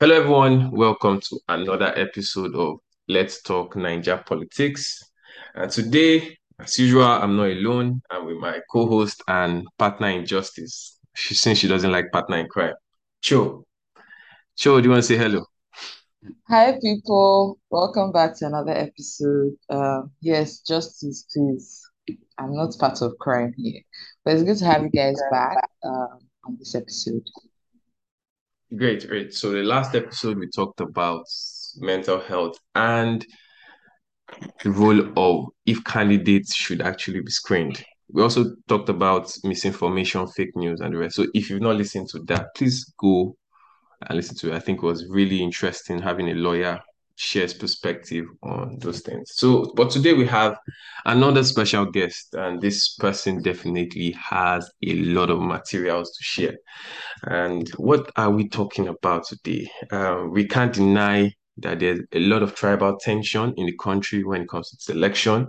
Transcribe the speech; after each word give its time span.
Hello, 0.00 0.14
everyone. 0.14 0.70
Welcome 0.70 1.20
to 1.22 1.40
another 1.48 1.92
episode 1.98 2.54
of 2.54 2.78
Let's 3.08 3.42
Talk 3.42 3.74
Naija 3.74 4.24
Politics. 4.24 5.02
And 5.56 5.68
today, 5.72 6.38
as 6.60 6.78
usual, 6.78 7.02
I'm 7.02 7.36
not 7.36 7.48
alone. 7.48 8.00
I'm 8.08 8.26
with 8.26 8.36
my 8.36 8.60
co-host 8.70 9.20
and 9.26 9.66
partner 9.76 10.10
in 10.10 10.24
justice. 10.24 11.00
She 11.14 11.34
since 11.34 11.58
she 11.58 11.66
doesn't 11.66 11.90
like 11.90 12.12
partner 12.12 12.36
in 12.36 12.46
crime. 12.46 12.74
Cho. 13.22 13.64
Cho, 14.54 14.80
do 14.80 14.84
you 14.84 14.90
want 14.90 15.02
to 15.02 15.08
say 15.08 15.16
hello? 15.16 15.44
Hi, 16.48 16.78
people. 16.80 17.58
Welcome 17.68 18.12
back 18.12 18.38
to 18.38 18.46
another 18.46 18.74
episode. 18.74 19.56
Um, 19.68 20.12
yes, 20.20 20.60
justice, 20.60 21.26
please. 21.34 21.82
I'm 22.38 22.54
not 22.54 22.72
part 22.78 23.02
of 23.02 23.18
crime 23.18 23.52
here, 23.56 23.80
but 24.24 24.34
it's 24.34 24.44
good 24.44 24.58
to 24.58 24.64
have 24.64 24.82
you 24.84 24.90
guys 24.90 25.20
back 25.32 25.56
um, 25.82 26.20
on 26.44 26.56
this 26.56 26.76
episode. 26.76 27.28
Great, 28.76 29.06
great. 29.08 29.32
So 29.34 29.50
the 29.50 29.62
last 29.62 29.94
episode 29.94 30.38
we 30.38 30.48
talked 30.48 30.80
about 30.80 31.24
mental 31.76 32.20
health 32.20 32.58
and 32.74 33.24
the 34.62 34.70
role 34.70 35.12
of 35.16 35.46
if 35.66 35.82
candidates 35.84 36.54
should 36.54 36.82
actually 36.82 37.20
be 37.20 37.30
screened. 37.30 37.82
We 38.10 38.22
also 38.22 38.54
talked 38.68 38.88
about 38.88 39.30
misinformation, 39.44 40.26
fake 40.28 40.56
news, 40.56 40.80
and 40.80 40.94
the 40.94 40.98
rest. 40.98 41.16
So 41.16 41.26
if 41.34 41.50
you've 41.50 41.62
not 41.62 41.76
listened 41.76 42.08
to 42.10 42.20
that, 42.28 42.54
please 42.54 42.92
go 42.98 43.36
and 44.08 44.16
listen 44.16 44.36
to 44.38 44.52
it. 44.52 44.56
I 44.56 44.60
think 44.60 44.78
it 44.82 44.86
was 44.86 45.06
really 45.08 45.42
interesting 45.42 46.00
having 46.00 46.28
a 46.30 46.34
lawyer 46.34 46.80
share 47.18 47.42
his 47.42 47.54
perspective 47.54 48.26
on 48.42 48.78
those 48.80 49.00
things. 49.00 49.32
So, 49.34 49.72
but 49.74 49.90
today 49.90 50.12
we 50.12 50.26
have 50.26 50.56
another 51.04 51.42
special 51.42 51.84
guest, 51.84 52.34
and 52.34 52.60
this 52.60 52.94
person 52.94 53.42
definitely 53.42 54.12
has 54.12 54.70
a 54.86 54.94
lot 54.94 55.28
of 55.28 55.40
materials 55.40 56.16
to 56.16 56.22
share. 56.22 56.56
And 57.24 57.68
what 57.70 58.10
are 58.16 58.30
we 58.30 58.48
talking 58.48 58.86
about 58.88 59.26
today? 59.26 59.68
Um, 59.90 60.30
we 60.30 60.46
can't 60.46 60.72
deny 60.72 61.32
that 61.58 61.80
there's 61.80 62.00
a 62.12 62.20
lot 62.20 62.44
of 62.44 62.54
tribal 62.54 62.96
tension 62.98 63.52
in 63.56 63.66
the 63.66 63.76
country 63.78 64.22
when 64.22 64.42
it 64.42 64.48
comes 64.48 64.70
to 64.70 64.76
this 64.76 64.94
election. 64.94 65.48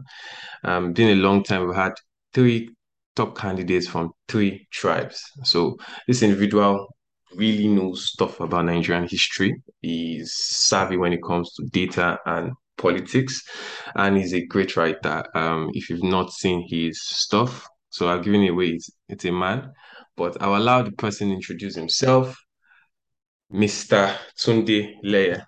Um, 0.64 0.94
been 0.94 1.20
a 1.20 1.22
long 1.22 1.44
time. 1.44 1.68
We've 1.68 1.76
had 1.76 1.94
three 2.34 2.70
top 3.16 3.38
candidates 3.38 3.88
from 3.88 4.12
three 4.28 4.68
tribes. 4.72 5.24
So 5.44 5.78
this 6.08 6.24
individual 6.24 6.88
really 7.36 7.68
knows 7.68 8.12
stuff 8.12 8.40
about 8.40 8.66
Nigerian 8.66 9.08
history. 9.08 9.62
He's 9.82 10.34
savvy 10.34 10.98
when 10.98 11.14
it 11.14 11.24
comes 11.24 11.54
to 11.54 11.66
data 11.66 12.20
and 12.26 12.54
politics, 12.78 13.44
and 13.96 14.18
he's 14.18 14.34
a 14.34 14.46
great 14.46 14.76
writer. 14.76 15.24
Um, 15.36 15.70
if 15.74 15.90
you've 15.90 16.04
not 16.04 16.32
seen 16.32 16.66
his 16.68 17.02
stuff, 17.02 17.68
so 17.90 18.10
I've 18.10 18.24
given 18.24 18.44
it 18.44 18.50
away. 18.50 18.70
It's, 18.70 18.90
it's 19.08 19.26
a 19.26 19.32
man, 19.32 19.72
but 20.16 20.42
I'll 20.42 20.56
allow 20.56 20.82
the 20.82 20.92
person 20.92 21.32
introduce 21.32 21.76
himself, 21.76 22.38
Mr. 23.52 24.16
Tunde 24.38 24.96
Leye. 25.04 25.42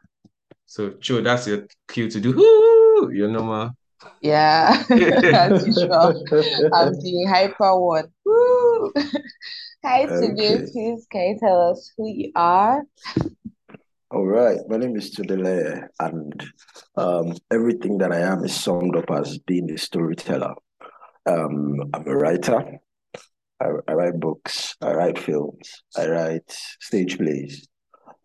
So, 0.66 0.92
Joe, 1.00 1.22
that's 1.22 1.48
your 1.48 1.68
cue 1.88 2.10
to 2.10 2.20
do 2.20 2.34
Woo! 2.36 3.12
your 3.12 3.30
normal. 3.30 3.72
Yeah, 4.22 4.84
as 4.90 5.68
usual, 5.68 6.26
I'm 6.74 6.94
the 6.94 7.26
hyper 7.30 7.80
one. 7.80 8.12
Woo! 8.26 8.94
Hi. 9.84 10.04
Okay. 10.04 10.68
Please, 10.72 11.08
can 11.10 11.22
you 11.22 11.38
tell 11.40 11.72
us 11.72 11.92
who 11.98 12.08
you 12.08 12.32
are? 12.36 12.84
All 14.12 14.28
right. 14.28 14.60
My 14.68 14.78
name 14.78 14.96
is 14.96 15.16
Tunde 15.16 15.42
Leye, 15.42 15.88
and 16.00 16.44
um, 16.96 17.34
everything 17.52 17.98
that 17.98 18.12
I 18.12 18.20
am 18.20 18.44
is 18.44 18.54
summed 18.54 18.96
up 18.96 19.10
as 19.10 19.40
being 19.40 19.72
a 19.72 19.80
storyteller. 19.80 20.54
Um, 21.26 21.80
I'm 21.96 22.08
a 22.08 22.16
writer. 22.16 22.78
I, 23.60 23.66
I 23.88 23.94
write 23.94 24.20
books. 24.20 24.76
I 24.82 24.92
write 24.94 25.18
films. 25.18 25.84
I 25.98 26.08
write 26.08 26.52
stage 26.80 27.18
plays. 27.18 27.68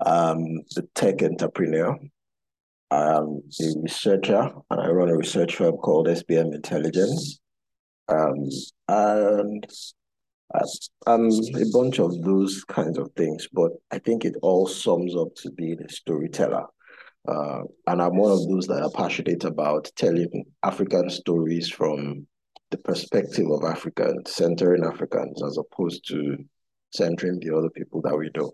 Um, 0.04 0.60
a 0.76 0.82
tech 0.94 1.22
entrepreneur. 1.22 1.96
I'm 2.90 3.40
a 3.62 3.80
researcher, 3.80 4.50
and 4.70 4.80
I 4.80 4.88
run 4.88 5.08
a 5.08 5.16
research 5.16 5.56
firm 5.56 5.76
called 5.78 6.08
SBM 6.08 6.54
Intelligence. 6.54 7.40
Um, 8.08 8.46
and 8.88 9.66
I'm 11.06 11.28
a 11.28 11.70
bunch 11.72 11.98
of 11.98 12.22
those 12.22 12.64
kinds 12.64 12.98
of 12.98 13.10
things, 13.16 13.48
but 13.52 13.72
I 13.90 13.98
think 13.98 14.24
it 14.24 14.36
all 14.42 14.66
sums 14.66 15.16
up 15.16 15.34
to 15.36 15.50
being 15.50 15.82
a 15.82 15.88
storyteller. 15.88 16.66
Uh, 17.28 17.62
and 17.88 18.00
I'm 18.00 18.16
one 18.16 18.30
of 18.30 18.48
those 18.48 18.66
that 18.68 18.82
are 18.82 18.90
passionate 18.90 19.44
about 19.44 19.90
telling 19.96 20.44
African 20.62 21.10
stories 21.10 21.68
from 21.68 22.26
the 22.70 22.78
perspective 22.78 23.50
of 23.50 23.64
Africans, 23.64 24.34
centering 24.34 24.84
Africans 24.84 25.42
as 25.42 25.58
opposed 25.58 26.06
to 26.08 26.36
centering 26.92 27.40
the 27.40 27.56
other 27.56 27.70
people 27.70 28.00
that 28.02 28.16
we 28.16 28.30
know. 28.36 28.52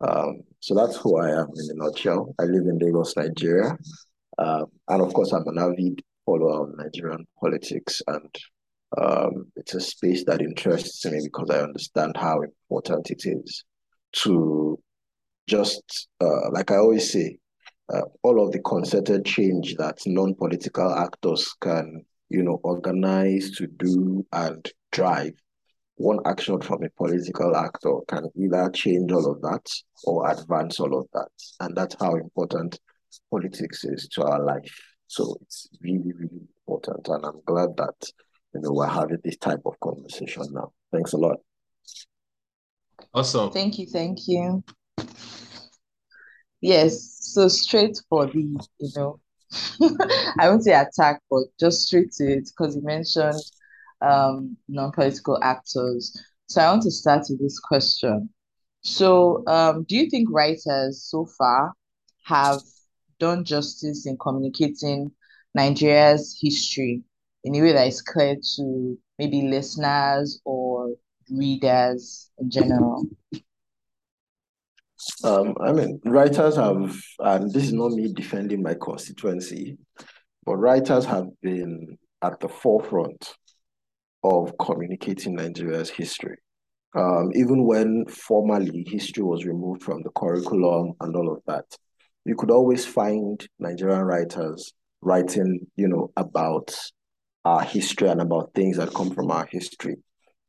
Um, 0.00 0.42
so 0.60 0.74
that's 0.74 0.96
who 0.96 1.18
I 1.18 1.30
am 1.30 1.48
in 1.56 1.70
a 1.70 1.84
nutshell. 1.84 2.34
I 2.38 2.44
live 2.44 2.66
in 2.66 2.78
Lagos, 2.78 3.16
Nigeria. 3.16 3.76
Um, 4.38 4.66
and 4.88 5.02
of 5.02 5.12
course, 5.14 5.32
I'm 5.32 5.46
an 5.46 5.58
avid 5.58 6.02
follower 6.24 6.64
of 6.64 6.76
Nigerian 6.76 7.26
politics 7.40 8.02
and 8.06 8.34
um, 8.96 9.50
it's 9.56 9.74
a 9.74 9.80
space 9.80 10.24
that 10.24 10.40
interests 10.40 11.04
me 11.04 11.20
because 11.24 11.50
I 11.50 11.60
understand 11.60 12.16
how 12.16 12.42
important 12.42 13.10
it 13.10 13.22
is 13.26 13.64
to 14.22 14.78
just, 15.46 16.08
uh, 16.20 16.50
like 16.50 16.70
I 16.70 16.76
always 16.76 17.12
say, 17.12 17.38
uh, 17.92 18.02
all 18.22 18.44
of 18.44 18.52
the 18.52 18.60
concerted 18.60 19.24
change 19.24 19.76
that 19.76 19.98
non-political 20.06 20.92
actors 20.92 21.54
can, 21.60 22.04
you 22.28 22.42
know, 22.42 22.60
organize 22.64 23.52
to 23.52 23.66
do 23.66 24.26
and 24.32 24.68
drive. 24.92 25.34
One 25.96 26.18
action 26.26 26.60
from 26.60 26.82
a 26.82 26.90
political 26.90 27.56
actor 27.56 27.98
can 28.08 28.28
either 28.36 28.70
change 28.70 29.12
all 29.12 29.30
of 29.30 29.40
that 29.42 29.66
or 30.04 30.30
advance 30.30 30.80
all 30.80 30.98
of 30.98 31.06
that. 31.14 31.28
And 31.60 31.76
that's 31.76 31.96
how 31.98 32.16
important 32.16 32.78
politics 33.30 33.84
is 33.84 34.08
to 34.08 34.24
our 34.24 34.42
life. 34.42 34.78
So 35.06 35.36
it's 35.42 35.68
really, 35.80 36.12
really 36.12 36.40
important. 36.66 37.08
And 37.08 37.24
I'm 37.24 37.40
glad 37.46 37.76
that 37.76 37.94
you 38.56 38.62
know, 38.62 38.72
we're 38.72 38.86
having 38.86 39.18
this 39.22 39.36
type 39.36 39.60
of 39.66 39.78
conversation 39.80 40.46
now. 40.50 40.72
Thanks 40.92 41.12
a 41.12 41.18
lot. 41.18 41.36
Awesome. 43.12 43.50
Thank 43.50 43.78
you, 43.78 43.86
thank 43.86 44.26
you. 44.26 44.64
Yes, 46.60 47.18
so 47.20 47.48
straight 47.48 48.00
for 48.08 48.26
the, 48.26 48.58
you 48.78 48.90
know, 48.96 49.20
I 50.40 50.48
won't 50.48 50.64
say 50.64 50.72
attack, 50.72 51.20
but 51.30 51.44
just 51.60 51.86
straight 51.86 52.12
to 52.12 52.24
it 52.24 52.48
because 52.50 52.74
you 52.74 52.82
mentioned 52.82 53.40
um, 54.00 54.56
non-political 54.68 55.38
actors. 55.42 56.18
So 56.46 56.62
I 56.62 56.70
want 56.70 56.82
to 56.82 56.90
start 56.90 57.26
with 57.28 57.40
this 57.40 57.58
question. 57.58 58.30
So, 58.80 59.44
um, 59.46 59.84
do 59.88 59.96
you 59.96 60.08
think 60.08 60.28
writers 60.30 61.04
so 61.04 61.26
far 61.38 61.72
have 62.24 62.60
done 63.18 63.44
justice 63.44 64.06
in 64.06 64.16
communicating 64.16 65.10
Nigeria's 65.54 66.38
history 66.40 67.02
in 67.46 67.54
a 67.54 67.62
way 67.62 67.72
that 67.72 67.86
is 67.86 68.02
clear 68.02 68.34
to 68.56 68.98
maybe 69.20 69.42
listeners 69.42 70.40
or 70.44 70.90
readers 71.30 72.28
in 72.38 72.50
general? 72.50 73.04
Um, 75.22 75.54
I 75.60 75.72
mean, 75.72 76.00
writers 76.04 76.56
have, 76.56 77.00
and 77.20 77.52
this 77.52 77.64
is 77.64 77.72
not 77.72 77.92
me 77.92 78.12
defending 78.12 78.62
my 78.62 78.74
constituency, 78.74 79.78
but 80.44 80.56
writers 80.56 81.04
have 81.04 81.26
been 81.40 81.96
at 82.20 82.40
the 82.40 82.48
forefront 82.48 83.34
of 84.24 84.52
communicating 84.58 85.36
Nigeria's 85.36 85.88
history. 85.88 86.38
Um, 86.96 87.30
even 87.34 87.64
when 87.64 88.06
formally 88.06 88.84
history 88.88 89.22
was 89.22 89.44
removed 89.44 89.84
from 89.84 90.02
the 90.02 90.10
curriculum 90.10 90.94
and 91.00 91.14
all 91.14 91.32
of 91.32 91.42
that, 91.46 91.66
you 92.24 92.34
could 92.34 92.50
always 92.50 92.84
find 92.84 93.46
Nigerian 93.60 94.02
writers 94.02 94.72
writing, 95.00 95.64
you 95.76 95.86
know, 95.86 96.10
about 96.16 96.74
our 97.46 97.62
history 97.62 98.08
and 98.08 98.20
about 98.20 98.52
things 98.54 98.76
that 98.76 98.92
come 98.92 99.08
from 99.10 99.30
our 99.30 99.46
history. 99.46 99.96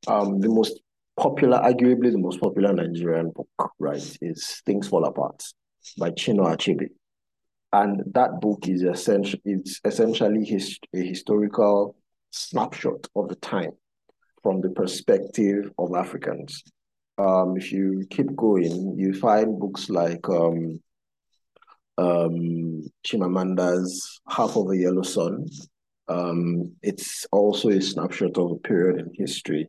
Um, 0.08 0.40
the 0.42 0.50
most 0.50 0.82
popular, 1.16 1.60
arguably 1.60 2.12
the 2.12 2.18
most 2.18 2.42
popular 2.42 2.74
Nigerian 2.74 3.30
book, 3.30 3.72
right, 3.78 4.18
is 4.20 4.62
Things 4.66 4.88
Fall 4.88 5.06
Apart 5.06 5.44
by 6.00 6.10
Chinua 6.10 6.56
Achebe. 6.58 6.88
And 7.72 8.02
that 8.16 8.42
book 8.42 8.68
is 8.68 8.82
essentially 8.82 9.42
it's 9.46 9.80
essentially 9.86 10.44
his, 10.44 10.80
a 10.96 11.06
historical 11.06 11.96
snapshot 12.32 13.06
of 13.16 13.30
the 13.30 13.36
time 13.36 13.74
from 14.42 14.62
the 14.62 14.72
perspective 14.72 15.70
of 15.78 15.94
Africans. 15.96 16.64
Um, 17.20 17.58
if 17.58 17.72
you 17.72 18.08
keep 18.10 18.36
going, 18.36 18.96
you 18.98 19.14
find 19.14 19.60
books 19.60 19.92
like 19.92 20.28
um, 20.30 20.82
um, 22.00 22.88
Chimamanda's 23.06 24.20
Half 24.28 24.58
of 24.58 24.72
a 24.72 24.78
Yellow 24.78 25.04
Sun. 25.04 25.46
Um, 26.08 26.74
it's 26.82 27.26
also 27.32 27.70
a 27.70 27.82
snapshot 27.82 28.38
of 28.38 28.52
a 28.52 28.56
period 28.56 29.00
in 29.00 29.12
history. 29.14 29.68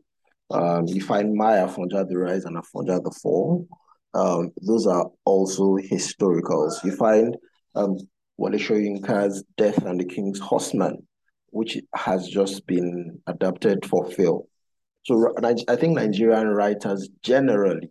Um, 0.50 0.87
you 0.87 1.02
find 1.02 1.35
Maya 1.35 1.67
Afonja 1.67 2.08
the 2.08 2.17
Rise 2.17 2.44
and 2.44 2.56
Afonja 2.56 3.02
the 3.02 3.11
Fall. 3.23 3.67
Um, 4.14 4.50
those 4.67 4.87
are 4.87 5.11
also 5.25 5.76
historicals. 5.76 6.82
You 6.85 6.93
find 6.96 7.37
um, 7.75 7.99
Wole 8.37 8.52
Soyinka's 8.52 9.44
Death 9.56 9.85
and 9.85 10.00
the 10.00 10.05
King's 10.05 10.38
Horseman, 10.38 11.06
which 11.50 11.79
has 11.94 12.29
just 12.29 12.67
been 12.67 13.20
adapted 13.26 13.84
for 13.84 14.11
film. 14.11 14.43
So 15.05 15.34
I 15.43 15.76
think 15.76 15.96
Nigerian 15.96 16.49
writers 16.49 17.08
generally 17.23 17.91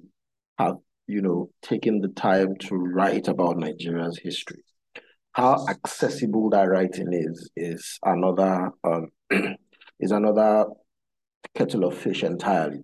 have 0.58 0.78
you 1.08 1.22
know, 1.22 1.50
taking 1.62 2.02
the 2.02 2.10
time 2.10 2.56
to 2.58 2.76
write 2.76 3.28
about 3.28 3.58
Nigeria's 3.58 4.20
history. 4.20 4.64
How 5.38 5.68
accessible 5.70 6.50
that 6.50 6.64
writing 6.64 7.14
is 7.14 7.52
is 7.56 8.00
another 8.04 8.72
um, 8.84 9.10
is 10.00 10.10
another 10.10 10.66
kettle 11.54 11.86
of 11.86 11.96
fish 11.96 12.24
entirely. 12.24 12.82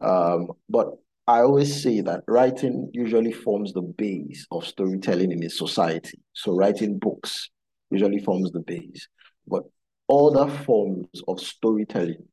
Um, 0.00 0.48
but 0.70 0.86
I 1.26 1.40
always 1.40 1.82
say 1.82 2.00
that 2.00 2.22
writing 2.26 2.88
usually 2.94 3.32
forms 3.32 3.74
the 3.74 3.82
base 3.82 4.46
of 4.50 4.66
storytelling 4.66 5.30
in 5.30 5.44
a 5.44 5.50
society. 5.50 6.18
So 6.32 6.56
writing 6.56 6.98
books 6.98 7.50
usually 7.90 8.20
forms 8.20 8.50
the 8.50 8.60
base. 8.60 9.06
But 9.46 9.64
other 10.08 10.48
forms 10.48 11.06
of 11.28 11.38
storytelling 11.38 12.26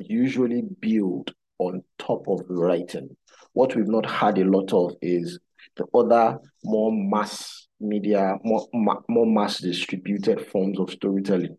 usually 0.00 0.62
build 0.78 1.34
on 1.58 1.82
top 1.98 2.28
of 2.28 2.42
writing. 2.48 3.16
What 3.52 3.74
we've 3.74 3.88
not 3.88 4.08
had 4.08 4.38
a 4.38 4.44
lot 4.44 4.72
of 4.72 4.94
is 5.02 5.40
the 5.74 5.86
other 5.92 6.38
more 6.62 6.92
mass 6.92 7.67
media, 7.80 8.36
more, 8.42 8.66
more 8.72 9.26
mass 9.26 9.58
distributed 9.58 10.46
forms 10.46 10.78
of 10.78 10.90
storytelling, 10.90 11.56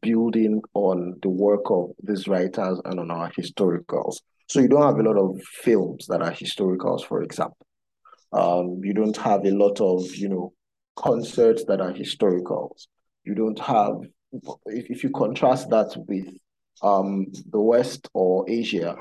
building 0.00 0.62
on 0.74 1.14
the 1.22 1.28
work 1.28 1.70
of 1.70 1.90
these 2.02 2.28
writers 2.28 2.80
and 2.84 3.00
on 3.00 3.10
our 3.10 3.30
historicals. 3.32 4.16
So 4.48 4.60
you 4.60 4.68
don't 4.68 4.82
have 4.82 4.98
a 4.98 5.02
lot 5.02 5.18
of 5.18 5.42
films 5.42 6.06
that 6.06 6.22
are 6.22 6.32
historicals, 6.32 7.04
for 7.04 7.22
example. 7.22 7.66
Um, 8.32 8.80
you 8.82 8.94
don't 8.94 9.16
have 9.16 9.44
a 9.44 9.50
lot 9.50 9.80
of, 9.80 10.14
you 10.14 10.28
know, 10.28 10.52
concerts 10.96 11.64
that 11.64 11.80
are 11.80 11.92
historicals. 11.92 12.86
You 13.24 13.34
don't 13.34 13.58
have, 13.58 13.96
if, 14.66 14.90
if 14.90 15.04
you 15.04 15.10
contrast 15.10 15.70
that 15.70 15.96
with 16.08 16.28
um, 16.82 17.26
the 17.50 17.60
West 17.60 18.08
or 18.14 18.48
Asia, 18.48 18.96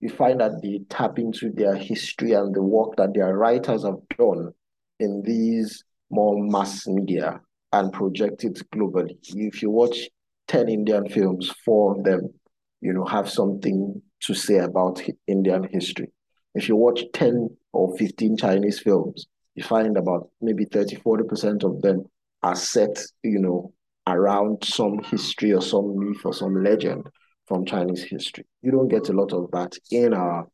you 0.00 0.10
find 0.10 0.40
that 0.40 0.60
they 0.62 0.80
tap 0.88 1.18
into 1.18 1.50
their 1.50 1.74
history 1.74 2.32
and 2.32 2.54
the 2.54 2.62
work 2.62 2.96
that 2.96 3.14
their 3.14 3.36
writers 3.36 3.84
have 3.84 3.98
done 4.18 4.52
in 5.00 5.22
these 5.22 5.82
more 6.10 6.42
mass 6.42 6.86
media 6.86 7.40
and 7.72 7.92
project 7.92 8.44
it 8.44 8.60
globally. 8.70 9.16
If 9.34 9.62
you 9.62 9.70
watch 9.70 10.08
10 10.48 10.68
Indian 10.68 11.08
films, 11.08 11.50
four 11.64 11.96
of 11.96 12.04
them, 12.04 12.32
you 12.80 12.92
know, 12.92 13.04
have 13.04 13.28
something 13.30 14.00
to 14.20 14.34
say 14.34 14.58
about 14.58 15.02
Indian 15.26 15.68
history. 15.70 16.10
If 16.54 16.68
you 16.68 16.76
watch 16.76 17.02
10 17.14 17.48
or 17.72 17.96
15 17.96 18.36
Chinese 18.36 18.78
films, 18.78 19.26
you 19.54 19.64
find 19.64 19.96
about 19.96 20.30
maybe 20.40 20.64
30, 20.64 20.96
40% 20.96 21.64
of 21.64 21.82
them 21.82 22.04
are 22.42 22.54
set, 22.54 23.02
you 23.22 23.38
know, 23.38 23.72
around 24.06 24.64
some 24.64 25.02
history 25.04 25.52
or 25.52 25.62
some 25.62 25.98
myth 25.98 26.20
or 26.24 26.32
some 26.32 26.62
legend 26.62 27.08
from 27.46 27.64
Chinese 27.64 28.02
history. 28.02 28.46
You 28.62 28.70
don't 28.70 28.88
get 28.88 29.08
a 29.08 29.12
lot 29.12 29.32
of 29.32 29.50
that 29.52 29.76
in 29.90 30.14
our 30.14 30.46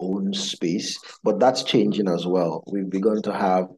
own 0.00 0.32
space, 0.32 0.98
but 1.22 1.38
that's 1.38 1.62
changing 1.62 2.08
as 2.08 2.26
well. 2.26 2.64
We've 2.70 2.90
begun 2.90 3.22
to 3.22 3.32
have 3.32 3.68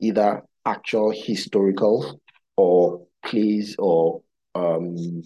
either 0.00 0.42
actual 0.66 1.10
historical 1.10 2.20
or 2.56 3.06
plays 3.24 3.76
or 3.78 4.22
um, 4.54 5.22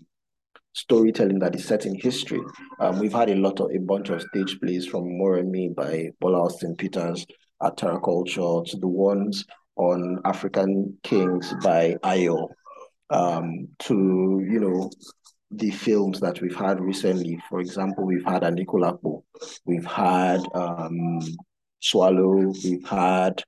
storytelling 0.73 1.39
that 1.41 1.55
is 1.55 1.65
set 1.65 1.87
in 1.87 1.95
history. 1.95 2.41
Um, 2.81 2.99
we've 2.99 3.13
had 3.13 3.31
a 3.31 3.35
lot 3.35 3.61
of 3.61 3.71
a 3.75 3.79
bunch 3.79 4.11
of 4.11 4.23
stage 4.23 4.59
plays 4.61 4.87
from 4.87 5.05
Moremi 5.05 5.75
by 5.75 6.11
Bola 6.21 6.45
Austen 6.45 6.77
Peters 6.77 7.27
at 7.63 7.77
Terra 7.77 8.01
Kulture 8.01 8.65
to 8.67 8.77
the 8.79 8.89
ones 8.89 9.45
on 9.77 10.19
African 10.25 10.97
Kings 11.03 11.55
by 11.63 11.97
Ayo, 12.05 12.49
um, 13.11 13.69
to 13.81 13.95
you 14.49 14.61
know 14.61 14.91
the 15.51 15.71
films 15.71 16.21
that 16.21 16.41
we've 16.41 16.57
had 16.57 16.81
recently. 16.81 17.41
For 17.49 17.61
example, 17.61 18.05
we've 18.05 18.25
had 18.25 18.43
Anikulapo, 18.43 19.23
we've 19.65 19.87
had 19.87 20.41
um, 20.55 21.21
Swallow, 21.81 22.53
we've 22.65 22.87
had 22.87 23.43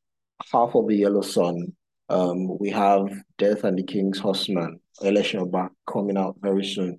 Half 0.52 0.74
of 0.74 0.88
the 0.88 0.96
Yellow 0.96 1.20
Sun, 1.20 1.72
um, 2.08 2.58
we 2.58 2.70
have 2.70 3.08
Death 3.38 3.64
and 3.64 3.78
the 3.78 3.82
King's 3.82 4.18
Horseman, 4.18 4.80
Election 5.02 5.50
back 5.50 5.70
coming 5.90 6.16
out 6.16 6.36
very 6.40 6.64
soon. 6.64 6.98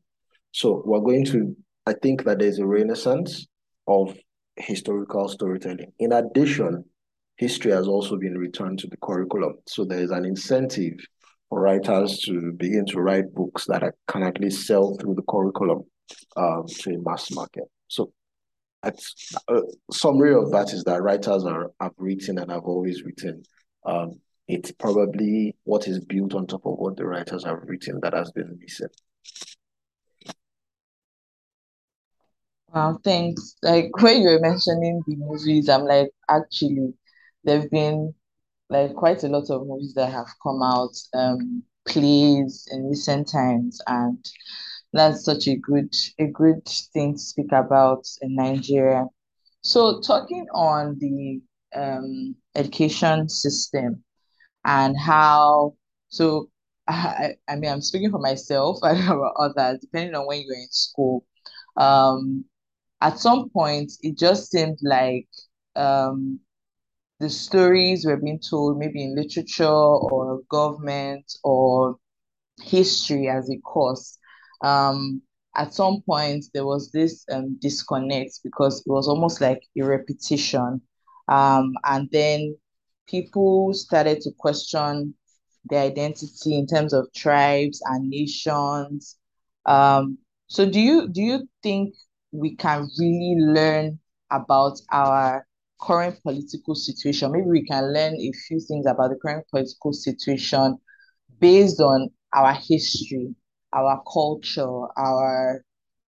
So 0.52 0.82
we're 0.86 1.00
going 1.00 1.26
to, 1.26 1.56
I 1.86 1.94
think 1.94 2.24
that 2.24 2.40
there's 2.40 2.60
a 2.60 2.66
renaissance 2.66 3.48
of 3.88 4.16
historical 4.56 5.28
storytelling. 5.28 5.92
In 6.00 6.14
addition, 6.14 6.86
history 7.36 7.72
has 7.72 7.88
also 7.88 8.18
been 8.18 8.38
returned 8.38 8.80
to 8.80 8.88
the 8.88 8.98
curriculum. 8.98 9.56
So 9.68 9.86
there 9.86 10.00
is 10.00 10.12
an 10.12 10.26
incentive 10.26 10.94
for 11.50 11.60
writers 11.60 12.20
to 12.20 12.54
begin 12.54 12.86
to 12.88 13.02
write 13.02 13.34
books 13.34 13.66
that 13.66 13.84
are, 13.84 13.96
can 14.08 14.24
at 14.24 14.40
least 14.40 14.66
sell 14.68 14.96
through 14.96 15.16
the 15.16 15.24
curriculum 15.30 15.84
um, 16.38 16.66
to 16.68 16.96
a 16.96 17.02
mass 17.02 17.32
market. 17.32 17.66
So 17.88 18.14
a 18.84 18.94
uh, 19.48 19.62
summary 19.92 20.34
of 20.34 20.52
that 20.52 20.74
is 20.74 20.84
that 20.86 21.02
writers 21.02 21.44
are 21.46 21.72
have 21.80 21.94
written 21.98 22.40
and 22.40 22.52
have 22.52 22.64
always 22.64 23.04
written. 23.04 23.44
Um, 23.86 24.20
it's 24.48 24.72
probably 24.72 25.56
what 25.64 25.88
is 25.88 26.04
built 26.04 26.34
on 26.34 26.48
top 26.48 26.66
of 26.66 26.78
what 26.78 26.98
the 26.98 27.06
writers 27.06 27.46
have 27.46 27.60
written 27.64 28.00
that 28.02 28.14
has 28.14 28.32
been 28.32 28.58
missing. 28.60 28.90
Wow, 32.74 33.00
thanks. 33.04 33.56
Like 33.62 33.90
when 34.02 34.22
you 34.22 34.30
were 34.30 34.40
mentioning 34.40 35.02
the 35.08 35.16
movies, 35.16 35.70
I'm 35.70 35.84
like, 35.84 36.10
actually, 36.30 36.94
there've 37.44 37.70
been 37.70 38.14
like 38.70 38.96
quite 38.96 39.24
a 39.24 39.28
lot 39.28 39.50
of 39.50 39.68
movies 39.68 39.94
that 39.96 40.12
have 40.12 40.28
come 40.42 40.62
out, 40.64 40.96
um, 41.14 41.64
plays 41.88 42.68
in 42.72 42.88
recent 42.88 43.30
times, 43.30 43.82
and 43.88 44.26
that's 44.94 45.24
such 45.24 45.48
a 45.48 45.56
good 45.56 45.94
a 46.20 46.28
good 46.28 46.66
thing 46.94 47.14
to 47.14 47.20
speak 47.20 47.52
about 47.52 48.06
in 48.22 48.36
Nigeria. 48.36 49.06
So 49.62 50.02
talking 50.02 50.48
on 50.54 50.98
the 51.00 51.42
um, 51.76 52.36
education 52.56 53.30
system 53.30 54.04
and 54.66 54.98
how 54.98 55.76
so 56.10 56.50
I, 56.88 57.36
I 57.48 57.56
mean 57.56 57.72
I'm 57.72 57.82
speaking 57.82 58.12
for 58.12 58.20
myself 58.20 58.80
and 58.84 59.00
about 59.04 59.34
others, 59.38 59.80
depending 59.82 60.16
on 60.16 60.28
when 60.28 60.42
you're 60.42 60.56
in 60.56 60.68
school. 60.72 61.26
Um, 61.78 62.46
at 63.02 63.20
some 63.20 63.50
point 63.50 63.94
it 64.02 64.18
just 64.18 64.52
seemed 64.52 64.80
like 64.84 65.28
um, 65.76 66.40
the 67.20 67.30
stories 67.30 68.06
were 68.06 68.18
being 68.18 68.40
told 68.40 68.78
maybe 68.78 69.04
in 69.04 69.16
literature 69.16 69.66
or 69.66 70.42
government 70.50 71.32
or 71.44 71.98
history 72.62 73.30
as 73.30 73.50
a 73.50 73.58
course 73.60 74.18
um, 74.64 75.22
at 75.56 75.74
some 75.74 76.02
point 76.06 76.46
there 76.54 76.66
was 76.66 76.92
this 76.92 77.26
um, 77.32 77.58
disconnect 77.62 78.40
because 78.44 78.82
it 78.86 78.90
was 78.90 79.08
almost 79.08 79.42
like 79.42 79.62
a 79.78 79.84
repetition. 79.84 80.82
Um, 81.28 81.74
and 81.86 82.10
then 82.12 82.56
people 83.08 83.74
started 83.74 84.22
to 84.22 84.32
question 84.38 85.14
their 85.66 85.84
identity 85.84 86.58
in 86.58 86.66
terms 86.66 86.94
of 86.94 87.12
tribes 87.14 87.82
and 87.86 88.10
nations. 88.10 89.18
Um, 89.66 90.18
so 90.48 90.70
do 90.70 90.80
you 90.80 91.08
do 91.08 91.22
you 91.22 91.48
think 91.62 91.94
we 92.32 92.56
can 92.56 92.88
really 93.00 93.36
learn 93.40 94.00
about 94.32 94.80
our 94.92 95.46
current 95.80 96.22
political 96.24 96.76
situation? 96.76 97.32
Maybe 97.32 97.48
we 97.48 97.66
can 97.66 97.94
learn 97.94 98.16
a 98.16 98.32
few 98.48 98.60
things 98.60 98.86
about 98.86 99.10
the 99.10 99.18
current 99.18 99.46
political 99.50 99.94
situation 99.94 100.78
based 101.40 101.80
on 101.80 102.10
our 102.34 102.54
history 102.54 103.36
our 103.74 104.02
culture, 104.12 104.88
our 104.98 105.64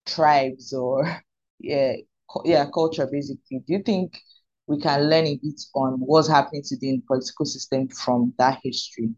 tribes, 0.06 0.72
or 0.72 1.22
yeah, 1.60 1.94
yeah, 2.44 2.66
culture 2.72 3.08
basically. 3.10 3.58
Do 3.66 3.74
you 3.74 3.82
think 3.82 4.18
we 4.66 4.80
can 4.80 5.08
learn 5.08 5.26
a 5.26 5.36
bit 5.42 5.60
on 5.74 5.94
what's 6.00 6.28
happening 6.28 6.62
today 6.64 6.88
in 6.88 6.96
the 6.96 7.02
political 7.06 7.44
system 7.44 7.88
from 7.88 8.34
that 8.38 8.60
history? 8.62 9.10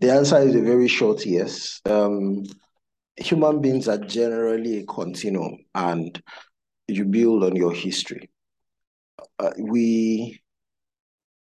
The 0.00 0.10
answer 0.12 0.38
is 0.38 0.54
a 0.56 0.60
very 0.60 0.88
short 0.88 1.24
yes. 1.24 1.80
Um, 1.86 2.44
human 3.16 3.60
beings 3.60 3.88
are 3.88 3.98
generally 3.98 4.78
a 4.78 4.86
continuum, 4.86 5.58
and 5.74 6.20
you 6.88 7.04
build 7.04 7.44
on 7.44 7.54
your 7.56 7.72
history. 7.72 8.28
Uh, 9.38 9.52
we 9.58 10.41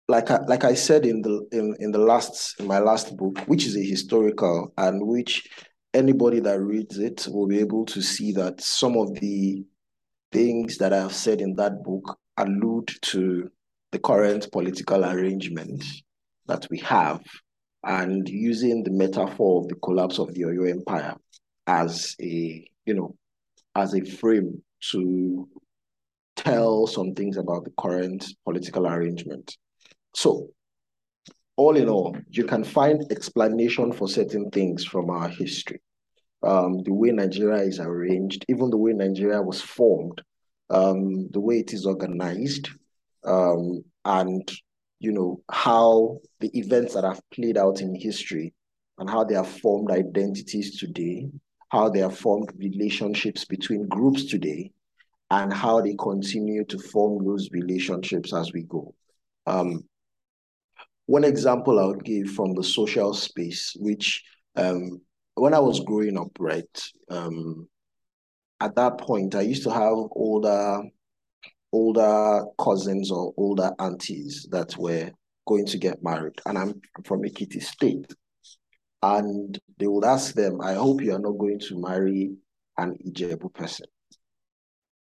like 0.07 0.29
I, 0.31 0.39
like 0.47 0.63
I 0.63 0.73
said 0.73 1.05
in 1.05 1.21
the 1.21 1.47
in, 1.51 1.75
in 1.79 1.91
the 1.91 1.99
last 1.99 2.59
in 2.59 2.67
my 2.67 2.79
last 2.79 3.15
book, 3.15 3.39
which 3.47 3.65
is 3.65 3.77
a 3.77 3.83
historical 3.83 4.73
and 4.77 5.05
which 5.05 5.47
anybody 5.93 6.39
that 6.41 6.59
reads 6.59 6.97
it 6.97 7.27
will 7.31 7.47
be 7.47 7.59
able 7.59 7.85
to 7.85 8.01
see 8.01 8.31
that 8.33 8.59
some 8.61 8.97
of 8.97 9.13
the 9.19 9.63
things 10.31 10.77
that 10.77 10.91
I 10.91 10.97
have 10.97 11.13
said 11.13 11.39
in 11.39 11.55
that 11.55 11.83
book 11.83 12.17
allude 12.37 12.89
to 13.03 13.49
the 13.91 13.99
current 13.99 14.51
political 14.51 15.05
arrangement 15.05 15.83
that 16.47 16.67
we 16.71 16.79
have 16.79 17.21
and 17.83 18.27
using 18.27 18.83
the 18.83 18.91
metaphor 18.91 19.61
of 19.61 19.67
the 19.67 19.75
collapse 19.75 20.17
of 20.19 20.33
the 20.33 20.41
Oyo 20.41 20.69
Empire 20.69 21.15
as 21.67 22.15
a 22.21 22.67
you 22.85 22.93
know 22.93 23.15
as 23.75 23.93
a 23.93 24.01
frame 24.03 24.61
to 24.91 25.47
tell 26.35 26.87
some 26.87 27.13
things 27.13 27.37
about 27.37 27.63
the 27.63 27.71
current 27.77 28.25
political 28.43 28.87
arrangement. 28.87 29.55
So, 30.13 30.49
all 31.55 31.77
in 31.77 31.89
all, 31.89 32.17
you 32.29 32.45
can 32.45 32.63
find 32.63 33.03
explanation 33.11 33.91
for 33.93 34.07
certain 34.07 34.49
things 34.51 34.85
from 34.85 35.09
our 35.09 35.29
history. 35.29 35.81
um, 36.43 36.83
the 36.83 36.93
way 36.93 37.11
Nigeria 37.11 37.63
is 37.63 37.79
arranged, 37.79 38.45
even 38.49 38.69
the 38.69 38.77
way 38.77 38.93
Nigeria 38.93 39.41
was 39.41 39.61
formed, 39.61 40.21
um, 40.69 41.29
the 41.31 41.39
way 41.39 41.59
it 41.59 41.73
is 41.73 41.85
organized, 41.85 42.69
um, 43.25 43.83
and 44.05 44.51
you 44.99 45.11
know 45.11 45.41
how 45.51 46.19
the 46.39 46.57
events 46.57 46.93
that 46.93 47.03
have 47.03 47.21
played 47.33 47.57
out 47.57 47.81
in 47.81 47.95
history 47.95 48.53
and 48.99 49.09
how 49.09 49.23
they 49.23 49.35
have 49.35 49.47
formed 49.47 49.91
identities 49.91 50.79
today, 50.79 51.29
how 51.69 51.89
they 51.89 51.99
have 51.99 52.17
formed 52.17 52.49
relationships 52.57 53.45
between 53.45 53.87
groups 53.87 54.25
today, 54.25 54.71
and 55.31 55.53
how 55.53 55.81
they 55.81 55.95
continue 55.95 56.63
to 56.65 56.77
form 56.79 57.25
those 57.25 57.49
relationships 57.51 58.33
as 58.33 58.51
we 58.53 58.63
go. 58.63 58.93
Um, 59.47 59.83
one 61.05 61.23
example 61.23 61.79
I 61.79 61.85
would 61.85 62.03
give 62.03 62.29
from 62.29 62.53
the 62.53 62.63
social 62.63 63.13
space, 63.13 63.75
which 63.79 64.23
um, 64.55 65.01
when 65.35 65.53
I 65.53 65.59
was 65.59 65.79
growing 65.79 66.17
up, 66.17 66.31
right, 66.39 66.83
um, 67.09 67.67
at 68.61 68.75
that 68.75 68.97
point, 68.97 69.35
I 69.35 69.41
used 69.41 69.63
to 69.63 69.71
have 69.71 69.97
older 70.11 70.81
older 71.73 72.45
cousins 72.59 73.09
or 73.11 73.33
older 73.35 73.71
aunties 73.79 74.47
that 74.51 74.77
were 74.77 75.09
going 75.47 75.65
to 75.65 75.77
get 75.77 76.03
married, 76.03 76.39
and 76.45 76.57
I'm 76.57 76.81
from 77.03 77.23
Ekiti 77.23 77.61
State. 77.61 78.13
And 79.01 79.59
they 79.79 79.87
would 79.87 80.05
ask 80.05 80.33
them, 80.33 80.61
I 80.61 80.75
hope 80.75 81.01
you 81.01 81.13
are 81.13 81.19
not 81.19 81.37
going 81.37 81.59
to 81.59 81.81
marry 81.81 82.35
an 82.77 82.95
Ijebu 83.05 83.53
person. 83.53 83.87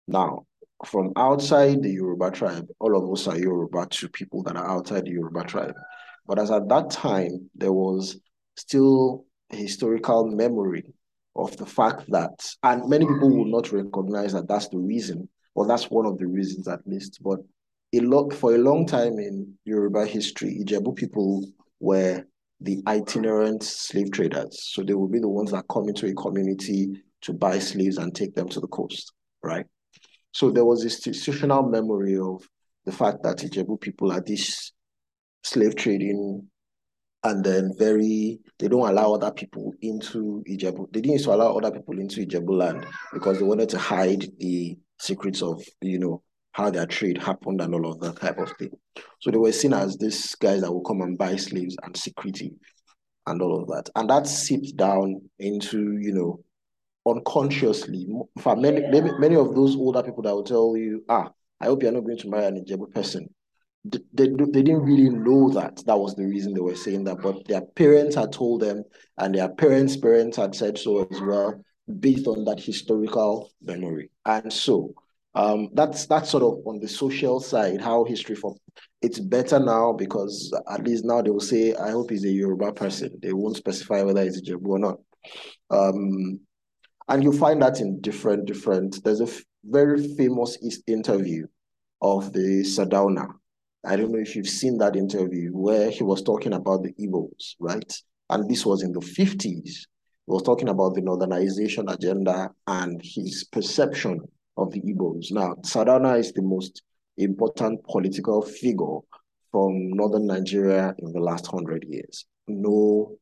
Now, 0.06 0.47
from 0.86 1.12
outside 1.16 1.82
the 1.82 1.90
Yoruba 1.90 2.30
tribe, 2.30 2.68
all 2.78 2.96
of 2.96 3.10
us 3.12 3.26
are 3.26 3.38
Yoruba 3.38 3.86
to 3.90 4.08
people 4.08 4.42
that 4.44 4.56
are 4.56 4.68
outside 4.68 5.04
the 5.04 5.10
Yoruba 5.10 5.44
tribe. 5.44 5.74
But 6.26 6.38
as 6.38 6.50
at 6.50 6.68
that 6.68 6.90
time, 6.90 7.50
there 7.54 7.72
was 7.72 8.20
still 8.56 9.24
a 9.50 9.56
historical 9.56 10.26
memory 10.28 10.84
of 11.34 11.56
the 11.56 11.66
fact 11.66 12.04
that, 12.10 12.30
and 12.62 12.88
many 12.88 13.06
people 13.06 13.30
will 13.30 13.46
not 13.50 13.72
recognize 13.72 14.32
that 14.32 14.48
that's 14.48 14.68
the 14.68 14.78
reason, 14.78 15.28
or 15.54 15.66
that's 15.66 15.90
one 15.90 16.06
of 16.06 16.18
the 16.18 16.26
reasons 16.26 16.68
at 16.68 16.80
least. 16.86 17.18
But 17.22 17.40
a 17.94 18.00
lot 18.00 18.32
for 18.34 18.54
a 18.54 18.58
long 18.58 18.86
time 18.86 19.18
in 19.18 19.54
Yoruba 19.64 20.06
history, 20.06 20.60
Ijebu 20.62 20.94
people 20.96 21.44
were 21.80 22.24
the 22.60 22.82
itinerant 22.86 23.62
slave 23.62 24.10
traders. 24.12 24.62
So 24.72 24.82
they 24.82 24.94
will 24.94 25.08
be 25.08 25.20
the 25.20 25.28
ones 25.28 25.52
that 25.52 25.64
come 25.70 25.88
into 25.88 26.06
a 26.06 26.14
community 26.14 27.02
to 27.22 27.32
buy 27.32 27.58
slaves 27.58 27.98
and 27.98 28.14
take 28.14 28.34
them 28.34 28.48
to 28.50 28.60
the 28.60 28.66
coast, 28.68 29.12
right? 29.42 29.66
So 30.32 30.50
there 30.50 30.64
was 30.64 30.84
institutional 30.84 31.62
memory 31.64 32.18
of 32.18 32.46
the 32.84 32.92
fact 32.92 33.22
that 33.22 33.38
Ijebu 33.38 33.80
people 33.80 34.12
are 34.12 34.20
this 34.20 34.72
slave 35.42 35.74
trading 35.76 36.48
and 37.24 37.44
then 37.44 37.72
very 37.78 38.38
they 38.58 38.68
don't 38.68 38.88
allow 38.88 39.14
other 39.14 39.32
people 39.32 39.72
into 39.82 40.42
Ijebu. 40.48 40.92
They 40.92 41.00
didn't 41.00 41.26
allow 41.26 41.56
other 41.56 41.70
people 41.70 41.98
into 41.98 42.24
Ijebu 42.24 42.50
land 42.50 42.86
because 43.12 43.38
they 43.38 43.44
wanted 43.44 43.68
to 43.70 43.78
hide 43.78 44.24
the 44.38 44.78
secrets 45.00 45.42
of 45.42 45.62
you 45.80 45.98
know 45.98 46.22
how 46.52 46.70
their 46.70 46.86
trade 46.86 47.18
happened 47.18 47.60
and 47.60 47.74
all 47.74 47.92
of 47.92 48.00
that 48.00 48.16
type 48.16 48.38
of 48.38 48.50
thing. 48.58 48.70
So 49.20 49.30
they 49.30 49.38
were 49.38 49.52
seen 49.52 49.72
as 49.72 49.96
these 49.96 50.34
guys 50.36 50.62
that 50.62 50.72
will 50.72 50.80
come 50.82 51.02
and 51.02 51.16
buy 51.16 51.36
slaves 51.36 51.76
and 51.82 51.96
security 51.96 52.52
and 53.26 53.40
all 53.42 53.60
of 53.62 53.68
that. 53.68 53.90
And 53.94 54.10
that 54.10 54.26
seeped 54.26 54.76
down 54.76 55.20
into, 55.38 55.98
you 56.00 56.12
know, 56.12 56.40
unconsciously. 57.10 58.06
For 58.40 58.56
many, 58.56 58.80
many, 58.88 59.10
many 59.18 59.36
of 59.36 59.54
those 59.54 59.76
older 59.76 60.02
people 60.02 60.22
that 60.22 60.34
will 60.34 60.44
tell 60.44 60.76
you, 60.76 61.04
ah, 61.08 61.30
I 61.60 61.66
hope 61.66 61.82
you're 61.82 61.92
not 61.92 62.04
going 62.04 62.18
to 62.18 62.28
marry 62.28 62.46
an 62.46 62.64
Ijebu 62.64 62.92
person. 62.94 63.28
They, 63.84 63.98
they, 64.12 64.28
they 64.28 64.62
didn't 64.62 64.82
really 64.82 65.08
know 65.08 65.50
that 65.50 65.82
that 65.86 65.98
was 65.98 66.14
the 66.14 66.26
reason 66.26 66.52
they 66.52 66.60
were 66.60 66.74
saying 66.74 67.04
that, 67.04 67.22
but 67.22 67.46
their 67.46 67.62
parents 67.62 68.16
had 68.16 68.32
told 68.32 68.62
them, 68.62 68.84
and 69.16 69.34
their 69.34 69.48
parents' 69.48 69.96
parents 69.96 70.36
had 70.36 70.54
said 70.54 70.76
so 70.78 71.06
as 71.10 71.20
well, 71.20 71.62
based 72.00 72.26
on 72.26 72.44
that 72.44 72.60
historical 72.60 73.50
memory. 73.62 74.10
And 74.26 74.52
so 74.52 74.94
um, 75.34 75.68
that's 75.74 76.06
that's 76.06 76.30
sort 76.30 76.42
of 76.42 76.66
on 76.66 76.80
the 76.80 76.88
social 76.88 77.38
side 77.40 77.80
how 77.80 78.04
history 78.04 78.34
for 78.34 78.56
it's 79.02 79.20
better 79.20 79.60
now 79.60 79.92
because 79.92 80.52
at 80.68 80.82
least 80.82 81.04
now 81.04 81.22
they 81.22 81.30
will 81.30 81.40
say 81.40 81.74
I 81.74 81.90
hope 81.92 82.10
he's 82.10 82.24
a 82.24 82.30
Yoruba 82.30 82.72
person. 82.72 83.18
They 83.22 83.32
won't 83.32 83.56
specify 83.56 84.02
whether 84.02 84.22
he's 84.24 84.38
a 84.38 84.42
Jebu 84.42 84.66
or 84.66 84.78
not. 84.78 84.98
Um, 85.70 86.40
and 87.08 87.22
you 87.22 87.32
find 87.32 87.62
that 87.62 87.80
in 87.80 88.00
different 88.00 88.46
different. 88.46 89.02
There's 89.02 89.20
a 89.20 89.28
very 89.64 90.14
famous 90.16 90.58
interview 90.86 91.46
of 92.02 92.32
the 92.32 92.62
Sardauna. 92.64 93.26
I 93.84 93.96
don't 93.96 94.12
know 94.12 94.18
if 94.18 94.36
you've 94.36 94.48
seen 94.48 94.78
that 94.78 94.96
interview 94.96 95.50
where 95.50 95.90
he 95.90 96.02
was 96.02 96.22
talking 96.22 96.52
about 96.52 96.82
the 96.82 96.92
evils, 96.98 97.56
right? 97.60 97.92
And 98.30 98.48
this 98.48 98.66
was 98.66 98.82
in 98.82 98.92
the 98.92 99.00
50s. 99.00 99.64
He 99.64 100.32
was 100.32 100.42
talking 100.42 100.68
about 100.68 100.94
the 100.94 101.00
northernization 101.00 101.92
agenda 101.92 102.50
and 102.66 103.00
his 103.02 103.44
perception 103.50 104.20
of 104.56 104.72
the 104.72 104.80
Igbos. 104.80 105.30
Now, 105.30 105.54
Sardauna 105.62 106.18
is 106.18 106.32
the 106.32 106.42
most 106.42 106.82
important 107.16 107.82
political 107.84 108.42
figure 108.42 108.98
from 109.50 109.90
northern 109.90 110.26
Nigeria 110.26 110.94
in 110.98 111.12
the 111.12 111.20
last 111.20 111.46
hundred 111.46 111.84
years. 111.88 112.26
No 112.48 113.16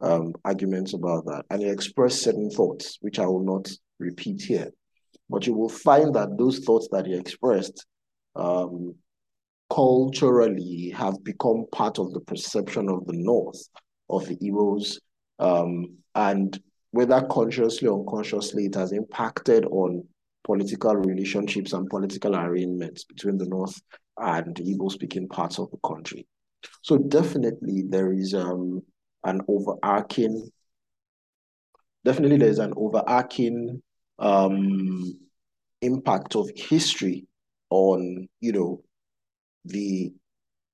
um, 0.00 0.32
arguments 0.44 0.94
about 0.94 1.24
that. 1.26 1.44
And 1.50 1.62
he 1.62 1.68
expressed 1.68 2.22
certain 2.22 2.50
thoughts, 2.50 2.98
which 3.00 3.18
I 3.18 3.26
will 3.26 3.44
not 3.44 3.70
repeat 3.98 4.42
here. 4.42 4.70
But 5.28 5.46
you 5.46 5.54
will 5.54 5.68
find 5.68 6.14
that 6.14 6.36
those 6.38 6.58
thoughts 6.60 6.88
that 6.92 7.06
he 7.06 7.14
expressed 7.14 7.86
um, 8.34 8.94
culturally 9.72 10.92
have 10.96 11.22
become 11.22 11.66
part 11.72 11.98
of 11.98 12.12
the 12.12 12.20
perception 12.20 12.88
of 12.88 13.06
the 13.06 13.16
North, 13.16 13.62
of 14.08 14.26
the 14.26 14.36
Igbos. 14.36 14.98
Um, 15.38 15.96
and 16.14 16.58
whether 16.90 17.22
consciously 17.22 17.88
or 17.88 18.00
unconsciously, 18.00 18.66
it 18.66 18.74
has 18.74 18.92
impacted 18.92 19.64
on 19.66 20.04
political 20.44 20.96
relationships 20.96 21.72
and 21.72 21.88
political 21.88 22.34
arrangements 22.34 23.04
between 23.04 23.38
the 23.38 23.46
North 23.46 23.80
and 24.18 24.56
Igbo 24.56 24.90
speaking 24.90 25.28
parts 25.28 25.58
of 25.58 25.70
the 25.70 25.78
country. 25.86 26.26
So 26.82 26.98
definitely 26.98 27.84
there 27.88 28.12
is 28.12 28.34
um, 28.34 28.82
an 29.24 29.40
overarching, 29.48 30.50
definitely 32.04 32.38
there's 32.38 32.58
an 32.58 32.72
overarching 32.76 33.82
um, 34.18 35.18
impact 35.82 36.36
of 36.36 36.50
history 36.54 37.26
on, 37.70 38.28
you 38.40 38.52
know, 38.52 38.82
the 39.64 40.12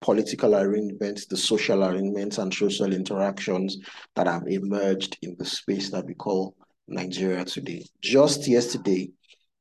political 0.00 0.54
arrangements, 0.54 1.26
the 1.26 1.36
social 1.36 1.84
arrangements 1.84 2.38
and 2.38 2.52
social 2.52 2.92
interactions 2.92 3.78
that 4.14 4.26
have 4.26 4.46
emerged 4.46 5.18
in 5.22 5.34
the 5.38 5.44
space 5.44 5.90
that 5.90 6.04
we 6.06 6.14
call 6.14 6.54
Nigeria 6.88 7.44
today. 7.44 7.84
Just 8.00 8.46
yesterday, 8.46 9.10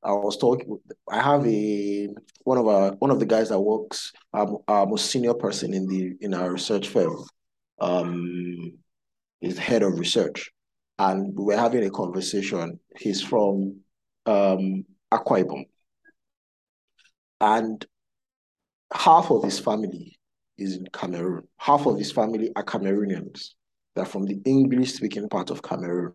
I 0.04 0.12
was 0.12 0.38
talking. 0.38 0.78
I 1.10 1.22
have 1.22 1.46
a 1.48 2.10
one 2.44 2.60
of 2.60 2.68
our 2.68 2.92
one 3.00 3.10
of 3.10 3.20
the 3.20 3.26
guys 3.26 3.50
that 3.50 3.60
works. 3.60 4.14
Um, 4.34 4.58
our 4.68 4.86
most 4.86 5.10
senior 5.10 5.34
person 5.34 5.74
in 5.74 5.88
the 5.88 6.16
in 6.22 6.34
our 6.34 6.52
research 6.52 6.90
firm. 6.90 7.26
Um, 7.80 8.78
is 9.42 9.58
head 9.58 9.84
of 9.84 10.00
research, 10.00 10.52
and 10.98 11.34
we're 11.36 11.58
having 11.58 11.84
a 11.86 11.90
conversation. 11.90 12.80
He's 12.98 13.22
from 13.22 13.82
um 14.26 14.86
Akwa 15.12 15.44
Ibom, 15.44 15.66
and 17.42 17.86
half 18.94 19.30
of 19.30 19.44
his 19.44 19.60
family 19.60 20.18
is 20.58 20.76
in 20.78 20.86
Cameroon. 20.94 21.48
Half 21.58 21.86
of 21.86 21.98
his 21.98 22.12
family 22.12 22.52
are 22.56 22.64
Cameroonians. 22.64 23.50
They're 23.96 24.06
from 24.06 24.26
the 24.26 24.40
English 24.46 24.94
speaking 24.94 25.30
part 25.30 25.50
of 25.50 25.62
Cameroon. 25.62 26.14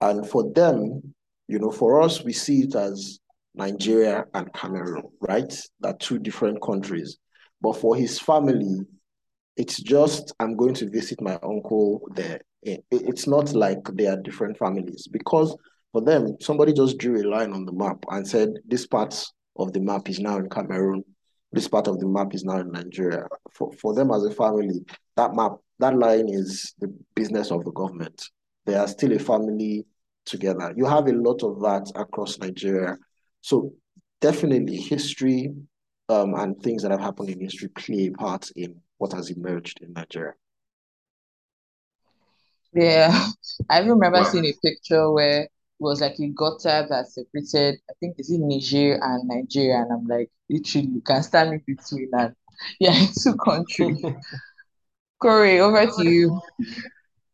And 0.00 0.28
for 0.28 0.52
them, 0.52 1.14
you 1.48 1.58
know, 1.58 1.70
for 1.70 2.02
us, 2.02 2.22
we 2.24 2.32
see 2.32 2.62
it 2.62 2.74
as 2.74 3.20
Nigeria 3.54 4.24
and 4.34 4.52
Cameroon, 4.52 5.04
right? 5.20 5.52
They're 5.80 5.94
two 5.94 6.18
different 6.18 6.62
countries. 6.62 7.18
But 7.60 7.74
for 7.74 7.94
his 7.96 8.18
family, 8.18 8.80
it's 9.56 9.80
just, 9.80 10.32
I'm 10.40 10.56
going 10.56 10.74
to 10.74 10.88
visit 10.88 11.20
my 11.20 11.38
uncle 11.42 12.02
there. 12.14 12.40
It's 12.62 13.26
not 13.26 13.52
like 13.52 13.80
they 13.94 14.06
are 14.06 14.16
different 14.16 14.56
families 14.56 15.08
because 15.10 15.56
for 15.92 16.00
them, 16.00 16.36
somebody 16.40 16.72
just 16.72 16.98
drew 16.98 17.20
a 17.20 17.28
line 17.28 17.52
on 17.52 17.64
the 17.64 17.72
map 17.72 17.98
and 18.10 18.26
said, 18.26 18.50
this 18.66 18.86
part 18.86 19.14
of 19.56 19.72
the 19.72 19.80
map 19.80 20.08
is 20.08 20.20
now 20.20 20.38
in 20.38 20.48
Cameroon. 20.48 21.04
This 21.52 21.68
part 21.68 21.86
of 21.86 21.98
the 21.98 22.06
map 22.06 22.34
is 22.34 22.44
now 22.44 22.60
in 22.60 22.70
Nigeria. 22.70 23.26
For, 23.52 23.70
for 23.74 23.94
them 23.94 24.10
as 24.10 24.24
a 24.24 24.30
family, 24.30 24.80
that 25.16 25.34
map, 25.34 25.52
that 25.80 25.98
line 25.98 26.28
is 26.28 26.74
the 26.80 26.94
business 27.14 27.50
of 27.50 27.64
the 27.64 27.72
government. 27.72 28.22
They 28.64 28.74
are 28.74 28.88
still 28.88 29.12
a 29.12 29.18
family 29.18 29.84
together. 30.24 30.72
You 30.74 30.86
have 30.86 31.08
a 31.08 31.12
lot 31.12 31.42
of 31.42 31.60
that 31.60 31.92
across 31.94 32.38
Nigeria. 32.38 32.96
So 33.42 33.72
definitely 34.20 34.76
history 34.76 35.52
um, 36.08 36.34
and 36.34 36.58
things 36.62 36.82
that 36.82 36.90
have 36.90 37.00
happened 37.00 37.28
in 37.28 37.40
history 37.40 37.68
play 37.68 38.06
a 38.06 38.12
part 38.12 38.50
in 38.56 38.76
what 39.02 39.12
has 39.12 39.30
emerged 39.30 39.82
in 39.82 39.92
Nigeria. 39.92 40.34
Yeah, 42.72 43.30
I 43.68 43.80
remember 43.80 44.12
wow. 44.12 44.22
seeing 44.22 44.46
a 44.46 44.52
picture 44.62 45.10
where 45.10 45.42
it 45.42 45.50
was 45.80 46.00
like 46.00 46.14
a 46.20 46.28
gutter 46.28 46.86
that 46.88 47.08
separated, 47.08 47.80
I 47.90 47.94
think, 47.98 48.14
is 48.18 48.30
it 48.30 48.38
Niger 48.40 49.00
and 49.02 49.26
Nigeria? 49.26 49.82
And 49.82 49.92
I'm 49.92 50.06
like, 50.06 50.30
literally, 50.48 50.86
you 50.86 51.00
can 51.00 51.20
stand 51.24 51.52
in 51.52 51.62
between 51.66 52.10
and 52.12 52.32
yeah, 52.80 53.06
two 53.20 53.34
countries. 53.44 54.00
Corey, 55.20 55.58
over 55.58 55.84
to 55.84 56.08
you. 56.08 56.40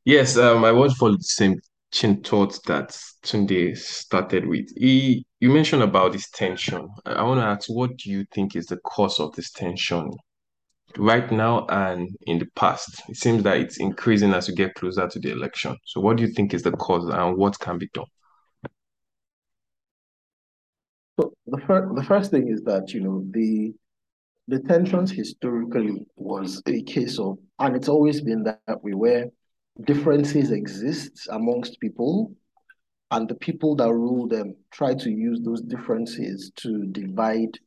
Yes, 0.06 0.38
um, 0.38 0.64
I 0.64 0.72
was 0.72 0.94
for 0.94 1.10
the 1.10 1.22
same 1.22 1.60
Chin 1.92 2.22
thought 2.22 2.58
that 2.64 2.98
Tunde 3.22 3.76
started 3.76 4.46
with. 4.46 4.70
He, 4.74 5.26
you 5.40 5.50
mentioned 5.50 5.82
about 5.82 6.12
this 6.12 6.30
tension. 6.30 6.88
I, 7.04 7.12
I 7.12 7.22
want 7.24 7.40
to 7.40 7.44
ask, 7.44 7.68
what 7.68 7.94
do 7.98 8.10
you 8.10 8.24
think 8.32 8.56
is 8.56 8.66
the 8.66 8.78
cause 8.78 9.20
of 9.20 9.34
this 9.34 9.50
tension 9.52 10.10
right 10.96 11.30
now 11.30 11.66
and 11.68 12.08
in 12.22 12.38
the 12.38 12.46
past? 12.56 13.02
It 13.08 13.16
seems 13.16 13.42
that 13.42 13.58
it's 13.58 13.78
increasing 13.78 14.32
as 14.34 14.48
we 14.48 14.54
get 14.54 14.74
closer 14.74 15.08
to 15.08 15.18
the 15.18 15.30
election. 15.30 15.76
So, 15.84 16.00
what 16.00 16.16
do 16.16 16.24
you 16.24 16.32
think 16.32 16.54
is 16.54 16.62
the 16.62 16.72
cause 16.72 17.08
and 17.08 17.36
what 17.36 17.58
can 17.58 17.78
be 17.78 17.88
done? 17.92 18.06
So 21.20 21.32
the 21.46 21.58
first 21.58 21.94
the 21.96 22.04
first 22.04 22.30
thing 22.30 22.48
is 22.48 22.62
that 22.62 22.92
you 22.92 23.00
know 23.00 23.24
the 23.30 23.74
the 24.46 24.60
tensions 24.60 25.10
historically 25.10 26.06
was 26.16 26.62
a 26.66 26.82
case 26.82 27.18
of, 27.18 27.38
and 27.58 27.76
it's 27.76 27.88
always 27.88 28.22
been 28.22 28.44
that 28.44 28.82
way 28.82 28.94
where 28.94 29.26
differences 29.84 30.50
exist 30.52 31.28
amongst 31.30 31.78
people, 31.80 32.32
and 33.10 33.28
the 33.28 33.34
people 33.34 33.76
that 33.76 33.92
rule 33.92 34.26
them 34.26 34.56
try 34.70 34.94
to 34.94 35.10
use 35.10 35.40
those 35.42 35.60
differences 35.60 36.50
to 36.56 36.86
divide 36.86 37.58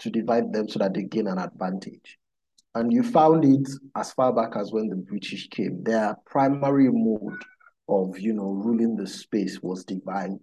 to 0.00 0.10
divide 0.10 0.52
them 0.52 0.68
so 0.68 0.78
that 0.78 0.94
they 0.94 1.02
gain 1.02 1.26
an 1.26 1.38
advantage. 1.38 2.18
And 2.74 2.92
you 2.92 3.02
found 3.02 3.44
it 3.44 3.68
as 3.96 4.12
far 4.12 4.32
back 4.32 4.56
as 4.56 4.72
when 4.72 4.88
the 4.88 4.96
British 4.96 5.48
came. 5.48 5.82
Their 5.84 6.16
primary 6.26 6.90
mode 6.90 7.40
of, 7.88 8.18
you 8.18 8.32
know, 8.32 8.50
ruling 8.50 8.96
the 8.96 9.06
space 9.06 9.60
was 9.62 9.84
divide 9.84 10.38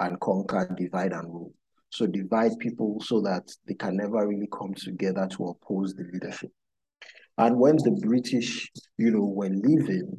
and 0.00 0.18
conquer, 0.20 0.74
divide 0.76 1.12
and 1.12 1.28
rule. 1.28 1.52
So 1.90 2.06
divide 2.06 2.58
people 2.58 3.00
so 3.04 3.20
that 3.20 3.48
they 3.68 3.74
can 3.74 3.96
never 3.96 4.26
really 4.26 4.48
come 4.52 4.74
together 4.74 5.28
to 5.32 5.48
oppose 5.48 5.94
the 5.94 6.04
leadership. 6.12 6.50
And 7.36 7.56
when 7.58 7.76
the 7.76 7.98
British, 8.02 8.70
you 8.96 9.10
know, 9.10 9.24
were 9.24 9.50
leaving, 9.50 10.18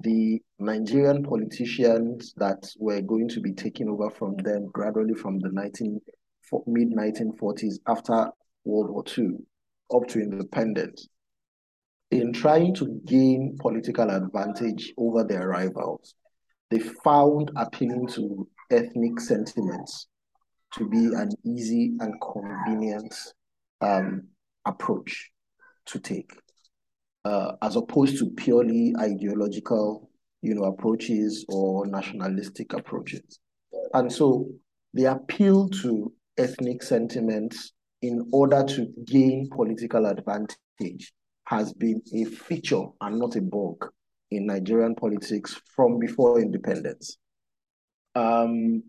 the 0.00 0.42
Nigerian 0.58 1.22
politicians 1.22 2.34
that 2.36 2.68
were 2.78 3.00
going 3.00 3.28
to 3.30 3.40
be 3.40 3.52
taking 3.52 3.88
over 3.88 4.10
from 4.10 4.36
them 4.36 4.68
gradually 4.72 5.14
from 5.14 5.38
the 5.38 5.48
19 5.50 6.00
mid 6.66 6.92
1940s 6.92 7.78
after 7.86 8.30
World 8.64 8.90
War 8.90 9.04
II 9.16 9.38
up 9.94 10.08
to 10.08 10.20
independence, 10.20 11.08
in 12.10 12.32
trying 12.32 12.74
to 12.74 13.00
gain 13.04 13.56
political 13.60 14.10
advantage 14.10 14.92
over 14.96 15.24
their 15.24 15.48
rivals, 15.48 16.14
they 16.70 16.78
found 16.78 17.50
appealing 17.56 18.06
to 18.08 18.48
ethnic 18.70 19.20
sentiments 19.20 20.08
to 20.74 20.88
be 20.88 21.06
an 21.06 21.30
easy 21.44 21.94
and 22.00 22.14
convenient 22.20 23.14
um, 23.80 24.22
approach 24.64 25.30
to 25.86 25.98
take, 25.98 26.30
uh, 27.24 27.52
as 27.62 27.76
opposed 27.76 28.18
to 28.18 28.30
purely 28.30 28.92
ideological, 28.98 30.10
you 30.42 30.54
know, 30.54 30.64
approaches 30.64 31.44
or 31.48 31.86
nationalistic 31.86 32.72
approaches. 32.72 33.40
And 33.94 34.12
so 34.12 34.48
the 34.94 35.04
appeal 35.04 35.68
to 35.68 36.12
ethnic 36.38 36.82
sentiments 36.82 37.72
in 38.02 38.28
order 38.32 38.62
to 38.62 38.92
gain 39.04 39.48
political 39.50 40.06
advantage 40.06 41.12
has 41.44 41.72
been 41.72 42.02
a 42.14 42.24
feature 42.24 42.84
and 43.00 43.18
not 43.18 43.36
a 43.36 43.40
bug 43.40 43.88
in 44.30 44.46
Nigerian 44.46 44.94
politics 44.94 45.60
from 45.74 45.98
before 45.98 46.40
independence. 46.40 47.18
Um, 48.14 48.82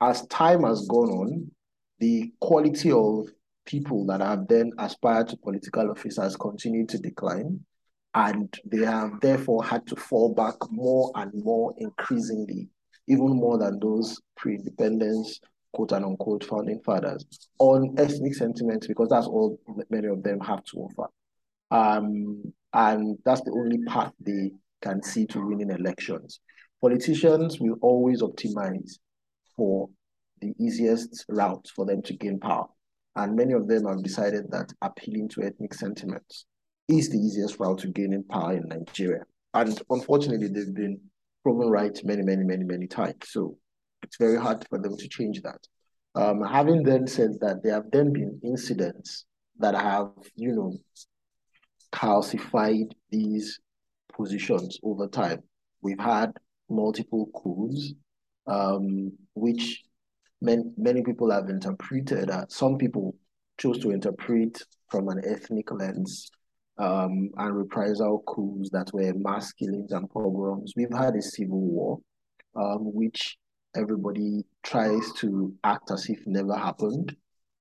as 0.00 0.26
time 0.26 0.62
has 0.62 0.86
gone 0.86 1.10
on, 1.10 1.50
the 1.98 2.32
quality 2.40 2.92
of 2.92 3.26
people 3.66 4.06
that 4.06 4.20
have 4.20 4.46
then 4.48 4.70
aspired 4.78 5.28
to 5.28 5.36
political 5.36 5.90
office 5.90 6.16
has 6.16 6.36
continued 6.36 6.88
to 6.90 6.98
decline, 6.98 7.60
and 8.14 8.54
they 8.64 8.84
have 8.84 9.20
therefore 9.20 9.64
had 9.64 9.86
to 9.88 9.96
fall 9.96 10.34
back 10.34 10.54
more 10.70 11.10
and 11.16 11.32
more 11.34 11.74
increasingly, 11.78 12.68
even 13.08 13.26
more 13.36 13.58
than 13.58 13.78
those 13.80 14.20
pre-independence 14.36 15.40
quote 15.78 15.92
and 15.92 16.04
unquote 16.04 16.42
founding 16.42 16.80
fathers 16.80 17.24
on 17.60 17.94
ethnic 17.98 18.34
sentiments 18.34 18.88
because 18.88 19.08
that's 19.10 19.28
all 19.28 19.56
many 19.90 20.08
of 20.08 20.24
them 20.24 20.40
have 20.40 20.64
to 20.64 20.78
offer. 20.78 21.08
Um, 21.70 22.52
and 22.72 23.16
that's 23.24 23.42
the 23.42 23.52
only 23.52 23.78
path 23.86 24.12
they 24.18 24.50
can 24.82 25.00
see 25.04 25.24
to 25.26 25.46
winning 25.46 25.70
elections. 25.70 26.40
Politicians 26.80 27.60
will 27.60 27.76
always 27.80 28.22
optimize 28.22 28.98
for 29.56 29.88
the 30.40 30.52
easiest 30.58 31.24
route 31.28 31.68
for 31.76 31.86
them 31.86 32.02
to 32.02 32.14
gain 32.14 32.40
power. 32.40 32.66
And 33.14 33.36
many 33.36 33.52
of 33.52 33.68
them 33.68 33.86
have 33.86 34.02
decided 34.02 34.50
that 34.50 34.72
appealing 34.82 35.28
to 35.30 35.44
ethnic 35.44 35.74
sentiments 35.74 36.46
is 36.88 37.08
the 37.08 37.18
easiest 37.18 37.60
route 37.60 37.78
to 37.78 37.88
gaining 37.88 38.24
power 38.24 38.54
in 38.54 38.64
Nigeria. 38.66 39.22
And 39.54 39.80
unfortunately, 39.90 40.48
they've 40.48 40.74
been 40.74 41.00
proven 41.44 41.68
right 41.68 41.96
many, 42.02 42.22
many, 42.22 42.42
many, 42.42 42.64
many 42.64 42.88
times. 42.88 43.14
So 43.26 43.56
it's 44.02 44.16
very 44.16 44.38
hard 44.38 44.66
for 44.68 44.78
them 44.78 44.96
to 44.96 45.08
change 45.08 45.42
that. 45.42 45.60
Um, 46.14 46.42
having 46.42 46.82
then 46.82 47.06
said 47.06 47.38
that, 47.40 47.62
there 47.62 47.74
have 47.74 47.90
then 47.90 48.12
been 48.12 48.40
incidents 48.42 49.24
that 49.58 49.74
have, 49.74 50.10
you 50.34 50.52
know, 50.52 50.76
calcified 51.92 52.90
these 53.10 53.60
positions 54.12 54.78
over 54.82 55.06
time. 55.06 55.42
We've 55.82 56.00
had 56.00 56.32
multiple 56.68 57.30
coups, 57.34 57.94
um, 58.46 59.12
which 59.34 59.82
many, 60.40 60.64
many 60.76 61.02
people 61.02 61.30
have 61.30 61.48
interpreted. 61.48 62.30
Uh, 62.30 62.46
some 62.48 62.78
people 62.78 63.14
chose 63.58 63.78
to 63.78 63.90
interpret 63.90 64.60
from 64.90 65.08
an 65.08 65.20
ethnic 65.24 65.70
lens 65.70 66.30
um, 66.78 67.30
and 67.36 67.56
reprisal 67.56 68.22
coups 68.26 68.70
that 68.70 68.92
were 68.92 69.12
mass 69.14 69.52
killings 69.52 69.92
and 69.92 70.08
pogroms. 70.10 70.72
We've 70.76 70.92
had 70.92 71.14
a 71.16 71.22
civil 71.22 71.60
war, 71.60 71.98
um, 72.54 72.92
which 72.92 73.36
everybody 73.74 74.44
tries 74.62 75.12
to 75.18 75.54
act 75.64 75.90
as 75.90 76.08
if 76.08 76.20
never 76.26 76.56
happened, 76.56 77.14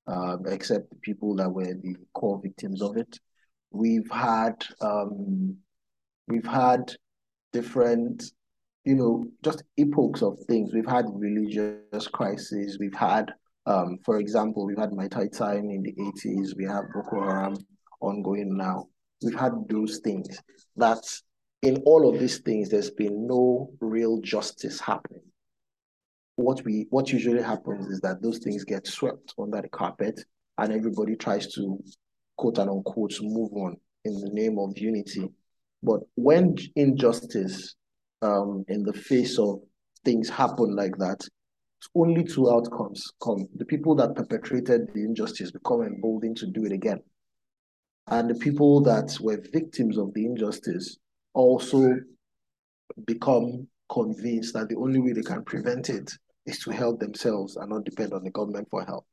um, 0.07 0.43
except 0.47 0.89
the 0.89 0.95
people 0.97 1.35
that 1.35 1.49
were 1.49 1.65
the 1.65 1.95
core 2.13 2.39
victims 2.41 2.81
of 2.81 2.97
it. 2.97 3.19
We've 3.71 4.09
had 4.11 4.65
um, 4.81 5.57
we've 6.27 6.45
had 6.45 6.93
different, 7.53 8.23
you 8.85 8.95
know, 8.95 9.25
just 9.43 9.63
epochs 9.77 10.21
of 10.21 10.37
things. 10.47 10.73
We've 10.73 10.89
had 10.89 11.05
religious 11.13 12.07
crises. 12.07 12.77
We've 12.79 12.95
had, 12.95 13.31
um, 13.65 13.99
for 14.05 14.19
example, 14.19 14.65
we've 14.65 14.77
had 14.77 14.91
Tai 15.11 15.27
Time 15.27 15.69
in 15.69 15.83
the 15.83 15.93
80s. 15.93 16.55
We 16.55 16.65
have 16.65 16.85
Boko 16.93 17.21
Haram 17.21 17.55
ongoing 17.99 18.55
now. 18.55 18.87
We've 19.23 19.37
had 19.37 19.53
those 19.69 19.99
things 19.99 20.39
that 20.75 21.03
in 21.63 21.77
all 21.85 22.07
of 22.07 22.19
these 22.19 22.37
things, 22.39 22.69
there's 22.69 22.91
been 22.91 23.27
no 23.27 23.71
real 23.81 24.21
justice 24.21 24.79
happening 24.79 25.26
what 26.37 26.63
we 26.63 26.85
what 26.91 27.11
usually 27.11 27.41
happens 27.41 27.87
is 27.87 27.99
that 28.01 28.21
those 28.21 28.37
things 28.37 28.63
get 28.63 28.87
swept 28.87 29.33
under 29.39 29.59
the 29.61 29.69
carpet 29.69 30.23
and 30.59 30.71
everybody 30.71 31.15
tries 31.15 31.51
to 31.53 31.83
quote 32.37 32.59
and 32.59 32.69
unquote 32.69 33.13
move 33.21 33.51
on 33.53 33.75
in 34.05 34.13
the 34.21 34.29
name 34.31 34.57
of 34.59 34.77
unity. 34.77 35.27
But 35.81 36.01
when 36.15 36.55
injustice 36.75 37.75
um, 38.21 38.63
in 38.67 38.83
the 38.83 38.93
face 38.93 39.39
of 39.39 39.59
things 40.05 40.29
happen 40.29 40.75
like 40.75 40.95
that, 40.99 41.27
only 41.95 42.23
two 42.23 42.51
outcomes 42.51 43.11
come. 43.21 43.47
The 43.55 43.65
people 43.65 43.95
that 43.95 44.15
perpetrated 44.15 44.93
the 44.93 45.03
injustice 45.03 45.51
become 45.51 45.81
emboldened 45.81 46.37
to 46.37 46.47
do 46.47 46.65
it 46.65 46.71
again. 46.71 47.01
And 48.07 48.29
the 48.29 48.35
people 48.35 48.81
that 48.83 49.17
were 49.19 49.43
victims 49.51 49.97
of 49.97 50.13
the 50.13 50.25
injustice 50.25 50.97
also 51.33 51.95
become 53.05 53.67
convinced 53.89 54.53
that 54.53 54.69
the 54.69 54.75
only 54.75 54.99
way 54.99 55.13
they 55.13 55.21
can 55.21 55.43
prevent 55.43 55.89
it 55.89 56.11
is 56.47 56.59
to 56.59 56.71
help 56.71 56.99
themselves 56.99 57.57
and 57.57 57.69
not 57.69 57.83
depend 57.83 58.13
on 58.13 58.23
the 58.23 58.31
government 58.31 58.67
for 58.71 58.83
help. 58.83 59.05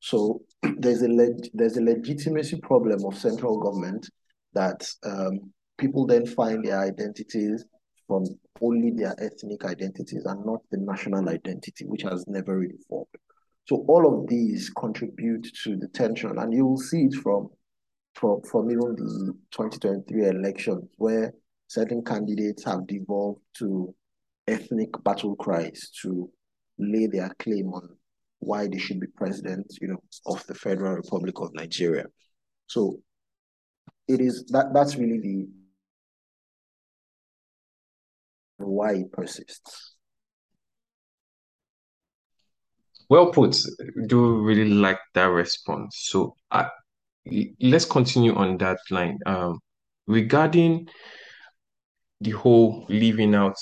So 0.00 0.42
there's 0.78 1.02
a 1.02 1.08
leg- 1.08 1.50
there's 1.52 1.76
a 1.76 1.82
legitimacy 1.82 2.60
problem 2.60 3.04
of 3.04 3.18
central 3.18 3.58
government 3.60 4.08
that 4.54 4.88
um, 5.04 5.52
people 5.78 6.06
then 6.06 6.24
find 6.24 6.64
their 6.64 6.80
identities 6.80 7.64
from 8.06 8.24
only 8.62 8.92
their 8.92 9.14
ethnic 9.18 9.64
identities 9.64 10.24
and 10.24 10.46
not 10.46 10.60
the 10.70 10.78
national 10.78 11.28
identity, 11.28 11.84
which 11.84 12.02
has 12.02 12.24
never 12.26 12.58
really 12.58 12.78
formed. 12.88 13.06
So 13.66 13.84
all 13.88 14.06
of 14.06 14.28
these 14.28 14.70
contribute 14.70 15.48
to 15.64 15.76
the 15.76 15.88
tension, 15.88 16.38
and 16.38 16.52
you 16.52 16.64
will 16.64 16.78
see 16.78 17.02
it 17.02 17.14
from 17.14 17.48
from, 18.14 18.40
from 18.50 18.70
even 18.70 18.94
the 18.96 19.34
2023 19.50 20.26
elections, 20.28 20.88
where 20.96 21.34
certain 21.66 22.02
candidates 22.02 22.64
have 22.64 22.86
devolved 22.86 23.42
to 23.58 23.94
ethnic 24.48 24.90
battle 25.04 25.36
cries, 25.36 25.90
to 26.02 26.30
lay 26.78 27.06
their 27.06 27.30
claim 27.38 27.72
on 27.72 27.96
why 28.38 28.68
they 28.68 28.78
should 28.78 29.00
be 29.00 29.06
president, 29.06 29.66
you 29.80 29.88
know, 29.88 30.02
of 30.26 30.46
the 30.46 30.54
Federal 30.54 30.94
Republic 30.94 31.40
of 31.40 31.54
Nigeria. 31.54 32.04
So 32.66 33.00
it 34.08 34.20
is 34.20 34.44
that 34.46 34.72
that's 34.72 34.96
really 34.96 35.18
the 35.18 35.48
why 38.58 38.92
it 38.94 39.12
persists. 39.12 39.96
Well 43.08 43.30
put. 43.30 43.56
Do 44.06 44.40
really 44.40 44.68
like 44.68 44.98
that 45.14 45.26
response. 45.26 45.96
So 46.08 46.34
I, 46.50 46.68
let's 47.60 47.84
continue 47.84 48.34
on 48.34 48.58
that 48.58 48.78
line. 48.90 49.18
Um, 49.26 49.60
regarding 50.06 50.88
the 52.20 52.30
whole 52.30 52.86
leaving 52.88 53.34
out 53.34 53.56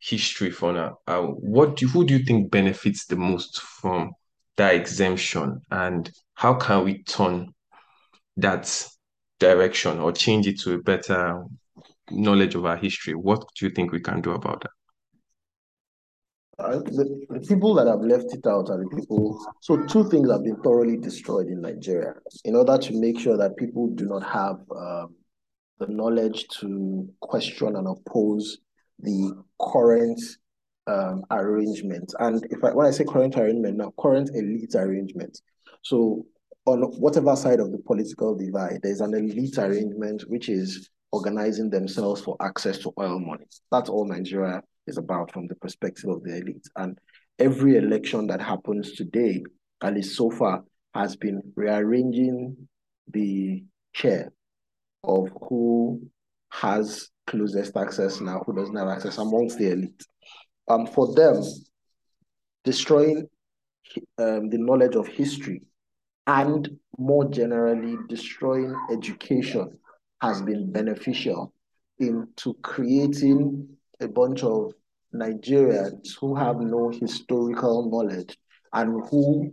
history 0.00 0.50
for 0.50 0.72
now. 0.72 0.98
Uh, 1.06 1.22
what 1.22 1.76
do 1.76 1.86
who 1.86 2.04
do 2.04 2.16
you 2.16 2.24
think 2.24 2.50
benefits 2.50 3.06
the 3.06 3.16
most 3.16 3.60
from 3.60 4.12
that 4.56 4.74
exemption, 4.74 5.60
and 5.70 6.10
how 6.34 6.54
can 6.54 6.84
we 6.84 7.02
turn 7.04 7.52
that 8.36 8.88
direction 9.38 9.98
or 9.98 10.12
change 10.12 10.46
it 10.46 10.58
to 10.60 10.74
a 10.74 10.78
better 10.78 11.44
knowledge 12.10 12.54
of 12.54 12.64
our 12.64 12.76
history? 12.76 13.14
What 13.14 13.44
do 13.56 13.66
you 13.66 13.72
think 13.72 13.92
we 13.92 14.00
can 14.00 14.20
do 14.20 14.32
about 14.32 14.62
that? 14.62 14.70
Uh, 16.58 16.78
the, 16.78 17.26
the, 17.30 17.40
people 17.40 17.72
that 17.74 17.86
have 17.86 18.02
left 18.02 18.34
it 18.34 18.46
out 18.46 18.68
are 18.68 18.76
the 18.76 18.88
people. 18.94 19.42
So, 19.62 19.82
two 19.86 20.10
things 20.10 20.30
have 20.30 20.44
been 20.44 20.60
thoroughly 20.62 20.98
destroyed 20.98 21.46
in 21.46 21.62
Nigeria 21.62 22.14
in 22.44 22.54
order 22.54 22.76
to 22.76 23.00
make 23.00 23.18
sure 23.18 23.38
that 23.38 23.56
people 23.56 23.88
do 23.88 24.04
not 24.04 24.22
have 24.22 24.60
um, 24.76 25.14
the 25.78 25.86
knowledge 25.86 26.48
to 26.60 27.08
question 27.20 27.76
and 27.76 27.88
oppose 27.88 28.58
the 29.02 29.42
current 29.60 30.20
um, 30.86 31.24
arrangement. 31.30 32.12
And 32.18 32.44
if 32.50 32.62
I, 32.64 32.72
when 32.72 32.86
I 32.86 32.90
say 32.90 33.04
current 33.04 33.36
arrangement, 33.36 33.76
now 33.76 33.92
current 33.98 34.30
elite 34.34 34.74
arrangement. 34.74 35.40
So, 35.82 36.26
on 36.66 36.82
whatever 37.00 37.34
side 37.36 37.60
of 37.60 37.72
the 37.72 37.78
political 37.78 38.36
divide, 38.36 38.80
there's 38.82 39.00
an 39.00 39.14
elite 39.14 39.58
arrangement 39.58 40.22
which 40.28 40.48
is 40.48 40.90
organizing 41.12 41.70
themselves 41.70 42.20
for 42.20 42.36
access 42.40 42.78
to 42.78 42.92
oil 42.98 43.18
money. 43.18 43.46
That's 43.72 43.88
all 43.88 44.06
Nigeria 44.06 44.62
is 44.86 44.98
about 44.98 45.32
from 45.32 45.46
the 45.46 45.54
perspective 45.56 46.10
of 46.10 46.22
the 46.22 46.38
elite. 46.38 46.66
And 46.76 46.98
every 47.38 47.76
election 47.76 48.26
that 48.28 48.40
happens 48.40 48.92
today, 48.92 49.42
at 49.82 49.94
least 49.94 50.16
so 50.16 50.30
far, 50.30 50.62
has 50.94 51.16
been 51.16 51.40
rearranging 51.56 52.56
the 53.08 53.64
chair 53.94 54.32
of 55.04 55.30
who 55.48 56.02
has 56.50 57.08
closest 57.26 57.76
access 57.76 58.20
now, 58.20 58.42
who 58.44 58.54
doesn't 58.54 58.76
have 58.76 58.88
access 58.88 59.18
amongst 59.18 59.58
the 59.58 59.70
elite. 59.72 60.02
Um, 60.68 60.86
for 60.86 61.14
them, 61.14 61.42
destroying 62.64 63.28
um, 64.18 64.48
the 64.50 64.58
knowledge 64.58 64.94
of 64.94 65.06
history 65.08 65.62
and 66.26 66.68
more 66.98 67.28
generally 67.28 67.96
destroying 68.08 68.74
education 68.92 69.78
has 70.20 70.42
been 70.42 70.70
beneficial 70.70 71.52
into 71.98 72.54
creating 72.62 73.68
a 74.00 74.08
bunch 74.08 74.42
of 74.42 74.72
Nigerians 75.14 76.14
who 76.20 76.34
have 76.36 76.60
no 76.60 76.90
historical 76.90 77.90
knowledge 77.90 78.36
and 78.72 79.02
who 79.08 79.52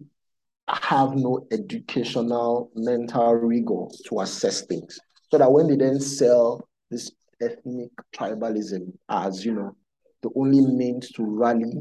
have 0.68 1.16
no 1.16 1.48
educational 1.52 2.70
mental 2.76 3.34
rigor 3.34 3.86
to 4.06 4.20
assess 4.20 4.62
things. 4.66 5.00
So 5.32 5.38
that 5.38 5.52
when 5.52 5.68
they 5.68 5.76
then 5.76 6.00
sell 6.00 6.67
this 6.90 7.12
ethnic 7.42 7.92
tribalism 8.16 8.92
as, 9.10 9.46
you 9.46 9.54
know, 9.54 9.76
the 10.24 10.30
only 10.36 10.66
means 10.66 11.12
to 11.12 11.24
rally, 11.24 11.74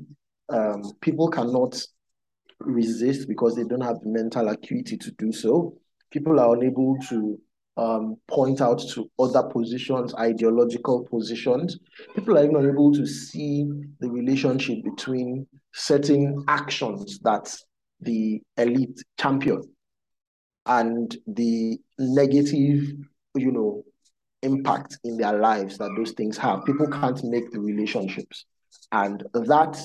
um, 0.49 0.83
people 1.01 1.29
cannot 1.29 1.81
resist 2.61 3.29
because 3.29 3.55
they 3.55 3.65
don't 3.65 3.81
have 3.81 4.01
the 4.01 4.09
mental 4.09 4.49
acuity 4.49 4.97
to 4.97 5.11
do 5.13 5.33
so. 5.33 5.77
People 6.11 6.39
are 6.41 6.55
unable 6.55 6.97
to 7.09 7.39
um, 7.77 8.17
point 8.29 8.61
out 8.61 8.79
to 8.91 9.11
other 9.19 9.43
positions, 9.43 10.15
ideological 10.15 11.05
positions. 11.05 11.79
People 12.15 12.39
are 12.39 12.45
unable 12.45 12.93
to 12.93 13.07
see 13.07 13.67
the 14.01 14.09
relationship 14.09 14.83
between 14.83 15.47
certain 15.75 16.45
actions 16.49 17.19
that 17.21 17.55
the 18.01 18.41
elite 18.57 19.03
champion 19.19 19.63
and 20.67 21.17
the 21.27 21.79
negative, 21.99 22.95
you 23.35 23.53
know, 23.53 23.83
impact 24.47 24.99
in 25.05 25.17
their 25.17 25.39
lives 25.39 25.77
that 25.79 25.91
those 25.97 26.13
things 26.13 26.39
have. 26.39 26.65
People 26.65 26.89
can't 26.89 27.23
make 27.25 27.51
the 27.51 27.61
relationships. 27.61 28.47
And 28.93 29.23
that 29.35 29.77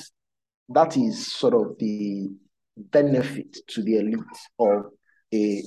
that 0.69 0.95
is 0.95 1.33
sort 1.33 1.53
of 1.53 1.77
the 1.79 2.29
benefit 2.77 3.57
to 3.67 3.83
the 3.83 3.97
elite 3.97 4.19
of 4.59 4.85
a 5.33 5.63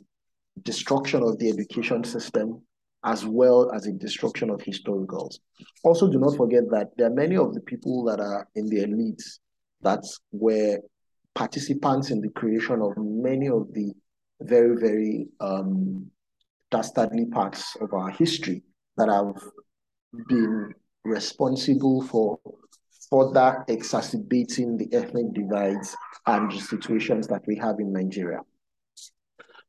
destruction 0.63 1.23
of 1.23 1.39
the 1.39 1.49
education 1.51 2.05
system 2.05 2.63
as 3.05 3.27
well 3.27 3.71
as 3.75 3.87
a 3.87 3.93
destruction 3.93 4.49
of 4.49 4.61
historicals. 4.61 5.35
Also, 5.83 6.11
do 6.11 6.19
not 6.19 6.37
forget 6.37 6.63
that 6.71 6.89
there 6.97 7.09
are 7.09 7.15
many 7.15 7.37
of 7.37 7.53
the 7.53 7.61
people 7.61 8.03
that 8.05 8.19
are 8.19 8.49
in 8.55 8.67
the 8.67 8.79
elites 8.79 9.41
that 9.83 10.03
were 10.33 10.79
participants 11.35 12.11
in 12.11 12.23
the 12.23 12.31
creation 12.31 12.81
of 12.81 12.93
many 12.97 13.49
of 13.49 13.71
the 13.75 13.93
very, 14.41 14.77
very 14.77 15.29
um, 15.41 16.11
dastardly 16.71 17.27
parts 17.27 17.77
of 17.83 17.93
our 17.93 18.09
history 18.11 18.63
that 18.97 19.09
have 19.09 19.43
been 20.29 20.73
responsible 21.05 22.03
for 22.03 22.39
further 23.11 23.65
exacerbating 23.69 24.77
the 24.77 24.93
ethnic 24.93 25.33
divides 25.35 25.97
and 26.27 26.51
the 26.51 26.61
situations 26.61 27.27
that 27.29 27.43
we 27.47 27.57
have 27.57 27.79
in 27.79 27.93
Nigeria. 27.93 28.41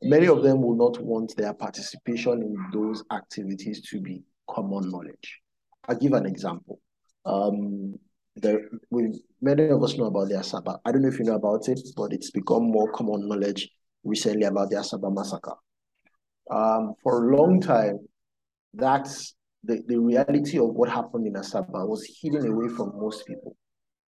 Many 0.02 0.28
of 0.28 0.44
them 0.44 0.62
will 0.62 0.76
not 0.76 1.02
want 1.02 1.36
their 1.36 1.54
participation 1.54 2.42
in 2.42 2.56
those 2.74 3.04
activities 3.12 3.82
to 3.90 4.02
be 4.02 4.24
common 4.50 4.90
knowledge. 4.90 5.42
I'll 5.88 5.98
give 5.98 6.14
an 6.14 6.26
example. 6.26 6.80
Um, 7.26 7.98
there, 8.36 8.70
we, 8.92 9.20
many 9.42 9.70
of 9.70 9.82
us 9.84 9.98
know 9.98 10.06
about 10.06 10.30
the 10.30 10.36
Asaba. 10.36 10.80
I 10.86 10.92
don't 10.92 11.02
know 11.02 11.08
if 11.08 11.20
you 11.20 11.26
know 11.26 11.36
about 11.36 11.68
it, 11.70 11.80
but 11.96 12.14
it's 12.14 12.32
become 12.32 12.64
more 12.64 12.92
common 12.92 13.28
knowledge 13.28 13.70
recently 14.04 14.44
about 14.46 14.70
the 14.70 14.78
Asaba 14.78 15.14
massacre. 15.14 15.56
Um, 16.52 16.94
for 17.02 17.24
a 17.32 17.38
long 17.38 17.60
time, 17.62 18.00
that's 18.76 19.36
the, 19.64 19.82
the 19.88 19.98
reality 19.98 20.60
of 20.60 20.70
what 20.70 20.90
happened 20.90 21.28
in 21.28 21.34
Asaba 21.34 21.88
was 21.88 22.08
hidden 22.22 22.48
away 22.48 22.68
from 22.70 22.94
most 22.96 23.26
people. 23.26 23.56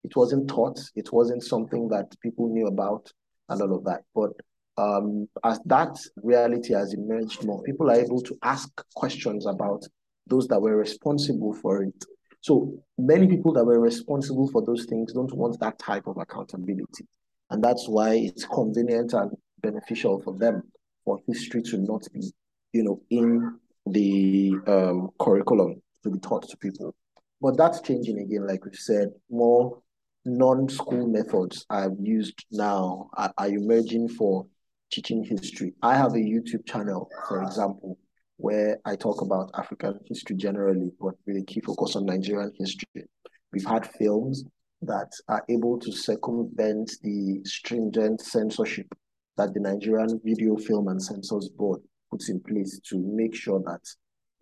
It 0.05 0.17
wasn't 0.17 0.49
taught, 0.49 0.81
it 0.95 1.13
wasn't 1.13 1.43
something 1.43 1.89
that 1.89 2.15
people 2.21 2.49
knew 2.49 2.67
about 2.67 3.13
and 3.49 3.61
all 3.61 3.77
of 3.77 3.85
that. 3.85 4.03
But 4.15 4.31
um, 4.79 5.29
as 5.45 5.61
that 5.67 5.99
reality 6.23 6.73
has 6.75 6.95
emerged 6.95 7.45
more, 7.45 7.63
people 7.63 7.91
are 7.91 8.01
able 8.01 8.21
to 8.23 8.37
ask 8.43 8.69
questions 8.95 9.47
about 9.47 9.85
those 10.27 10.49
that 10.49 10.61
were 10.61 10.77
responsible 10.77 11.55
for 11.55 11.83
it. 11.85 12.05
So 12.41 12.73
many 12.99 13.29
people 13.29 13.53
that 13.53 13.65
were 13.65 13.81
responsible 13.81 14.49
for 14.51 14.65
those 14.65 14.87
things 14.87 15.13
don't 15.13 15.35
want 15.35 15.61
that 15.61 15.79
type 15.79 16.07
of 16.07 16.17
accountability. 16.17 17.07
And 17.51 17.63
that's 17.63 17.89
why 17.89 18.15
it's 18.15 18.47
convenient 18.47 19.13
and 19.13 19.31
beneficial 19.61 20.21
for 20.23 20.37
them 20.37 20.63
for 21.05 21.19
history 21.29 21.63
to 21.63 21.79
not 21.79 22.07
be, 22.13 22.33
you 22.73 22.83
know, 22.83 23.01
in 23.11 23.59
the 23.87 24.53
um, 24.67 25.11
curriculum 25.19 25.83
to 26.03 26.11
be 26.11 26.19
taught 26.19 26.49
to 26.49 26.57
people. 26.57 26.95
But 27.41 27.57
that's 27.57 27.81
changing 27.81 28.19
again, 28.21 28.47
like 28.47 28.65
we've 28.65 28.75
said, 28.75 29.11
more 29.31 29.83
non-school 30.25 31.09
methods 31.09 31.67
are 31.71 31.91
used 32.01 32.45
now, 32.53 33.11
are, 33.15 33.33
are 33.37 33.49
emerging 33.49 34.09
for 34.09 34.47
teaching 34.93 35.25
history. 35.25 35.75
I 35.83 35.97
have 35.97 36.13
a 36.13 36.19
YouTube 36.19 36.67
channel, 36.67 37.09
for 37.29 37.43
example, 37.43 37.99
where 38.37 38.79
I 38.85 38.95
talk 38.95 39.23
about 39.23 39.51
African 39.55 39.99
history 40.07 40.37
generally, 40.37 40.91
but 41.01 41.15
with 41.27 41.39
a 41.39 41.45
key 41.45 41.61
focus 41.61 41.97
on 41.97 42.07
Nigerian 42.07 42.53
history. 42.57 43.05
We've 43.53 43.67
had 43.67 43.87
films 43.87 44.45
that 44.83 45.11
are 45.29 45.45
able 45.49 45.79
to 45.79 45.93
circumvent 45.93 46.93
the 47.03 47.41
stringent 47.45 48.21
censorship 48.21 48.87
that 49.37 49.55
the 49.55 49.61
Nigerian 49.61 50.21
Video 50.25 50.57
Film 50.57 50.89
and 50.89 51.03
Censors 51.03 51.49
Board 51.49 51.81
puts 52.13 52.29
in 52.29 52.41
place 52.41 52.79
to 52.91 52.99
make 52.99 53.35
sure 53.35 53.61
that 53.65 53.81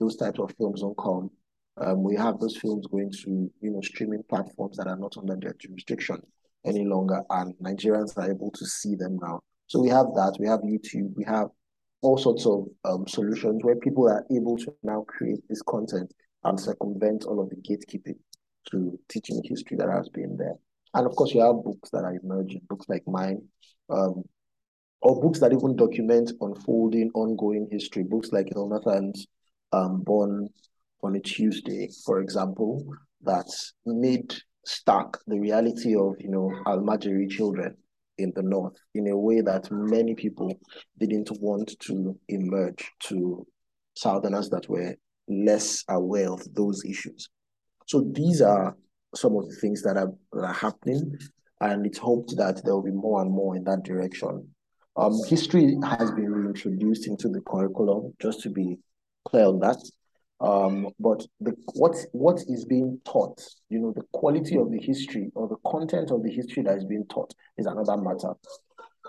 those 0.00 0.16
types 0.16 0.40
of 0.40 0.52
films 0.58 0.80
don't 0.80 0.98
come. 0.98 1.30
Um, 1.80 2.02
we 2.02 2.16
have 2.16 2.40
those 2.40 2.56
films 2.56 2.86
going 2.88 3.12
to 3.22 3.50
you 3.60 3.70
know 3.70 3.80
streaming 3.80 4.22
platforms 4.28 4.76
that 4.76 4.88
are 4.88 4.98
not 4.98 5.16
under 5.16 5.36
their 5.36 5.54
jurisdiction 5.58 6.20
any 6.66 6.84
longer, 6.84 7.22
and 7.30 7.54
Nigerians 7.62 8.18
are 8.18 8.30
able 8.30 8.50
to 8.50 8.66
see 8.66 8.96
them 8.96 9.18
now. 9.22 9.40
So 9.68 9.80
we 9.80 9.88
have 9.88 10.06
that, 10.16 10.36
we 10.40 10.48
have 10.48 10.60
YouTube, 10.60 11.12
we 11.16 11.24
have 11.24 11.46
all 12.02 12.18
sorts 12.18 12.44
of 12.44 12.66
um, 12.84 13.06
solutions 13.06 13.62
where 13.62 13.76
people 13.76 14.08
are 14.08 14.26
able 14.34 14.56
to 14.58 14.74
now 14.82 15.04
create 15.06 15.40
this 15.48 15.62
content 15.62 16.12
and 16.44 16.58
circumvent 16.58 17.24
all 17.24 17.40
of 17.40 17.50
the 17.50 17.56
gatekeeping 17.56 18.18
to 18.70 18.98
teaching 19.08 19.40
history 19.44 19.76
that 19.76 19.88
has 19.88 20.08
been 20.08 20.36
there. 20.36 20.56
And 20.94 21.06
of 21.06 21.14
course, 21.14 21.32
you 21.32 21.40
have 21.40 21.62
books 21.64 21.90
that 21.90 22.04
are 22.04 22.18
emerging, 22.22 22.62
books 22.68 22.86
like 22.88 23.04
mine, 23.06 23.42
um, 23.90 24.24
or 25.02 25.20
books 25.20 25.40
that 25.40 25.52
even 25.52 25.76
document 25.76 26.32
unfolding, 26.40 27.10
ongoing 27.14 27.68
history, 27.70 28.02
books 28.02 28.30
like 28.32 28.46
Elnathan's 28.54 29.26
um, 29.72 30.02
Born 30.02 30.48
on 31.02 31.16
a 31.16 31.20
Tuesday, 31.20 31.88
for 32.04 32.20
example, 32.20 32.84
that 33.22 33.46
made 33.86 34.34
stark 34.66 35.18
the 35.26 35.38
reality 35.38 35.94
of, 35.96 36.16
you 36.18 36.30
know, 36.30 36.52
Almajiri 36.66 37.30
children 37.30 37.76
in 38.18 38.32
the 38.34 38.42
north 38.42 38.74
in 38.94 39.08
a 39.08 39.16
way 39.16 39.40
that 39.40 39.68
many 39.70 40.14
people 40.14 40.54
didn't 40.98 41.30
want 41.40 41.74
to 41.80 42.18
emerge 42.28 42.90
to 43.04 43.46
southerners 43.94 44.50
that 44.50 44.68
were 44.68 44.94
less 45.28 45.84
aware 45.88 46.30
of 46.30 46.42
those 46.54 46.84
issues. 46.84 47.30
So 47.86 48.04
these 48.12 48.42
are 48.42 48.76
some 49.14 49.36
of 49.36 49.48
the 49.48 49.56
things 49.56 49.82
that 49.82 49.96
are, 49.96 50.12
that 50.32 50.44
are 50.44 50.52
happening, 50.52 51.18
and 51.60 51.86
it's 51.86 51.98
hoped 51.98 52.36
that 52.36 52.62
there 52.64 52.74
will 52.74 52.82
be 52.82 52.90
more 52.90 53.22
and 53.22 53.30
more 53.30 53.56
in 53.56 53.64
that 53.64 53.82
direction. 53.82 54.46
Um, 55.00 55.18
history 55.28 55.78
has 55.82 56.10
been 56.10 56.30
reintroduced 56.30 57.06
into 57.06 57.28
the 57.28 57.40
curriculum, 57.40 58.12
just 58.20 58.42
to 58.42 58.50
be 58.50 58.76
clear 59.24 59.46
on 59.46 59.58
that. 59.60 59.78
Um, 60.40 60.88
but 60.98 61.24
the 61.40 61.54
what 61.74 61.96
what 62.12 62.42
is 62.48 62.66
being 62.66 63.00
taught, 63.04 63.42
you 63.70 63.78
know, 63.78 63.92
the 63.92 64.04
quality 64.12 64.56
of 64.58 64.70
the 64.70 64.78
history 64.78 65.30
or 65.34 65.48
the 65.48 65.56
content 65.70 66.10
of 66.10 66.22
the 66.22 66.30
history 66.30 66.62
that 66.64 66.76
is 66.76 66.84
being 66.84 67.06
taught 67.06 67.32
is 67.56 67.66
another 67.66 67.96
matter. 67.96 68.34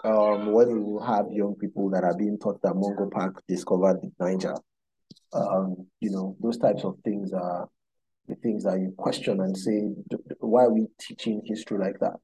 Um, 0.04 0.54
when 0.54 0.82
we 0.82 1.06
have 1.06 1.26
young 1.32 1.56
people 1.56 1.90
that 1.90 2.06
are 2.06 2.18
being 2.18 2.38
taught 2.40 2.62
that 2.62 2.74
Mungo 2.74 3.10
Park 3.10 3.44
discovered 3.48 4.00
Niger, 4.20 4.56
um, 5.34 5.88
you 6.00 6.10
know, 6.10 6.38
those 6.42 6.58
types 6.58 6.84
of 6.86 6.96
things 7.04 7.34
are 7.34 7.68
the 8.28 8.36
things 8.36 8.64
that 8.64 8.80
you 8.80 8.94
question 8.98 9.42
and 9.42 9.58
say, 9.58 9.90
why 10.40 10.64
are 10.64 10.74
we 10.74 10.88
teaching 11.00 11.42
history 11.46 11.78
like 11.78 12.00
that? 12.00 12.20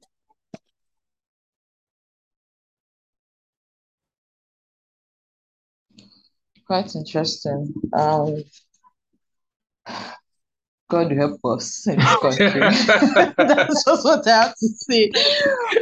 Quite 6.67 6.95
interesting. 6.95 7.73
Um, 7.93 8.43
God 10.89 11.11
help 11.11 11.39
us 11.43 11.85
in 11.87 11.97
this 11.99 12.17
country. 12.17 12.61
That's 13.37 13.83
just 13.83 14.05
what 14.05 14.27
I 14.27 14.31
have 14.31 14.55
to 14.55 14.67
say. 14.67 15.11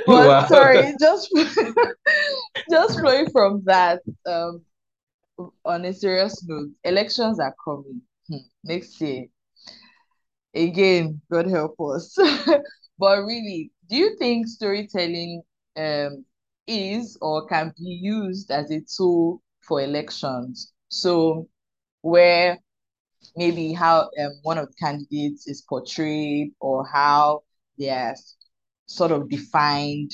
But 0.07 0.27
wow. 0.27 0.45
sorry, 0.47 0.93
just 0.99 1.29
just 2.71 2.99
flowing 2.99 3.29
from 3.31 3.63
that. 3.65 4.01
Um, 4.25 4.63
on 5.65 5.85
a 5.85 5.93
serious 5.93 6.43
note, 6.47 6.69
elections 6.83 7.39
are 7.39 7.53
coming 7.63 8.01
hmm, 8.27 8.37
next 8.63 8.99
year. 9.01 9.25
Again, 10.53 11.21
God 11.31 11.49
help 11.49 11.75
us. 11.81 12.15
but 12.97 13.17
really, 13.23 13.71
do 13.89 13.95
you 13.97 14.15
think 14.17 14.47
storytelling 14.47 15.43
um 15.77 16.25
is 16.67 17.17
or 17.21 17.45
can 17.47 17.73
be 17.77 17.99
used 18.01 18.49
as 18.49 18.71
a 18.71 18.81
tool 18.81 19.41
for 19.61 19.81
elections? 19.81 20.71
So, 20.95 21.49
where 22.01 22.57
maybe 23.35 23.73
how 23.73 24.09
um, 24.17 24.31
one 24.43 24.57
of 24.57 24.67
the 24.67 24.73
candidates 24.75 25.45
is 25.45 25.61
portrayed 25.61 26.53
or 26.61 26.87
how 26.87 27.43
they 27.77 27.89
are 27.89 28.15
sort 28.85 29.11
of 29.11 29.29
defined 29.29 30.11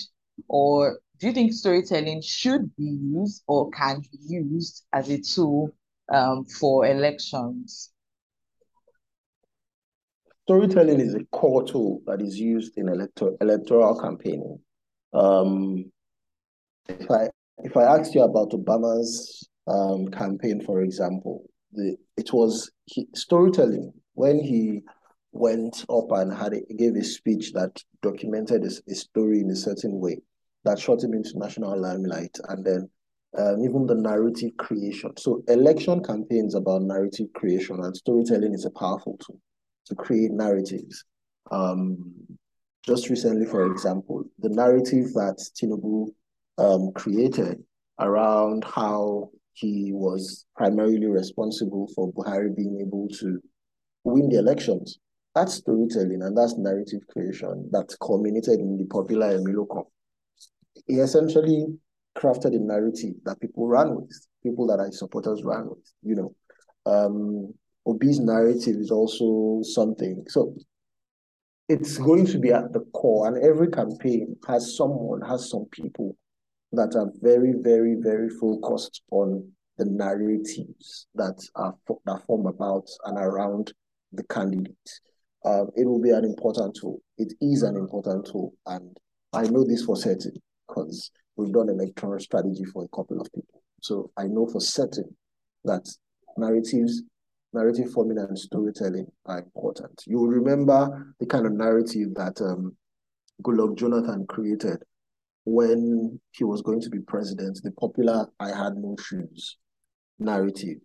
or 0.48 1.00
do 1.20 1.28
you 1.28 1.34
think 1.34 1.54
storytelling 1.54 2.22
should 2.24 2.76
be 2.78 2.98
used 3.00 3.44
or 3.46 3.70
can 3.70 4.00
be 4.00 4.18
used 4.28 4.86
as 4.92 5.10
a 5.10 5.22
tool 5.22 5.70
um, 6.12 6.46
for 6.46 6.88
elections? 6.88 7.92
Storytelling 10.48 11.00
is 11.00 11.14
a 11.14 11.24
core 11.26 11.64
tool 11.64 12.02
that 12.08 12.24
is 12.24 12.40
used 12.40 12.76
in 12.78 12.90
electoral 12.90 13.38
electoral 13.40 14.02
campaigning. 14.02 14.60
Um, 15.14 15.92
if 16.88 17.12
i 17.12 17.30
if 17.60 17.78
i 17.78 17.84
asked 17.84 18.16
you 18.16 18.22
about 18.22 18.52
obama's 18.52 19.48
um, 19.72 20.08
campaign 20.10 20.62
for 20.62 20.82
example 20.82 21.44
the 21.74 21.98
it 22.18 22.34
was 22.34 22.72
he, 22.86 23.08
storytelling. 23.16 23.94
When 24.14 24.40
he 24.40 24.82
went 25.32 25.86
up 25.90 26.12
and 26.12 26.34
had 26.34 26.54
a, 26.54 26.74
gave 26.74 26.96
a 26.96 27.04
speech 27.04 27.54
that 27.54 27.82
documented 28.02 28.66
a, 28.66 28.96
story 28.96 29.40
in 29.40 29.50
a 29.50 29.56
certain 29.56 30.00
way 30.00 30.18
that 30.66 30.80
shot 30.80 31.04
him 31.04 31.14
into 31.14 31.40
national 31.40 31.80
limelight 31.80 32.36
and 32.50 32.66
then 32.66 32.90
um, 33.38 33.64
even 33.64 33.88
the 33.88 33.96
narrative 33.96 34.52
creation. 34.58 35.16
So 35.18 35.42
election 35.48 36.04
campaigns 36.04 36.54
about 36.54 36.82
narrative 36.82 37.28
creation 37.34 37.78
and 37.82 37.96
storytelling 37.96 38.54
is 38.54 38.66
a 38.66 38.72
powerful 38.72 39.18
tool 39.26 39.40
to 39.88 39.96
create 39.96 40.32
narratives. 40.32 41.06
Um, 41.50 42.14
just 42.86 43.10
recently 43.10 43.46
for 43.46 43.72
example 43.72 44.24
the 44.40 44.50
narrative 44.50 45.14
that 45.14 45.38
tinubu 45.56 46.08
um, 46.58 46.92
created 46.94 47.64
around 48.00 48.64
how 48.64 49.30
he 49.54 49.92
was 49.94 50.46
primarily 50.56 51.06
responsible 51.08 51.90
for 51.96 52.12
Buhari 52.14 52.56
being 52.56 52.80
able 52.82 53.08
to 53.20 53.40
win 54.04 54.30
the 54.30 54.38
elections. 54.40 55.00
That's 55.36 55.54
storytelling 55.56 56.22
and 56.24 56.38
that's 56.38 56.58
narrative 56.58 57.02
creation 57.10 57.70
that 57.72 57.96
culminated 58.02 58.60
in 58.60 58.78
the 58.78 58.86
popular 58.86 59.38
Emilokan 59.38 59.86
He 60.88 60.96
essentially 60.96 61.68
crafted 62.18 62.56
a 62.56 62.60
narrative 62.60 63.16
that 63.24 63.40
people 63.40 63.68
ran 63.68 63.96
with, 63.96 64.12
people 64.44 64.68
that 64.68 64.84
his 64.86 65.00
supporters 65.00 65.44
ran 65.44 65.70
with. 65.70 65.94
You 66.04 66.16
know, 66.16 66.36
um, 66.86 67.54
Obi's 67.88 68.20
narrative 68.20 68.76
is 68.78 68.92
also 68.92 69.62
something. 69.64 70.26
So 70.28 70.54
it's 71.70 71.98
going 71.98 72.26
to 72.28 72.38
be 72.38 72.52
at 72.52 72.74
the 72.74 72.82
core, 72.94 73.28
and 73.28 73.42
every 73.44 73.70
campaign 73.70 74.36
has 74.48 74.76
someone, 74.76 75.22
has 75.22 75.50
some 75.50 75.66
people 75.72 76.18
that 76.72 76.96
are 76.96 77.12
very, 77.22 77.54
very, 77.62 77.96
very 77.96 78.30
focused 78.30 79.02
on 79.12 79.52
the 79.78 79.86
narratives 79.86 81.08
that 81.16 81.38
are 81.56 81.76
that 82.06 82.22
form 82.26 82.46
about 82.46 82.88
and 83.06 83.18
around 83.18 83.74
the 84.14 84.24
candidate. 84.26 85.00
Um, 85.44 85.70
it 85.76 85.86
will 85.86 86.02
be 86.02 86.12
an 86.12 86.24
important 86.24 86.76
tool. 86.76 87.02
It 87.18 87.34
is 87.42 87.64
an 87.64 87.76
important 87.76 88.28
tool, 88.28 88.54
and 88.68 88.96
I 89.34 89.44
know 89.44 89.64
this 89.64 89.84
for 89.84 89.96
certain 89.96 90.34
because 90.68 91.12
we've 91.36 91.52
done 91.52 91.70
electoral 91.70 92.20
strategy 92.20 92.64
for 92.66 92.84
a 92.84 92.96
couple 92.96 93.20
of 93.20 93.32
people. 93.34 93.64
So 93.82 94.12
I 94.18 94.24
know 94.26 94.46
for 94.48 94.62
certain 94.62 95.16
that 95.64 95.90
narratives, 96.38 97.02
narrative 97.54 97.92
forming 97.92 98.20
and 98.20 98.38
storytelling 98.38 99.08
are 99.26 99.40
important. 99.40 100.04
You 100.06 100.20
will 100.20 100.28
remember 100.28 101.14
the 101.20 101.26
kind 101.26 101.46
of 101.46 101.54
narrative 101.54 102.14
that 102.16 102.40
um, 102.42 102.76
Jonathan 103.76 104.26
created 104.28 104.84
when 105.46 106.20
he 106.32 106.44
was 106.44 106.62
going 106.62 106.82
to 106.82 106.90
be 106.90 107.00
president, 107.00 107.60
the 107.64 107.72
popular 107.72 108.28
I 108.40 108.50
had 108.50 108.76
no 108.76 108.96
shoes 109.00 109.58
narrative. 110.20 110.78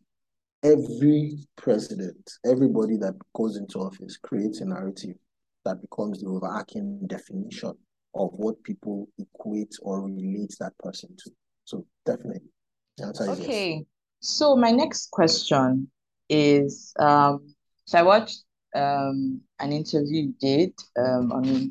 Every 0.62 1.38
president, 1.56 2.30
everybody 2.44 2.96
that 2.96 3.14
goes 3.34 3.56
into 3.56 3.78
office 3.78 4.16
creates 4.16 4.60
a 4.60 4.64
narrative 4.64 5.16
that 5.64 5.80
becomes 5.80 6.20
the 6.20 6.28
overarching 6.28 7.06
definition 7.06 7.74
of 8.14 8.30
what 8.32 8.62
people 8.62 9.08
equate 9.18 9.74
or 9.82 10.02
relate 10.02 10.54
that 10.58 10.76
person 10.78 11.14
to. 11.24 11.30
So 11.64 11.84
definitely. 12.04 12.48
okay. 13.00 13.74
Yes. 13.74 13.84
So 14.20 14.56
my 14.56 14.70
next 14.70 15.10
question 15.10 15.90
is 16.28 16.92
um 16.98 17.54
so 17.84 17.98
I 17.98 18.02
watched 18.02 18.42
um 18.74 19.40
an 19.60 19.72
interview 19.72 20.22
you 20.22 20.34
did 20.40 20.72
um 20.98 21.30
on 21.30 21.70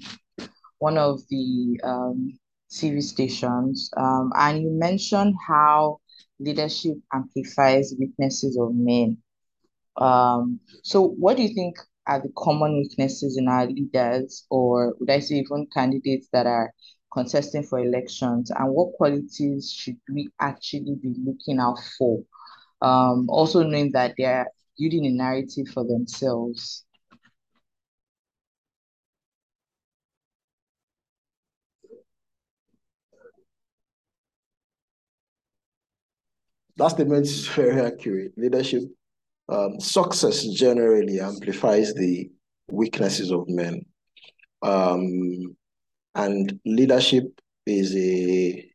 one 0.79 0.97
of 0.97 1.19
the 1.29 1.79
um 1.83 2.37
TV 2.79 3.01
stations, 3.01 3.89
um, 3.97 4.31
and 4.35 4.61
you 4.61 4.69
mentioned 4.69 5.35
how 5.47 5.99
leadership 6.39 6.97
amplifies 7.13 7.93
weaknesses 7.99 8.57
of 8.57 8.73
men. 8.73 9.17
Um, 9.97 10.59
so, 10.83 11.07
what 11.07 11.37
do 11.37 11.43
you 11.43 11.53
think 11.53 11.77
are 12.07 12.21
the 12.21 12.31
common 12.37 12.77
weaknesses 12.77 13.37
in 13.37 13.47
our 13.47 13.65
leaders, 13.65 14.45
or 14.49 14.95
would 14.99 15.09
I 15.09 15.19
say 15.19 15.35
even 15.35 15.67
candidates 15.73 16.27
that 16.33 16.45
are 16.45 16.71
contesting 17.13 17.63
for 17.63 17.79
elections, 17.79 18.51
and 18.51 18.71
what 18.73 18.93
qualities 18.93 19.71
should 19.71 19.97
we 20.11 20.29
actually 20.39 20.95
be 21.01 21.15
looking 21.25 21.59
out 21.59 21.79
for? 21.97 22.21
Um, 22.81 23.29
also 23.29 23.63
knowing 23.63 23.91
that 23.93 24.15
they're 24.17 24.47
building 24.77 25.05
a 25.05 25.11
narrative 25.11 25.67
for 25.73 25.83
themselves. 25.85 26.85
That 36.77 36.89
statement 36.89 37.25
is 37.25 37.47
very 37.47 37.81
accurate. 37.81 38.33
Leadership 38.37 38.83
um, 39.49 39.79
success 39.79 40.45
generally 40.47 41.19
amplifies 41.19 41.93
the 41.93 42.29
weaknesses 42.69 43.31
of 43.31 43.47
men. 43.47 43.85
Um, 44.61 45.55
and 46.15 46.59
leadership 46.65 47.25
is 47.65 47.95
a 47.95 48.71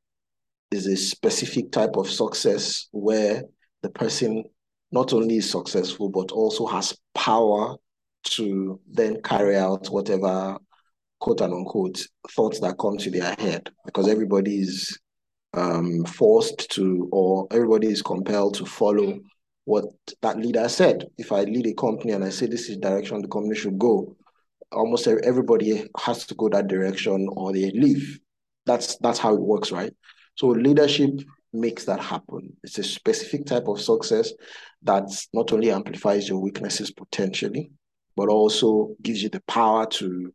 is 0.71 0.87
a 0.87 0.97
specific 0.97 1.73
type 1.73 1.97
of 1.97 2.09
success 2.09 2.87
where 2.93 3.43
the 3.83 3.91
person 3.91 4.45
not 4.93 5.13
only 5.13 5.39
is 5.39 5.51
successful 5.51 6.09
but 6.09 6.31
also 6.31 6.67
has 6.67 6.97
power 7.15 7.77
to 8.23 8.79
then 8.89 9.21
carry 9.23 9.57
out 9.57 9.89
whatever 9.89 10.57
quote 11.19 11.41
and 11.41 11.53
unquote 11.53 12.07
thoughts 12.31 12.61
that 12.61 12.79
come 12.79 12.97
to 12.99 13.11
their 13.11 13.35
head 13.39 13.69
because 13.85 14.07
everybody 14.07 14.61
is 14.61 14.99
um, 15.55 16.05
forced 16.05 16.71
to, 16.73 17.09
or 17.13 17.47
everybody 17.51 17.89
is 17.89 18.03
compelled 18.03 18.55
to 18.55 18.67
follow 18.67 19.19
what 19.65 19.85
that 20.23 20.39
leader 20.39 20.69
said. 20.69 21.07
If 21.19 21.33
I 21.33 21.43
lead 21.43 21.67
a 21.67 21.75
company 21.75 22.13
and 22.13 22.25
I 22.25 22.31
say 22.31 22.47
this 22.47 22.69
is 22.69 22.77
direction 22.79 23.21
the 23.23 23.29
company 23.29 23.55
should 23.55 23.79
go, 23.79 24.17
almost 24.73 25.07
everybody 25.07 25.89
has 25.99 26.27
to 26.27 26.35
go 26.35 26.49
that 26.49 26.69
direction 26.69 27.29
or 27.33 27.53
they 27.53 27.71
leave. 27.71 28.21
That's 28.67 28.97
that's 28.99 29.19
how 29.19 29.35
it 29.35 29.41
works, 29.41 29.73
right? 29.73 29.93
So 30.37 30.49
leadership 30.49 31.11
makes 31.53 31.85
that 31.85 32.01
happen. 32.01 32.57
It's 32.63 32.79
a 32.79 32.85
specific 32.85 33.47
type 33.47 33.67
of 33.67 33.81
success 33.81 34.33
that 34.83 35.05
not 35.33 35.53
only 35.53 35.71
amplifies 35.71 36.29
your 36.29 36.39
weaknesses 36.39 36.91
potentially, 36.91 37.71
but 38.17 38.29
also 38.29 38.95
gives 39.03 39.23
you 39.23 39.29
the 39.29 39.43
power 39.49 39.87
to 39.87 40.33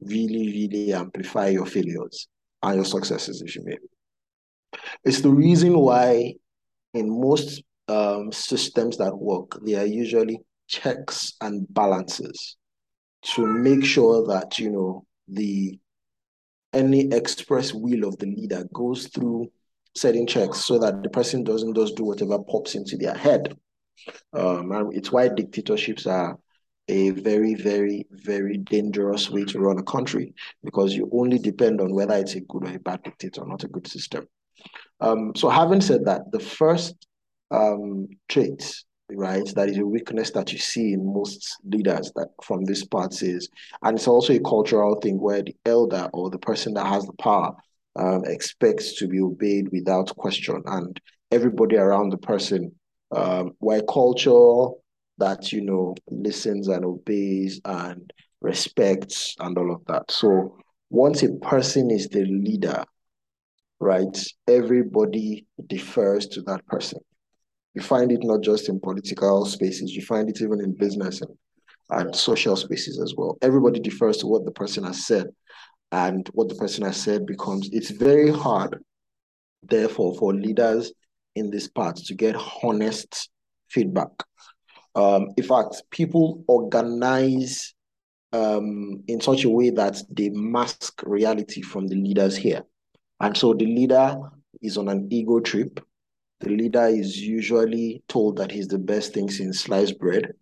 really, 0.00 0.46
really 0.46 0.92
amplify 0.92 1.48
your 1.48 1.66
failures 1.66 2.28
and 2.62 2.76
your 2.76 2.84
successes, 2.84 3.42
if 3.42 3.56
you 3.56 3.64
may. 3.64 3.76
It's 5.04 5.20
the 5.20 5.30
reason 5.30 5.78
why 5.78 6.34
in 6.94 7.20
most 7.20 7.62
um, 7.88 8.32
systems 8.32 8.96
that 8.98 9.16
work, 9.16 9.58
there 9.62 9.82
are 9.82 9.86
usually 9.86 10.40
checks 10.68 11.34
and 11.40 11.66
balances 11.70 12.56
to 13.22 13.46
make 13.46 13.84
sure 13.84 14.26
that 14.26 14.58
you 14.58 14.70
know 14.70 15.06
the 15.28 15.78
any 16.72 17.08
express 17.12 17.72
will 17.72 18.04
of 18.04 18.18
the 18.18 18.26
leader 18.26 18.64
goes 18.72 19.08
through 19.08 19.50
setting 19.94 20.26
checks 20.26 20.64
so 20.64 20.78
that 20.78 21.02
the 21.02 21.08
person 21.08 21.44
doesn't 21.44 21.74
just 21.74 21.96
do 21.96 22.04
whatever 22.04 22.38
pops 22.38 22.74
into 22.74 22.96
their 22.96 23.14
head. 23.14 23.56
Um, 24.32 24.90
it's 24.92 25.12
why 25.12 25.28
dictatorships 25.28 26.06
are 26.06 26.36
a 26.88 27.10
very, 27.10 27.54
very, 27.54 28.06
very 28.10 28.58
dangerous 28.58 29.30
way 29.30 29.44
to 29.44 29.60
run 29.60 29.78
a 29.78 29.82
country 29.84 30.34
because 30.62 30.94
you 30.94 31.08
only 31.12 31.38
depend 31.38 31.80
on 31.80 31.94
whether 31.94 32.14
it's 32.14 32.34
a 32.34 32.40
good 32.40 32.64
or 32.64 32.74
a 32.74 32.78
bad 32.78 33.02
dictator, 33.04 33.44
not 33.46 33.64
a 33.64 33.68
good 33.68 33.86
system. 33.86 34.26
Um, 35.00 35.32
so 35.34 35.48
having 35.48 35.80
said 35.80 36.04
that, 36.06 36.30
the 36.32 36.40
first 36.40 36.94
um, 37.50 38.08
trait, 38.28 38.82
right, 39.10 39.46
that 39.54 39.68
is 39.68 39.78
a 39.78 39.86
weakness 39.86 40.30
that 40.32 40.52
you 40.52 40.58
see 40.58 40.92
in 40.92 41.12
most 41.12 41.56
leaders 41.64 42.12
that 42.16 42.28
from 42.42 42.64
these 42.64 42.84
parts 42.84 43.22
is, 43.22 43.48
and 43.82 43.96
it's 43.96 44.08
also 44.08 44.32
a 44.32 44.40
cultural 44.40 44.96
thing 45.00 45.20
where 45.20 45.42
the 45.42 45.54
elder 45.66 46.08
or 46.12 46.30
the 46.30 46.38
person 46.38 46.74
that 46.74 46.86
has 46.86 47.04
the 47.04 47.12
power 47.14 47.54
um, 47.96 48.24
expects 48.24 48.94
to 48.94 49.06
be 49.06 49.20
obeyed 49.20 49.68
without 49.72 50.14
question, 50.16 50.62
and 50.66 51.00
everybody 51.30 51.76
around 51.76 52.10
the 52.10 52.18
person, 52.18 52.72
um, 53.14 53.52
where 53.58 53.82
culture 53.82 54.68
that 55.18 55.52
you 55.52 55.60
know 55.60 55.94
listens 56.10 56.68
and 56.68 56.84
obeys 56.84 57.60
and 57.64 58.12
respects 58.40 59.34
and 59.40 59.56
all 59.56 59.72
of 59.72 59.84
that. 59.86 60.10
So 60.10 60.58
once 60.90 61.22
a 61.22 61.32
person 61.36 61.90
is 61.90 62.08
the 62.08 62.24
leader, 62.24 62.84
right, 63.84 64.16
everybody 64.48 65.46
defers 65.66 66.26
to 66.28 66.42
that 66.42 66.66
person. 66.66 67.00
You 67.74 67.82
find 67.82 68.10
it 68.12 68.20
not 68.22 68.42
just 68.42 68.68
in 68.68 68.80
political 68.80 69.44
spaces, 69.46 69.92
you 69.94 70.02
find 70.02 70.28
it 70.28 70.40
even 70.40 70.60
in 70.60 70.72
business 70.74 71.20
and, 71.20 71.36
and 71.90 72.14
social 72.14 72.56
spaces 72.56 73.00
as 73.00 73.14
well. 73.16 73.36
Everybody 73.42 73.80
defers 73.80 74.18
to 74.18 74.26
what 74.26 74.44
the 74.44 74.52
person 74.52 74.84
has 74.84 75.06
said. 75.06 75.28
And 75.92 76.28
what 76.32 76.48
the 76.48 76.56
person 76.56 76.84
has 76.84 76.96
said 76.96 77.24
becomes, 77.26 77.68
it's 77.72 77.90
very 77.90 78.30
hard, 78.30 78.82
therefore, 79.62 80.16
for 80.16 80.34
leaders 80.34 80.92
in 81.36 81.50
this 81.50 81.68
part 81.68 81.96
to 81.96 82.14
get 82.14 82.36
honest 82.64 83.30
feedback 83.68 84.10
um, 84.94 85.28
in 85.36 85.44
fact, 85.44 85.82
people 85.90 86.44
organize 86.46 87.74
um, 88.32 89.02
in 89.08 89.20
such 89.20 89.44
a 89.44 89.48
way 89.48 89.70
that 89.70 90.00
they 90.10 90.30
mask 90.30 91.02
reality 91.04 91.62
from 91.62 91.88
the 91.88 91.96
leaders 91.96 92.36
here. 92.36 92.62
And 93.20 93.36
so 93.36 93.54
the 93.54 93.66
leader 93.66 94.16
is 94.62 94.76
on 94.76 94.88
an 94.88 95.08
ego 95.10 95.40
trip. 95.40 95.80
The 96.40 96.50
leader 96.50 96.86
is 96.86 97.20
usually 97.20 98.02
told 98.08 98.36
that 98.36 98.50
he's 98.50 98.68
the 98.68 98.78
best 98.78 99.14
thing 99.14 99.30
since 99.30 99.60
sliced 99.60 99.98
bread 99.98 100.32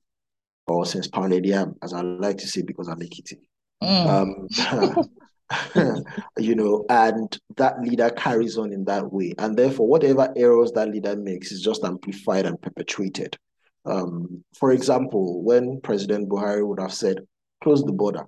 or 0.67 0.87
since 0.87 1.09
pounded 1.09 1.45
yam, 1.45 1.75
as 1.83 1.93
I 1.93 2.01
like 2.01 2.39
to 2.39 2.47
say, 2.47 2.63
because 2.63 2.89
I'm 2.89 3.01
Ekiti. 3.01 3.39
Mm. 3.83 4.49
Um, 4.57 6.05
you 6.39 6.55
know, 6.55 6.85
and 6.89 7.39
that 7.57 7.81
leader 7.83 8.11
carries 8.11 8.57
on 8.57 8.73
in 8.73 8.85
that 8.85 9.13
way. 9.13 9.35
And 9.39 9.57
therefore, 9.57 9.89
whatever 9.89 10.33
errors 10.37 10.73
that 10.73 10.89
leader 10.89 11.17
makes 11.17 11.53
is 11.53 11.61
just 11.61 11.85
amplified 11.85 12.47
and 12.47 12.61
perpetuated. 12.61 13.37
Um, 13.85 14.45
for 14.59 14.73
example, 14.73 15.43
when 15.43 15.81
President 15.83 16.29
Buhari 16.29 16.67
would 16.67 16.81
have 16.81 16.95
said, 16.95 17.19
close 17.63 17.83
the 17.83 17.93
border, 17.93 18.27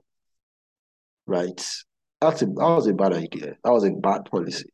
right? 1.27 1.65
That's 2.21 2.43
a, 2.43 2.47
that 2.47 2.55
was 2.55 2.87
a 2.87 2.95
bad 2.95 3.13
idea. 3.13 3.57
That 3.65 3.73
was 3.73 3.85
a 3.85 3.91
bad 3.91 4.25
policy. 4.27 4.71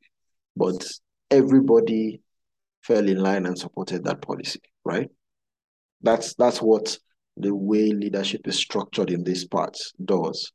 But 0.57 0.87
everybody 1.31 2.21
fell 2.83 3.09
in 3.09 3.19
line 3.19 3.47
and 3.47 3.59
supported 3.59 4.05
that 4.05 4.23
policy, 4.23 4.61
right? 4.85 5.09
That's 6.03 6.35
that's 6.35 6.63
what 6.63 6.97
the 7.37 7.55
way 7.55 7.91
leadership 7.91 8.47
is 8.47 8.57
structured 8.57 9.11
in 9.11 9.25
these 9.25 9.47
parts 9.47 9.93
does. 10.05 10.53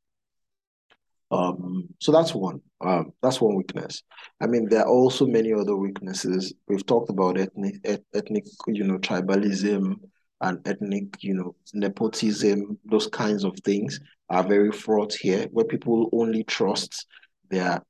Um, 1.32 1.88
so 2.00 2.12
that's 2.12 2.34
one. 2.34 2.62
Um, 2.82 3.12
that's 3.22 3.42
one 3.42 3.56
weakness. 3.56 4.04
I 4.42 4.48
mean, 4.48 4.70
there 4.70 4.82
are 4.82 4.88
also 4.90 5.26
many 5.26 5.54
other 5.54 5.76
weaknesses. 5.76 6.54
We've 6.68 6.86
talked 6.86 7.10
about 7.10 7.40
ethnic, 7.40 7.76
ethnic, 8.14 8.46
you 8.68 8.84
know, 8.84 8.98
tribalism, 9.00 9.96
and 10.42 10.68
ethnic, 10.68 11.24
you 11.24 11.34
know, 11.34 11.56
nepotism, 11.74 12.78
those 12.86 13.08
kinds 13.08 13.44
of 13.44 13.58
things 13.64 14.00
are 14.30 14.48
very 14.48 14.72
fraught 14.72 15.14
here, 15.14 15.48
where 15.52 15.66
people 15.66 16.10
only 16.12 16.44
trust 16.44 17.06
their 17.50 17.82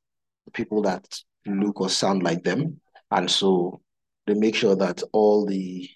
people 0.53 0.81
that 0.83 1.07
look 1.45 1.81
or 1.81 1.89
sound 1.89 2.23
like 2.23 2.43
them. 2.43 2.79
And 3.11 3.29
so 3.29 3.81
they 4.27 4.33
make 4.33 4.55
sure 4.55 4.75
that 4.75 5.01
all 5.13 5.45
the 5.45 5.89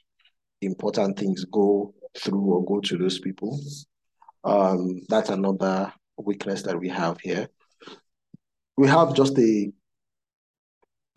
important 0.62 1.18
things 1.18 1.46
go 1.46 1.94
through 2.18 2.42
or 2.42 2.66
go 2.66 2.80
to 2.82 2.98
those 2.98 3.20
people. 3.20 3.60
Um, 4.44 5.02
that's 5.10 5.30
another 5.30 5.94
weakness 6.18 6.64
that 6.64 6.80
we 6.80 6.90
have 6.90 7.20
here. 7.20 7.50
We 8.78 8.88
have 8.88 9.14
just 9.14 9.38
a 9.38 9.72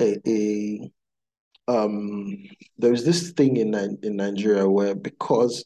a, 0.01 0.19
a 0.27 0.91
um, 1.69 2.37
there's 2.77 3.05
this 3.05 3.31
thing 3.33 3.57
in 3.57 3.75
in 4.03 4.17
Nigeria 4.17 4.69
where 4.69 4.95
because 4.95 5.65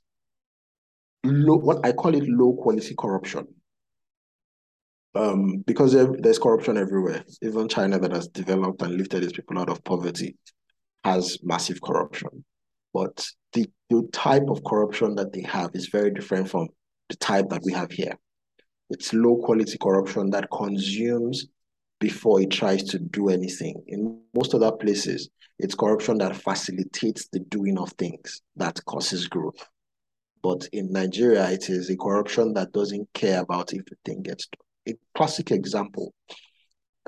low, 1.26 1.56
what 1.56 1.84
I 1.84 1.92
call 1.92 2.14
it 2.14 2.28
low 2.28 2.54
quality 2.54 2.94
corruption. 2.98 3.46
Um, 5.14 5.64
because 5.66 5.92
there's 5.92 6.38
corruption 6.38 6.76
everywhere. 6.76 7.24
Even 7.42 7.68
China, 7.68 7.98
that 7.98 8.12
has 8.12 8.28
developed 8.28 8.82
and 8.82 8.96
lifted 8.96 9.24
its 9.24 9.32
people 9.32 9.58
out 9.58 9.70
of 9.70 9.82
poverty, 9.82 10.36
has 11.04 11.38
massive 11.42 11.80
corruption. 11.80 12.44
But 12.92 13.26
the, 13.52 13.66
the 13.88 14.06
type 14.12 14.48
of 14.48 14.62
corruption 14.64 15.14
that 15.14 15.32
they 15.32 15.42
have 15.42 15.70
is 15.74 15.88
very 15.88 16.10
different 16.10 16.50
from 16.50 16.68
the 17.08 17.16
type 17.16 17.48
that 17.48 17.62
we 17.64 17.72
have 17.72 17.90
here. 17.90 18.18
It's 18.90 19.14
low 19.14 19.36
quality 19.36 19.78
corruption 19.78 20.30
that 20.30 20.48
consumes 20.50 21.46
before 21.98 22.42
it 22.42 22.50
tries 22.50 22.82
to 22.84 22.98
do 22.98 23.30
anything. 23.30 23.82
In 23.86 24.20
most 24.34 24.54
other 24.54 24.72
places, 24.72 25.30
it's 25.58 25.74
corruption 25.74 26.18
that 26.18 26.36
facilitates 26.36 27.28
the 27.28 27.40
doing 27.40 27.78
of 27.78 27.90
things 27.92 28.42
that 28.56 28.84
causes 28.84 29.26
growth. 29.28 29.66
But 30.46 30.68
in 30.70 30.92
Nigeria, 30.92 31.50
it 31.50 31.68
is 31.68 31.90
a 31.90 31.96
corruption 31.96 32.52
that 32.52 32.70
doesn't 32.70 33.12
care 33.12 33.40
about 33.40 33.72
if 33.72 33.84
the 33.86 33.96
thing 34.04 34.22
gets 34.22 34.46
done. 34.46 34.94
A 34.94 35.18
classic 35.18 35.50
example 35.50 36.14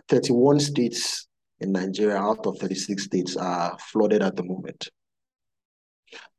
31 0.08 0.58
states 0.58 1.28
in 1.60 1.70
Nigeria 1.70 2.16
out 2.16 2.44
of 2.48 2.58
36 2.58 3.04
states 3.04 3.36
are 3.36 3.78
flooded 3.78 4.24
at 4.24 4.34
the 4.34 4.42
moment. 4.42 4.88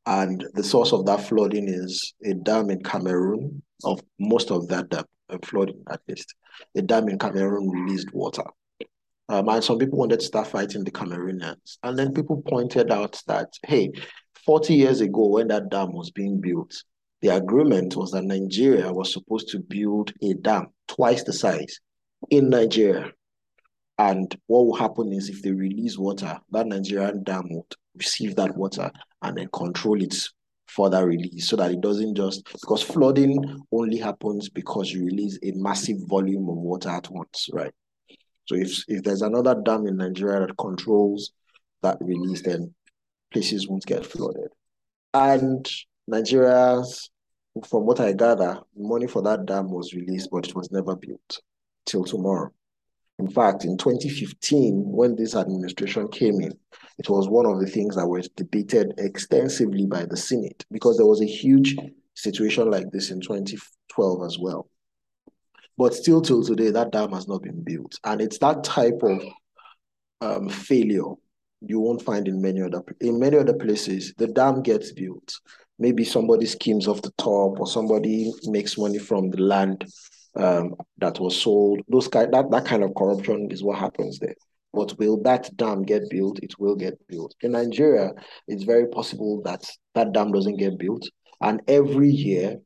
And 0.06 0.46
the 0.56 0.64
source 0.64 0.92
of 0.92 1.06
that 1.06 1.22
flooding 1.22 1.70
is 1.70 2.16
a 2.26 2.34
dam 2.34 2.70
in 2.70 2.84
Cameroon, 2.84 3.64
of 3.86 4.02
most 4.20 4.52
of 4.52 4.68
that 4.68 4.90
dam, 4.90 5.06
flooding 5.46 5.82
at 5.90 6.02
least. 6.10 6.36
A 6.76 6.82
dam 6.82 7.08
in 7.08 7.18
Cameroon 7.18 7.70
released 7.70 8.14
water. 8.14 8.44
Um, 9.30 9.48
and 9.48 9.64
some 9.64 9.78
people 9.78 10.00
wanted 10.00 10.20
to 10.20 10.26
start 10.26 10.48
fighting 10.48 10.84
the 10.84 10.92
Cameroonians. 10.92 11.78
And 11.82 11.98
then 11.98 12.14
people 12.14 12.44
pointed 12.46 12.92
out 12.92 13.22
that, 13.28 13.54
hey, 13.66 13.92
40 14.46 14.74
years 14.74 15.00
ago, 15.00 15.28
when 15.28 15.48
that 15.50 15.70
dam 15.70 15.94
was 15.94 16.12
being 16.12 16.42
built, 16.42 16.74
the 17.22 17.30
agreement 17.30 17.96
was 17.96 18.12
that 18.12 18.24
Nigeria 18.24 18.92
was 18.92 19.12
supposed 19.14 19.50
to 19.50 19.60
build 19.60 20.14
a 20.22 20.34
dam 20.36 20.68
twice 20.88 21.24
the 21.24 21.34
size 21.34 21.80
in 22.30 22.50
Nigeria. 22.50 23.12
And 23.98 24.34
what 24.48 24.66
will 24.66 24.76
happen 24.76 25.12
is 25.12 25.30
if 25.30 25.42
they 25.42 25.52
release 25.52 25.98
water, 25.98 26.40
that 26.52 26.68
Nigerian 26.68 27.24
dam 27.24 27.44
would 27.50 27.76
receive 27.96 28.36
that 28.38 28.56
water 28.56 28.90
and 29.22 29.38
then 29.38 29.50
control 29.52 30.02
its 30.02 30.34
further 30.68 31.06
release 31.06 31.50
so 31.50 31.56
that 31.58 31.72
it 31.72 31.82
doesn't 31.82 32.16
just 32.16 32.46
because 32.54 32.82
flooding 32.82 33.60
only 33.72 33.98
happens 33.98 34.50
because 34.50 34.92
you 34.92 35.04
release 35.04 35.38
a 35.44 35.52
massive 35.56 35.98
volume 36.08 36.48
of 36.48 36.56
water 36.56 36.90
at 36.90 37.10
once, 37.10 37.50
right? 37.52 37.74
So 38.46 38.56
if 38.56 38.84
if 38.88 39.04
there's 39.04 39.22
another 39.22 39.56
dam 39.66 39.86
in 39.88 39.98
Nigeria 39.98 40.48
that 40.48 40.58
controls 40.58 41.32
that 41.82 41.98
release, 42.00 42.42
then 42.44 42.74
places 43.34 43.68
won't 43.68 43.86
get 43.86 44.06
flooded. 44.06 44.50
And 45.14 45.68
Nigeria's, 46.10 47.10
from 47.68 47.86
what 47.86 48.00
I 48.00 48.14
gather, 48.14 48.60
money 48.76 49.08
for 49.08 49.22
that 49.22 49.46
dam 49.46 49.70
was 49.70 49.94
released, 49.94 50.30
but 50.32 50.48
it 50.48 50.56
was 50.56 50.72
never 50.72 50.96
built 50.96 51.42
till 51.86 52.04
tomorrow. 52.04 52.50
In 53.20 53.30
fact, 53.30 53.66
in 53.66 53.78
2015, 53.78 54.84
when 54.86 55.16
this 55.16 55.36
administration 55.36 56.08
came 56.08 56.42
in, 56.42 56.54
it 56.98 57.10
was 57.10 57.28
one 57.28 57.46
of 57.46 57.60
the 57.60 57.68
things 57.68 57.96
that 57.96 58.08
was 58.08 58.30
debated 58.30 58.94
extensively 58.98 59.86
by 59.86 60.06
the 60.06 60.18
Senate 60.18 60.66
because 60.72 60.98
there 60.98 61.06
was 61.06 61.22
a 61.22 61.26
huge 61.26 61.76
situation 62.16 62.72
like 62.72 62.90
this 62.92 63.12
in 63.12 63.22
2012 63.22 64.24
as 64.24 64.40
well. 64.40 64.70
But 65.78 65.94
still, 65.94 66.22
till 66.22 66.44
today, 66.44 66.72
that 66.72 66.92
dam 66.92 67.12
has 67.12 67.28
not 67.28 67.44
been 67.44 67.64
built. 67.64 68.00
And 68.04 68.20
it's 68.20 68.40
that 68.40 68.64
type 68.64 69.02
of 69.04 69.22
um, 70.22 70.50
failure 70.50 71.14
you 71.62 71.80
won't 71.80 72.02
find 72.02 72.28
in 72.28 72.42
many 72.42 72.62
other 72.62 72.82
in 73.02 73.20
many 73.20 73.38
other 73.38 73.54
places. 73.54 74.14
The 74.18 74.28
dam 74.28 74.62
gets 74.62 74.92
built. 74.92 75.40
Maybe 75.80 76.04
somebody 76.04 76.46
schemes 76.46 76.88
off 76.88 77.02
the 77.02 77.12
top, 77.18 77.60
or 77.60 77.68
somebody 77.68 78.32
makes 78.44 78.78
money 78.78 79.00
from 79.00 79.30
the 79.30 79.42
land 79.42 79.90
um, 80.36 80.76
that 80.98 81.20
was 81.20 81.42
sold. 81.42 81.82
Those 81.88 82.08
kind 82.08 82.34
that, 82.34 82.52
that 82.52 82.66
kind 82.66 82.84
of 82.84 82.94
corruption 82.96 83.50
is 83.50 83.64
what 83.64 83.80
happens 83.80 84.20
there. 84.20 84.36
But 84.74 84.98
will 85.00 85.22
that 85.24 85.50
dam 85.58 85.84
get 85.84 86.10
built? 86.10 86.40
It 86.44 86.60
will 86.60 86.76
get 86.76 86.96
built. 87.08 87.34
In 87.42 87.54
Nigeria, 87.54 88.12
it's 88.48 88.64
very 88.64 88.88
possible 88.88 89.42
that 89.44 89.68
that 89.96 90.12
dam 90.12 90.32
doesn't 90.32 90.58
get 90.58 90.78
built, 90.78 91.10
And 91.42 91.62
every 91.68 92.10
year, 92.10 92.58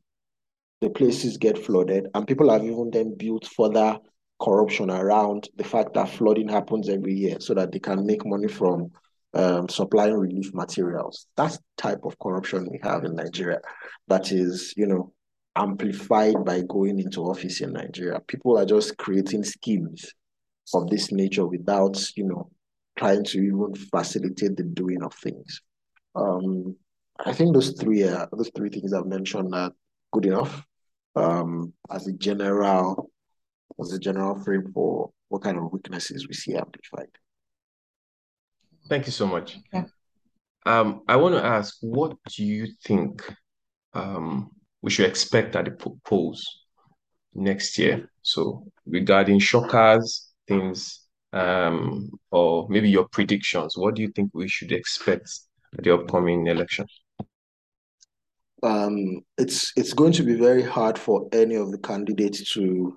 the 0.80 0.90
places 0.90 1.38
get 1.38 1.56
flooded, 1.56 2.08
and 2.14 2.26
people 2.26 2.50
have 2.50 2.64
even 2.64 2.90
then 2.90 3.14
built 3.16 3.46
further 3.46 3.98
corruption 4.42 4.90
around 4.90 5.48
the 5.56 5.64
fact 5.64 5.94
that 5.94 6.08
flooding 6.08 6.48
happens 6.48 6.88
every 6.88 7.14
year 7.14 7.38
so 7.40 7.54
that 7.54 7.72
they 7.72 7.78
can 7.78 8.04
make 8.04 8.26
money 8.26 8.48
from 8.48 8.90
um, 9.34 9.68
supplying 9.68 10.14
relief 10.14 10.52
materials. 10.54 11.26
That's 11.36 11.58
type 11.76 12.00
of 12.04 12.18
corruption 12.18 12.68
we 12.70 12.80
have 12.82 13.04
in 13.04 13.14
Nigeria 13.14 13.60
that 14.08 14.32
is, 14.32 14.74
you 14.76 14.86
know, 14.86 15.12
amplified 15.56 16.44
by 16.44 16.62
going 16.68 16.98
into 16.98 17.22
office 17.22 17.60
in 17.60 17.72
Nigeria. 17.72 18.20
People 18.26 18.58
are 18.58 18.66
just 18.66 18.96
creating 18.98 19.44
schemes 19.44 20.12
of 20.72 20.88
this 20.88 21.12
nature 21.12 21.46
without, 21.46 22.00
you 22.16 22.24
know, 22.24 22.50
trying 22.98 23.24
to 23.24 23.38
even 23.38 23.74
facilitate 23.74 24.56
the 24.56 24.62
doing 24.62 25.02
of 25.02 25.12
things. 25.14 25.60
Um, 26.14 26.76
I 27.24 27.32
think 27.32 27.54
those 27.54 27.72
three 27.80 28.04
uh, 28.04 28.26
those 28.32 28.50
three 28.56 28.70
things 28.70 28.92
I've 28.92 29.06
mentioned 29.06 29.54
are 29.54 29.72
good 30.12 30.26
enough 30.26 30.64
um, 31.16 31.72
as 31.90 32.06
a 32.06 32.12
general 32.12 33.10
as 33.80 33.92
a 33.92 33.98
general 33.98 34.42
frame 34.42 34.70
for 34.72 35.10
what 35.28 35.42
kind 35.42 35.58
of 35.58 35.72
weaknesses 35.72 36.26
we 36.28 36.34
see 36.34 36.54
amplified. 36.54 37.08
Thank 38.88 39.06
you 39.06 39.12
so 39.12 39.26
much. 39.26 39.58
Yeah. 39.72 39.84
Um, 40.66 41.02
I 41.08 41.16
want 41.16 41.34
to 41.34 41.44
ask, 41.44 41.76
what 41.80 42.16
do 42.28 42.44
you 42.44 42.68
think 42.84 43.22
um, 43.92 44.50
we 44.82 44.90
should 44.90 45.06
expect 45.06 45.56
at 45.56 45.66
the 45.66 45.96
polls 46.04 46.44
next 47.34 47.78
year? 47.78 48.10
So 48.22 48.66
regarding 48.86 49.38
shockers, 49.38 50.30
things, 50.48 51.00
um, 51.32 52.10
or 52.30 52.66
maybe 52.68 52.88
your 52.88 53.08
predictions, 53.08 53.76
what 53.76 53.94
do 53.94 54.02
you 54.02 54.08
think 54.08 54.30
we 54.32 54.48
should 54.48 54.72
expect 54.72 55.28
at 55.76 55.84
the 55.84 55.94
upcoming 55.94 56.46
election? 56.46 56.86
Um, 58.62 59.20
it's 59.36 59.74
it's 59.76 59.92
going 59.92 60.12
to 60.12 60.22
be 60.22 60.36
very 60.36 60.62
hard 60.62 60.98
for 60.98 61.28
any 61.32 61.56
of 61.56 61.70
the 61.70 61.78
candidates 61.78 62.54
to 62.54 62.96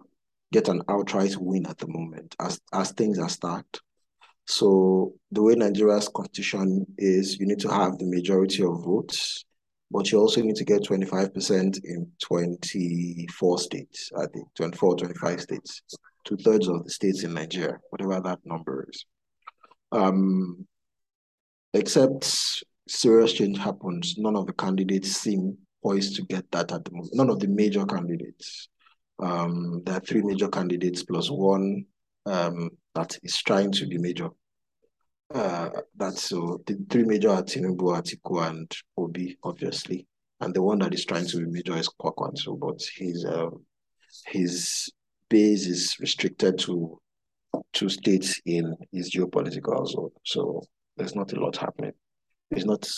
get 0.53 0.69
an 0.69 0.81
outright 0.87 1.35
win 1.35 1.65
at 1.65 1.77
the 1.77 1.87
moment 1.87 2.35
as 2.39 2.61
as 2.71 2.91
things 2.91 3.19
are 3.19 3.27
stacked. 3.27 3.81
So 4.47 5.13
the 5.31 5.43
way 5.43 5.55
Nigeria's 5.55 6.07
constitution 6.07 6.85
is, 6.97 7.37
you 7.37 7.45
need 7.45 7.59
to 7.59 7.69
have 7.69 7.97
the 7.97 8.05
majority 8.05 8.63
of 8.63 8.83
votes, 8.83 9.43
but 9.91 10.09
you 10.11 10.19
also 10.19 10.41
need 10.41 10.55
to 10.55 10.63
get 10.63 10.83
25% 10.83 11.79
in 11.83 12.11
24 12.23 13.59
states, 13.59 14.09
I 14.17 14.25
think 14.27 14.47
24, 14.55 14.95
25 14.97 15.41
states, 15.41 15.81
two 16.23 16.37
thirds 16.37 16.67
of 16.69 16.85
the 16.85 16.89
states 16.89 17.23
in 17.23 17.33
Nigeria, 17.33 17.77
whatever 17.89 18.21
that 18.21 18.39
number 18.45 18.87
is. 18.89 19.05
Um, 19.91 20.65
except 21.73 22.63
serious 22.87 23.33
change 23.33 23.57
happens, 23.57 24.15
none 24.17 24.37
of 24.37 24.47
the 24.47 24.53
candidates 24.53 25.11
seem 25.11 25.57
poised 25.83 26.15
to 26.15 26.21
get 26.23 26.49
that 26.51 26.71
at 26.71 26.85
the 26.85 26.91
moment. 26.91 27.11
None 27.13 27.29
of 27.29 27.39
the 27.39 27.47
major 27.47 27.85
candidates. 27.85 28.69
Um, 29.19 29.81
there 29.85 29.97
are 29.97 30.01
three 30.01 30.21
major 30.21 30.47
candidates 30.47 31.03
plus 31.03 31.29
one 31.29 31.85
um, 32.25 32.69
that 32.97 33.17
is 33.21 33.37
trying 33.37 33.71
to 33.71 33.85
be 33.85 33.97
major. 33.97 34.29
Uh, 35.33 35.69
that's 35.95 36.23
so 36.23 36.61
the 36.65 36.77
three 36.89 37.03
major 37.03 37.29
are 37.29 37.43
Tinubu, 37.43 37.95
Atiku, 37.95 38.49
and 38.49 38.71
Obi, 38.97 39.37
obviously. 39.43 40.07
And 40.39 40.53
the 40.53 40.61
one 40.61 40.79
that 40.79 40.93
is 40.93 41.05
trying 41.05 41.27
to 41.27 41.37
be 41.37 41.45
major 41.45 41.77
is 41.77 41.89
Kwankwaso, 41.89 42.59
but 42.59 42.81
his 42.95 43.25
um, 43.25 43.65
his 44.25 44.89
base 45.29 45.67
is 45.67 45.95
restricted 45.99 46.57
to 46.59 46.99
two 47.73 47.89
states 47.89 48.41
in 48.45 48.75
his 48.91 49.11
geopolitical 49.11 49.87
zone. 49.87 50.11
So 50.25 50.63
there's 50.95 51.15
not 51.15 51.33
a 51.33 51.39
lot 51.39 51.57
happening. 51.57 51.93
He's 52.53 52.65
not 52.65 52.89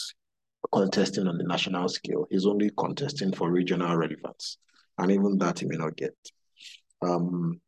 contesting 0.71 1.27
on 1.27 1.37
the 1.37 1.43
national 1.43 1.89
scale. 1.89 2.25
He's 2.29 2.45
only 2.45 2.71
contesting 2.77 3.33
for 3.33 3.51
regional 3.51 3.95
relevance. 3.97 4.57
And 4.97 5.11
even 5.11 5.37
that 5.39 5.59
he 5.59 5.65
may 5.65 5.77
not 5.77 5.95
get. 5.95 6.15
Um, 7.01 7.61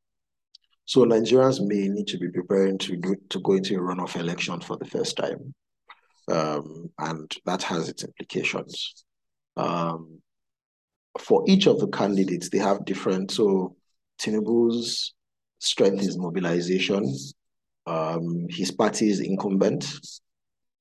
so 0.86 1.06
Nigerians 1.06 1.66
may 1.66 1.88
need 1.88 2.08
to 2.08 2.18
be 2.18 2.30
preparing 2.30 2.78
to 2.80 2.98
do, 2.98 3.16
to 3.30 3.40
go 3.40 3.54
into 3.54 3.76
a 3.76 3.80
runoff 3.80 4.20
election 4.20 4.60
for 4.60 4.78
the 4.78 4.86
first 4.86 5.18
time, 5.18 5.54
um, 6.32 6.90
and 7.00 7.32
that 7.46 7.64
has 7.64 7.90
its 7.90 8.04
implications. 8.04 9.06
Um, 9.58 10.20
for 11.20 11.44
each 11.48 11.68
of 11.68 11.80
the 11.80 11.88
candidates, 11.88 12.50
they 12.50 12.58
have 12.60 12.86
different. 12.86 13.32
So 13.32 13.76
Tinubu's 14.22 15.14
strength 15.60 16.04
is 16.04 16.18
mobilization. 16.18 17.14
Um, 17.86 18.48
his 18.50 18.72
party 18.72 19.10
is 19.10 19.20
incumbent. 19.20 19.86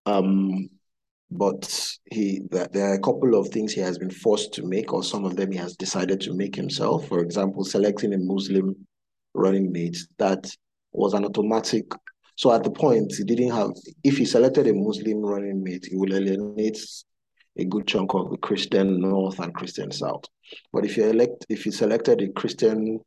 Um, 0.07 0.69
but 1.31 1.97
he 2.11 2.43
there 2.51 2.91
are 2.91 2.95
a 2.95 3.01
couple 3.01 3.37
of 3.37 3.49
things 3.49 3.73
he 3.73 3.81
has 3.81 3.99
been 3.99 4.11
forced 4.11 4.53
to 4.55 4.67
make, 4.67 4.93
or 4.93 5.05
some 5.05 5.25
of 5.25 5.37
them 5.37 5.53
he 5.53 5.59
has 5.59 5.77
decided 5.77 6.21
to 6.23 6.35
make 6.35 6.57
himself. 6.57 7.07
For 7.07 7.21
example, 7.21 7.65
selecting 7.65 8.13
a 8.13 8.19
Muslim 8.19 8.75
running 9.35 9.71
mate 9.73 9.97
that 10.19 10.51
was 10.93 11.15
an 11.15 11.25
automatic. 11.25 11.85
So 12.37 12.53
at 12.53 12.65
the 12.65 12.71
point, 12.71 13.13
he 13.17 13.25
didn't 13.25 13.51
have. 13.51 13.71
If 14.03 14.17
he 14.17 14.25
selected 14.25 14.67
a 14.67 14.73
Muslim 14.73 15.21
running 15.21 15.63
mate, 15.63 15.87
he 15.89 15.97
will 15.97 16.15
alienate 16.15 16.81
a 17.59 17.65
good 17.65 17.87
chunk 17.87 18.15
of 18.15 18.31
the 18.31 18.39
Christian 18.39 19.01
North 19.01 19.39
and 19.39 19.55
Christian 19.55 19.91
South. 19.91 20.25
But 20.73 20.85
if 20.85 20.97
you 20.97 21.05
elect, 21.05 21.47
if 21.49 21.65
he 21.65 21.71
selected 21.71 22.23
a 22.23 22.29
Christian 22.31 23.01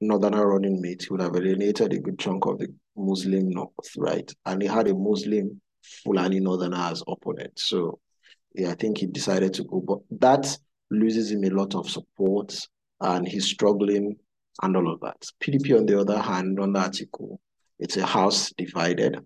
Northerner 0.00 0.46
running 0.46 0.80
mate, 0.80 1.04
he 1.04 1.12
would 1.12 1.22
have 1.22 1.36
alienated 1.36 1.92
a 1.92 2.00
good 2.00 2.18
chunk 2.18 2.46
of 2.46 2.58
the 2.58 2.68
Muslim 2.96 3.50
North, 3.50 3.96
right? 3.96 4.30
And 4.44 4.60
he 4.60 4.68
had 4.68 4.88
a 4.88 4.94
Muslim 4.94 5.60
Fulani 6.02 6.40
Northerner 6.40 6.76
as 6.76 7.02
opponent. 7.06 7.58
So 7.58 8.00
yeah, 8.54 8.70
I 8.70 8.74
think 8.74 8.98
he 8.98 9.06
decided 9.06 9.54
to 9.54 9.64
go, 9.64 9.80
but 9.80 9.98
that 10.20 10.58
loses 10.90 11.30
him 11.30 11.44
a 11.44 11.50
lot 11.50 11.74
of 11.74 11.90
support 11.90 12.56
and 13.00 13.26
he's 13.26 13.46
struggling 13.46 14.16
and 14.62 14.76
all 14.76 14.92
of 14.92 15.00
that. 15.00 15.20
PDP, 15.40 15.76
on 15.76 15.86
the 15.86 15.98
other 16.00 16.18
hand, 16.18 16.60
on 16.60 16.72
the 16.72 16.80
article, 16.80 17.40
it's 17.78 17.96
a 17.96 18.06
house 18.06 18.52
divided. 18.56 19.18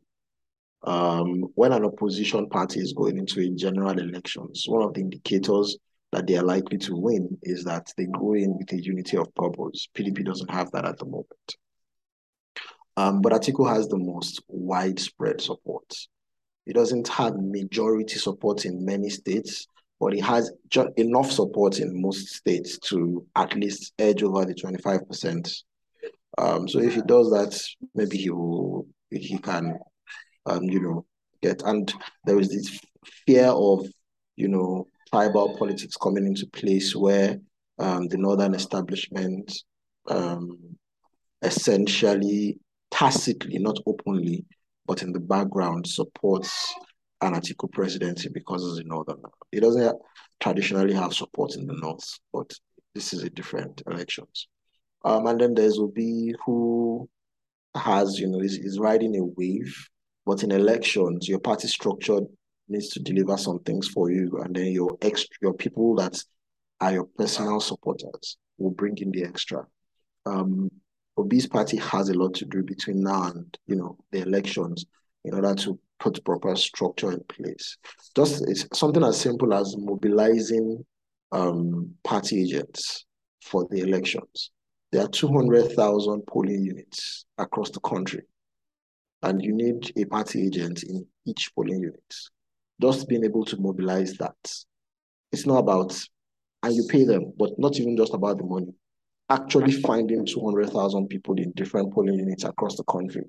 Um, 0.84 1.42
when 1.54 1.72
an 1.72 1.84
opposition 1.84 2.48
party 2.48 2.80
is 2.80 2.92
going 2.92 3.18
into 3.18 3.40
a 3.40 3.50
general 3.50 3.98
elections, 3.98 4.64
one 4.68 4.82
of 4.82 4.94
the 4.94 5.00
indicators 5.00 5.76
that 6.12 6.26
they 6.26 6.36
are 6.36 6.44
likely 6.44 6.78
to 6.78 6.96
win 6.96 7.36
is 7.42 7.64
that 7.64 7.92
they 7.96 8.06
go 8.06 8.34
in 8.34 8.56
with 8.56 8.72
a 8.72 8.80
unity 8.80 9.16
of 9.16 9.34
purpose. 9.34 9.88
PDP 9.94 10.24
doesn't 10.24 10.50
have 10.50 10.70
that 10.70 10.84
at 10.84 10.98
the 10.98 11.04
moment. 11.04 11.56
Um, 12.96 13.20
but 13.20 13.32
Atiku 13.32 13.68
has 13.68 13.88
the 13.88 13.98
most 13.98 14.42
widespread 14.48 15.40
support. 15.40 15.94
It 16.66 16.74
doesn't 16.74 17.08
have 17.08 17.36
majority 17.36 18.16
support 18.16 18.64
in 18.64 18.84
many 18.84 19.08
states, 19.08 19.66
but 20.00 20.12
he 20.12 20.20
has 20.20 20.52
just 20.68 20.88
enough 20.96 21.30
support 21.30 21.80
in 21.80 22.00
most 22.00 22.28
states 22.28 22.78
to 22.78 23.26
at 23.36 23.54
least 23.54 23.92
edge 23.98 24.22
over 24.22 24.44
the 24.44 24.54
25%. 24.54 25.62
Um, 26.38 26.68
so 26.68 26.78
if 26.78 26.94
he 26.94 27.02
does 27.02 27.30
that, 27.30 27.60
maybe 27.94 28.16
he 28.16 28.30
will 28.30 28.86
he 29.10 29.38
can 29.38 29.78
um, 30.48 30.64
you 30.64 30.80
know, 30.80 31.06
get 31.42 31.62
and 31.62 31.92
there 32.24 32.38
is 32.38 32.48
this 32.48 32.78
fear 33.26 33.46
of, 33.46 33.86
you 34.36 34.48
know, 34.48 34.86
tribal 35.10 35.56
politics 35.56 35.96
coming 35.96 36.26
into 36.26 36.46
place 36.46 36.94
where 36.94 37.38
um, 37.78 38.08
the 38.08 38.16
northern 38.16 38.54
establishment 38.54 39.52
um, 40.08 40.58
essentially 41.42 42.58
tacitly, 42.90 43.58
not 43.58 43.78
openly, 43.86 44.44
but 44.86 45.02
in 45.02 45.12
the 45.12 45.20
background 45.20 45.86
supports 45.86 46.74
an 47.20 47.34
Atiku 47.34 47.70
presidency 47.70 48.28
because 48.28 48.64
it's 48.64 48.78
the 48.78 48.84
northern. 48.84 49.20
It 49.52 49.60
doesn't 49.60 49.96
traditionally 50.40 50.94
have 50.94 51.14
support 51.14 51.56
in 51.56 51.66
the 51.66 51.74
north, 51.74 52.18
but 52.32 52.52
this 52.94 53.12
is 53.12 53.22
a 53.22 53.30
different 53.30 53.82
elections. 53.86 54.48
Um, 55.04 55.26
and 55.26 55.40
then 55.40 55.54
there's 55.54 55.78
Obi 55.78 56.34
who 56.44 57.08
has, 57.74 58.18
you 58.18 58.28
know, 58.28 58.40
is, 58.40 58.54
is 58.54 58.78
riding 58.78 59.16
a 59.16 59.24
wave, 59.24 59.74
but 60.26 60.42
in 60.42 60.50
elections, 60.50 61.28
your 61.28 61.38
party 61.38 61.68
structure 61.68 62.20
needs 62.68 62.88
to 62.90 63.00
deliver 63.00 63.36
some 63.36 63.60
things 63.60 63.88
for 63.88 64.10
you, 64.10 64.40
and 64.44 64.54
then 64.54 64.66
your 64.66 64.96
extra, 65.02 65.36
your 65.40 65.54
people 65.54 65.94
that 65.96 66.22
are 66.80 66.92
your 66.92 67.04
personal 67.16 67.60
supporters 67.60 68.36
will 68.58 68.70
bring 68.70 68.96
in 68.98 69.10
the 69.10 69.24
extra. 69.24 69.66
Um, 70.26 70.70
Obi's 71.16 71.46
party 71.46 71.78
has 71.78 72.08
a 72.10 72.14
lot 72.14 72.34
to 72.34 72.44
do 72.44 72.62
between 72.62 73.02
now 73.02 73.24
and 73.24 73.58
you 73.66 73.76
know 73.76 73.98
the 74.12 74.20
elections 74.22 74.84
in 75.24 75.34
order 75.34 75.54
to 75.54 75.78
put 75.98 76.24
proper 76.24 76.54
structure 76.56 77.12
in 77.12 77.20
place. 77.28 77.76
Just 78.14 78.44
it's 78.48 78.66
something 78.78 79.04
as 79.04 79.20
simple 79.20 79.52
as 79.54 79.76
mobilizing 79.76 80.84
um, 81.32 81.94
party 82.04 82.42
agents 82.42 83.04
for 83.42 83.66
the 83.70 83.80
elections. 83.80 84.50
There 84.92 85.04
are 85.04 85.08
200,000 85.08 86.22
polling 86.26 86.62
units 86.62 87.26
across 87.36 87.70
the 87.70 87.80
country, 87.80 88.22
and 89.22 89.42
you 89.42 89.52
need 89.52 89.92
a 89.98 90.04
party 90.06 90.46
agent 90.46 90.82
in 90.82 91.06
each 91.26 91.50
polling 91.54 91.80
unit. 91.80 92.14
Just 92.80 93.08
being 93.08 93.24
able 93.24 93.44
to 93.44 93.60
mobilize 93.60 94.14
that. 94.14 94.36
It's 95.30 95.46
not 95.46 95.58
about, 95.58 95.92
and 96.62 96.74
you 96.74 96.86
pay 96.88 97.04
them, 97.04 97.32
but 97.38 97.58
not 97.58 97.78
even 97.78 97.96
just 97.96 98.14
about 98.14 98.38
the 98.38 98.44
money. 98.44 98.72
Actually 99.28 99.72
finding 99.72 100.24
200,000 100.24 101.06
people 101.08 101.34
in 101.34 101.52
different 101.52 101.92
polling 101.92 102.18
units 102.18 102.44
across 102.44 102.76
the 102.76 102.84
country 102.84 103.24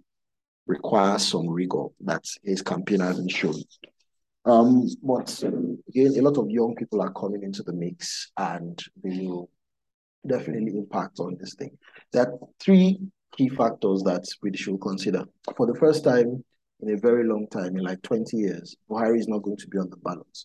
requires 0.69 1.27
some 1.27 1.49
rigor 1.49 1.85
that 2.01 2.23
his 2.43 2.61
campaign 2.61 2.99
hasn't 2.99 3.31
shown. 3.31 3.55
Um, 4.45 4.87
but 5.01 5.43
again, 5.89 6.13
a 6.15 6.21
lot 6.21 6.37
of 6.37 6.49
young 6.49 6.75
people 6.75 7.01
are 7.01 7.11
coming 7.11 7.41
into 7.43 7.63
the 7.63 7.73
mix 7.73 8.31
and 8.37 8.79
they 9.03 9.25
will 9.25 9.49
definitely 10.27 10.77
impact 10.77 11.19
on 11.19 11.37
this 11.39 11.55
thing. 11.55 11.71
There 12.13 12.21
are 12.27 12.33
three 12.59 12.99
key 13.35 13.49
factors 13.49 14.03
that 14.03 14.25
we 14.43 14.55
should 14.55 14.79
consider. 14.79 15.23
For 15.57 15.65
the 15.65 15.75
first 15.79 16.03
time 16.03 16.43
in 16.81 16.93
a 16.93 16.97
very 16.97 17.27
long 17.27 17.47
time, 17.51 17.75
in 17.75 17.83
like 17.83 18.01
20 18.03 18.37
years, 18.37 18.75
Buhari 18.89 19.17
is 19.19 19.27
not 19.27 19.41
going 19.41 19.57
to 19.57 19.67
be 19.67 19.79
on 19.79 19.89
the 19.89 19.97
ballot. 19.97 20.37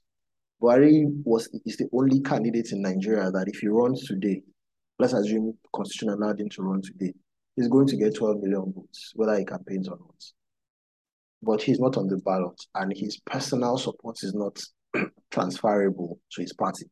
Buhari 0.61 1.05
was 1.25 1.49
is 1.67 1.77
the 1.77 1.89
only 1.93 2.21
candidate 2.21 2.73
in 2.73 2.81
Nigeria 2.81 3.31
that 3.31 3.49
if 3.49 3.59
he 3.61 3.69
runs 3.69 4.07
today, 4.07 4.43
let's 4.99 5.13
assume 5.13 5.57
constitutional 5.75 6.17
allowed 6.17 6.41
him 6.41 6.49
to 6.49 6.63
run 6.63 6.81
today, 6.81 7.13
he's 7.57 7.69
going 7.69 7.87
to 7.89 7.97
get 7.97 8.17
12 8.17 8.39
million 8.41 8.73
votes, 8.75 9.13
whether 9.15 9.39
he 9.39 9.45
campaigns 9.45 9.89
or 9.89 9.99
not. 9.99 10.25
But 11.43 11.63
he's 11.63 11.79
not 11.81 11.97
on 11.97 12.09
the 12.09 12.17
ballot, 12.19 12.61
and 12.75 12.93
his 12.97 13.19
personal 13.27 13.77
support 13.79 14.23
is 14.23 14.35
not 14.35 14.59
transferable 15.31 16.19
to 16.33 16.41
his 16.41 16.53
party. 16.53 16.87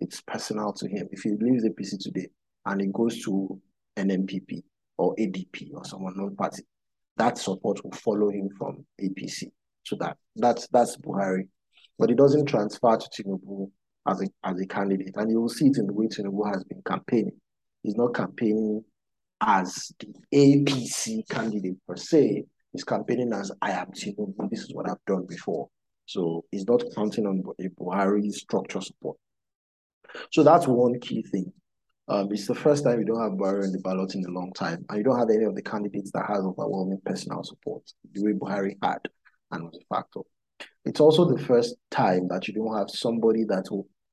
It's 0.00 0.20
personal 0.20 0.72
to 0.74 0.88
him. 0.88 1.08
If 1.10 1.22
he 1.22 1.30
leaves 1.30 1.64
APC 1.64 1.98
today 1.98 2.28
and 2.66 2.80
he 2.80 2.88
goes 2.88 3.22
to 3.24 3.60
an 3.96 4.08
NNPP 4.10 4.62
or 4.98 5.14
ADP 5.16 5.70
or 5.74 5.84
some 5.84 6.06
unknown 6.06 6.36
party, 6.36 6.62
that 7.16 7.38
support 7.38 7.82
will 7.82 7.92
follow 7.92 8.30
him 8.30 8.48
from 8.58 8.84
APC. 9.00 9.44
So 9.84 9.96
that 10.00 10.16
that's 10.36 10.68
that's 10.68 10.96
Buhari. 10.98 11.48
But 11.98 12.10
it 12.10 12.18
doesn't 12.18 12.44
transfer 12.46 12.96
to 12.96 13.08
Tinubu 13.22 13.70
as 14.06 14.20
a 14.20 14.26
as 14.44 14.60
a 14.60 14.66
candidate. 14.66 15.16
And 15.16 15.30
you 15.30 15.40
will 15.40 15.48
see 15.48 15.66
it 15.66 15.78
in 15.78 15.86
the 15.86 15.94
way 15.94 16.06
Tinubu 16.06 16.52
has 16.52 16.62
been 16.64 16.82
campaigning. 16.86 17.40
He's 17.82 17.96
not 17.96 18.14
campaigning 18.14 18.84
as 19.40 19.92
the 19.98 20.14
APC 20.34 21.28
candidate 21.28 21.76
per 21.86 21.96
se. 21.96 22.44
He's 22.72 22.84
campaigning 22.84 23.32
as 23.32 23.52
I 23.62 23.72
am 23.72 23.86
Tinubu. 23.88 24.50
This 24.50 24.60
is 24.60 24.74
what 24.74 24.88
I've 24.88 25.04
done 25.06 25.26
before. 25.26 25.68
So 26.06 26.44
he's 26.50 26.66
not 26.66 26.82
counting 26.94 27.26
on 27.26 27.42
a 27.60 27.68
Buhari 27.68 28.30
structure 28.32 28.80
support. 28.80 29.16
So 30.32 30.42
that's 30.42 30.66
one 30.66 31.00
key 31.00 31.22
thing. 31.22 31.52
Um, 32.08 32.28
it's 32.30 32.46
the 32.46 32.54
first 32.54 32.84
time 32.84 33.00
you 33.00 33.04
don't 33.06 33.20
have 33.20 33.32
Buhari 33.32 33.64
in 33.64 33.72
the 33.72 33.80
ballot 33.80 34.14
in 34.14 34.24
a 34.24 34.30
long 34.30 34.52
time, 34.52 34.84
and 34.88 34.98
you 34.98 35.04
don't 35.04 35.18
have 35.18 35.30
any 35.30 35.44
of 35.44 35.56
the 35.56 35.62
candidates 35.62 36.12
that 36.12 36.26
has 36.28 36.38
overwhelming 36.38 37.00
personal 37.04 37.42
support, 37.42 37.82
the 38.12 38.22
way 38.22 38.32
Buhari 38.32 38.76
had 38.82 39.00
and 39.50 39.64
was 39.64 39.76
a 39.80 39.94
factor. 39.94 40.20
It's 40.84 41.00
also 41.00 41.24
the 41.24 41.42
first 41.42 41.74
time 41.90 42.28
that 42.28 42.46
you 42.46 42.54
don't 42.54 42.76
have 42.76 42.90
somebody 42.90 43.44
that 43.44 43.66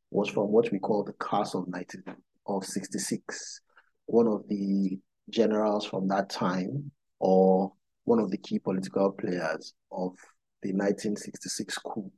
was 0.10 0.30
from 0.30 0.52
what 0.52 0.72
we 0.72 0.80
call 0.80 1.04
the 1.04 1.14
class 1.14 1.54
of 1.54 1.68
19 1.68 2.04
of 2.48 2.66
66, 2.66 3.62
one 4.08 4.28
of 4.28 4.44
the 4.50 4.98
generals 5.30 5.86
from 5.86 6.08
that 6.10 6.30
time, 6.30 6.92
or 7.20 7.72
one 8.06 8.20
of 8.20 8.32
the 8.32 8.38
key 8.38 8.60
political 8.60 9.12
players 9.12 9.74
of 9.92 10.14
the 10.62 10.72
1966 10.74 11.78
coup, 11.80 12.12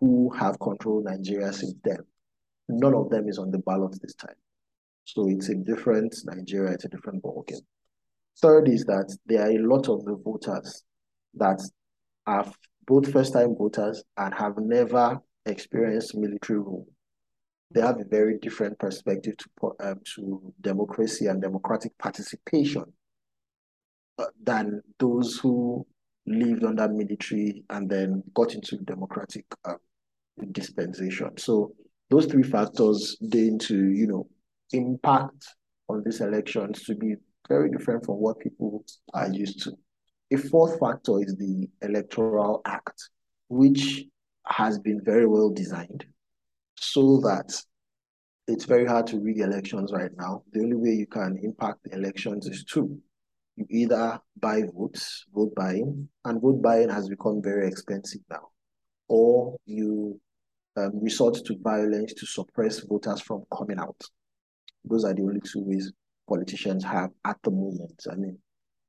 who 0.00 0.30
have 0.30 0.58
controlled 0.60 1.04
Nigeria 1.04 1.52
since 1.52 1.74
then. 1.84 1.98
None 2.68 2.94
of 2.94 3.10
them 3.10 3.28
is 3.28 3.38
on 3.38 3.50
the 3.50 3.58
ballot 3.58 3.96
this 4.02 4.14
time. 4.14 4.34
So 5.04 5.28
it's 5.28 5.48
a 5.48 5.54
different 5.54 6.14
Nigeria, 6.24 6.72
it's 6.72 6.84
a 6.84 6.88
different 6.88 7.22
ballgame. 7.22 7.60
Third 8.40 8.68
is 8.68 8.84
that 8.84 9.16
there 9.26 9.42
are 9.42 9.50
a 9.50 9.58
lot 9.58 9.88
of 9.88 10.04
the 10.04 10.16
voters 10.16 10.82
that 11.34 11.60
are 12.26 12.52
both 12.86 13.12
first-time 13.12 13.54
voters 13.56 14.02
and 14.16 14.34
have 14.34 14.58
never 14.58 15.20
experienced 15.46 16.16
military 16.16 16.58
rule. 16.58 16.86
They 17.72 17.80
have 17.80 18.00
a 18.00 18.04
very 18.04 18.38
different 18.38 18.78
perspective 18.78 19.34
to, 19.38 19.72
um, 19.80 20.00
to 20.14 20.54
democracy 20.60 21.26
and 21.26 21.42
democratic 21.42 21.96
participation 21.98 22.84
uh, 24.18 24.26
than 24.42 24.82
those 24.98 25.38
who 25.38 25.86
lived 26.26 26.64
under 26.64 26.88
military 26.88 27.64
and 27.70 27.88
then 27.88 28.22
got 28.34 28.54
into 28.54 28.76
democratic 28.78 29.44
uh, 29.64 29.74
dispensation. 30.52 31.36
So 31.38 31.72
those 32.10 32.26
three 32.26 32.42
factors 32.42 33.16
deign 33.28 33.58
to, 33.60 33.74
you 33.74 34.06
know, 34.06 34.28
impact 34.72 35.46
on 35.88 36.02
these 36.04 36.20
elections 36.20 36.84
to 36.84 36.94
be 36.94 37.14
very 37.48 37.70
different 37.70 38.04
from 38.04 38.16
what 38.16 38.40
people 38.40 38.84
are 39.14 39.28
used 39.28 39.62
to. 39.64 39.72
A 40.32 40.36
fourth 40.36 40.78
factor 40.80 41.22
is 41.22 41.36
the 41.36 41.68
Electoral 41.82 42.60
Act, 42.64 43.10
which 43.48 44.04
has 44.46 44.78
been 44.78 45.00
very 45.04 45.26
well 45.26 45.50
designed 45.50 46.04
so 46.78 47.20
that 47.20 47.52
it's 48.48 48.64
very 48.64 48.86
hard 48.86 49.06
to 49.08 49.18
rig 49.18 49.40
elections 49.40 49.92
right 49.92 50.10
now. 50.16 50.42
The 50.52 50.60
only 50.60 50.76
way 50.76 50.90
you 50.90 51.06
can 51.06 51.38
impact 51.42 51.80
the 51.84 51.96
elections 51.96 52.46
is 52.46 52.64
two. 52.64 52.98
You 53.56 53.66
either 53.70 54.20
buy 54.38 54.62
votes, 54.74 55.24
vote 55.34 55.54
buying, 55.56 56.08
and 56.24 56.40
vote 56.40 56.62
buying 56.62 56.88
has 56.90 57.08
become 57.08 57.42
very 57.42 57.66
expensive 57.66 58.20
now, 58.30 58.48
or 59.08 59.56
you 59.64 60.20
um, 60.76 60.92
resort 61.02 61.34
to 61.46 61.56
violence 61.60 62.12
to 62.14 62.26
suppress 62.26 62.80
voters 62.80 63.20
from 63.20 63.44
coming 63.56 63.78
out. 63.78 64.00
Those 64.84 65.04
are 65.04 65.14
the 65.14 65.22
only 65.22 65.40
two 65.40 65.62
ways 65.62 65.92
politicians 66.28 66.84
have 66.84 67.10
at 67.24 67.38
the 67.42 67.50
moment. 67.50 68.04
I 68.10 68.14
mean, 68.14 68.38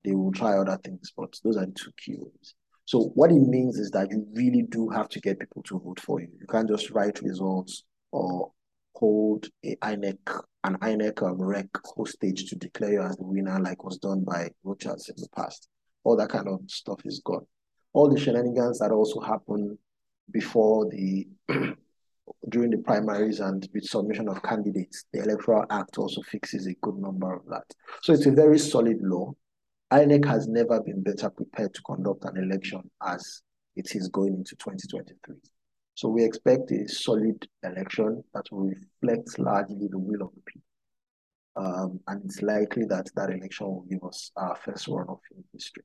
they 0.03 0.13
will 0.13 0.31
try 0.31 0.57
other 0.57 0.77
things, 0.83 1.13
but 1.15 1.33
those 1.43 1.57
are 1.57 1.65
the 1.65 1.71
two 1.71 1.91
key 1.97 2.15
ways. 2.17 2.55
So 2.87 3.11
what 3.15 3.31
it 3.33 3.41
means 3.41 3.77
is 3.77 3.91
that 3.91 4.09
you 4.11 4.25
really 4.33 4.61
do 4.61 4.87
have 4.87 5.09
to 5.09 5.19
get 5.19 5.41
people 5.41 5.61
to 5.63 5.77
vote 5.77 5.99
for 5.99 6.21
you. 6.21 6.29
You 6.39 6.47
can't 6.47 6.69
just 6.69 6.89
write 6.91 7.21
results 7.21 7.83
or 8.13 8.53
hold 8.95 9.45
a 9.65 9.75
INEC, 9.75 10.17
an 10.63 10.77
INEC 10.77 11.21
um, 11.21 11.41
rec 11.41 11.67
hostage 11.97 12.49
to 12.49 12.55
declare 12.55 12.93
you 12.93 13.01
as 13.01 13.17
the 13.17 13.25
winner, 13.25 13.59
like 13.59 13.83
was 13.83 13.97
done 13.97 14.23
by 14.23 14.49
Rochas 14.65 15.09
in 15.09 15.15
the 15.17 15.27
past. 15.35 15.67
All 16.05 16.15
that 16.15 16.29
kind 16.29 16.47
of 16.47 16.61
stuff 16.67 17.01
is 17.03 17.21
gone. 17.25 17.45
All 17.91 18.09
the 18.09 18.17
shenanigans 18.17 18.79
that 18.79 18.91
also 18.91 19.19
happen 19.19 19.77
before 20.31 20.89
the 20.89 21.27
during 22.49 22.71
the 22.71 22.77
primaries 22.77 23.41
and 23.41 23.67
with 23.73 23.83
submission 23.83 24.29
of 24.29 24.41
candidates, 24.43 25.03
the 25.11 25.23
Electoral 25.23 25.65
Act 25.69 25.97
also 25.97 26.21
fixes 26.21 26.67
a 26.67 26.73
good 26.81 26.95
number 26.95 27.33
of 27.33 27.45
that. 27.49 27.65
So 28.01 28.13
it's 28.13 28.27
a 28.27 28.31
very 28.31 28.59
solid 28.59 28.99
law. 29.01 29.33
INEC 29.91 30.25
has 30.25 30.47
never 30.47 30.81
been 30.81 31.01
better 31.01 31.29
prepared 31.29 31.73
to 31.73 31.81
conduct 31.83 32.25
an 32.25 32.37
election 32.37 32.89
as 33.01 33.41
it 33.75 33.95
is 33.95 34.09
going 34.09 34.33
into 34.33 34.55
2023. 34.55 35.35
So 35.93 36.09
we 36.09 36.23
expect 36.23 36.71
a 36.71 36.87
solid 36.87 37.47
election 37.63 38.23
that 38.33 38.43
will 38.51 38.69
reflect 38.69 39.39
largely 39.39 39.87
the 39.89 39.97
will 39.97 40.21
of 40.23 40.33
the 40.35 40.41
people. 40.45 40.61
Um, 41.55 41.99
and 42.07 42.23
it's 42.25 42.41
likely 42.41 42.85
that 42.85 43.09
that 43.15 43.31
election 43.31 43.67
will 43.67 43.85
give 43.89 44.03
us 44.03 44.31
our 44.35 44.55
first 44.57 44.87
run-off 44.87 45.21
in 45.35 45.43
history. 45.53 45.83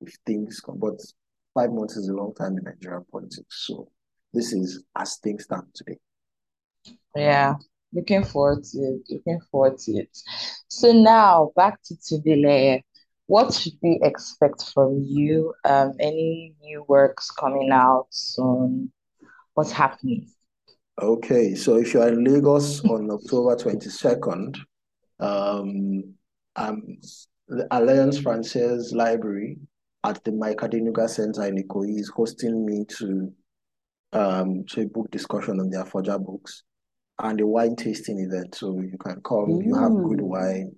If 0.00 0.14
things 0.24 0.60
come, 0.60 0.78
but 0.78 0.98
five 1.52 1.72
months 1.72 1.96
is 1.96 2.08
a 2.08 2.14
long 2.14 2.34
time 2.34 2.56
in 2.56 2.64
Nigerian 2.64 3.04
politics. 3.12 3.66
So 3.66 3.90
this 4.32 4.52
is 4.52 4.82
as 4.96 5.18
things 5.18 5.44
stand 5.44 5.64
today. 5.74 5.98
Yeah, 7.14 7.56
looking 7.92 8.24
forward 8.24 8.64
to 8.64 8.78
it. 8.78 9.02
Looking 9.10 9.40
forward 9.50 9.78
to 9.80 9.92
it. 9.92 10.16
So 10.68 10.92
now 10.92 11.52
back 11.54 11.82
to 11.84 11.94
Tunde 11.94 12.42
Leye. 12.42 12.82
What 13.30 13.54
should 13.54 13.74
we 13.80 14.00
expect 14.02 14.72
from 14.74 15.04
you? 15.06 15.54
Um, 15.64 15.92
any 16.00 16.56
new 16.60 16.84
works 16.88 17.30
coming 17.30 17.70
out 17.70 18.08
soon? 18.10 18.90
What's 19.54 19.70
happening? 19.70 20.26
Okay, 21.00 21.54
so 21.54 21.76
if 21.76 21.94
you 21.94 22.02
are 22.02 22.08
in 22.08 22.24
Lagos 22.24 22.84
on 22.84 23.08
October 23.08 23.54
22nd, 23.54 24.58
um, 25.20 26.12
um, 26.56 26.82
the 27.46 27.68
Alliance 27.70 28.18
Francaise 28.18 28.92
Library 28.92 29.58
at 30.02 30.24
the 30.24 30.32
Mike 30.32 30.56
Adenuga 30.56 31.08
Center 31.08 31.46
in 31.46 31.62
Ikoyi 31.62 32.00
is 32.00 32.08
hosting 32.08 32.66
me 32.66 32.84
to 32.98 33.32
um, 34.12 34.64
to 34.70 34.80
a 34.80 34.86
book 34.86 35.08
discussion 35.12 35.60
on 35.60 35.70
their 35.70 35.84
Afonja 35.84 36.18
books 36.20 36.64
and 37.20 37.40
a 37.40 37.46
wine 37.46 37.76
tasting 37.76 38.18
event. 38.18 38.56
So 38.56 38.80
you 38.80 38.98
can 38.98 39.20
come, 39.22 39.52
Ooh. 39.52 39.62
you 39.64 39.76
have 39.76 39.92
good 39.92 40.20
wine. 40.20 40.74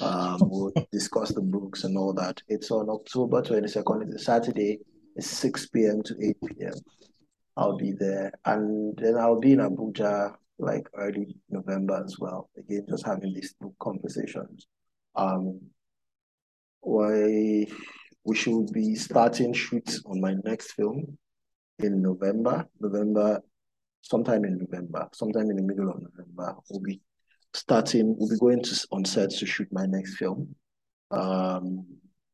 Um, 0.00 0.38
we'll 0.42 0.72
discuss 0.92 1.32
the 1.32 1.40
books 1.40 1.84
and 1.84 1.96
all 1.96 2.12
that. 2.14 2.42
It's 2.48 2.70
on 2.70 2.90
October 2.90 3.42
22nd, 3.42 4.02
it's 4.04 4.22
a 4.22 4.24
Saturday, 4.24 4.80
it's 5.14 5.28
6 5.28 5.68
p.m. 5.68 6.02
to 6.02 6.14
8 6.22 6.36
p.m. 6.46 6.74
I'll 7.56 7.76
be 7.76 7.92
there. 7.92 8.32
And 8.44 8.96
then 8.98 9.16
I'll 9.16 9.40
be 9.40 9.52
in 9.52 9.60
Abuja 9.60 10.34
like 10.58 10.88
early 10.96 11.36
November 11.48 12.02
as 12.04 12.18
well. 12.18 12.50
Again, 12.58 12.86
just 12.88 13.06
having 13.06 13.32
these 13.32 13.54
book 13.60 13.74
conversations. 13.80 14.66
Um, 15.14 15.60
why 16.80 17.66
we 18.24 18.36
should 18.36 18.72
be 18.72 18.94
starting 18.94 19.52
shoots 19.52 20.02
on 20.06 20.20
my 20.20 20.34
next 20.44 20.72
film 20.72 21.16
in 21.78 22.02
November, 22.02 22.66
November, 22.80 23.40
sometime 24.02 24.44
in 24.44 24.58
November, 24.58 25.08
sometime 25.12 25.50
in 25.50 25.56
the 25.56 25.62
middle 25.62 25.90
of 25.90 26.00
November, 26.00 26.56
we'll 26.70 26.80
be 26.80 27.00
starting, 27.56 28.14
we'll 28.18 28.28
be 28.28 28.38
going 28.38 28.62
to 28.62 28.86
on 28.92 29.04
set 29.04 29.30
to 29.30 29.46
shoot 29.46 29.68
my 29.72 29.86
next 29.86 30.16
film. 30.16 30.54
Um, 31.10 31.86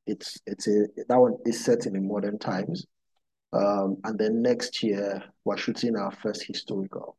it's 0.07 0.39
it's 0.47 0.67
a 0.69 0.87
that 1.09 1.19
one 1.19 1.37
is 1.47 1.65
set 1.65 1.87
in 1.87 1.93
the 1.95 2.01
modern 2.01 2.39
times. 2.39 2.87
Um, 3.53 3.99
and 4.05 4.19
then 4.19 4.41
next 4.41 4.83
year 4.83 5.23
we're 5.45 5.59
shooting 5.59 5.95
our 5.97 6.11
first 6.11 6.45
historical 6.47 7.19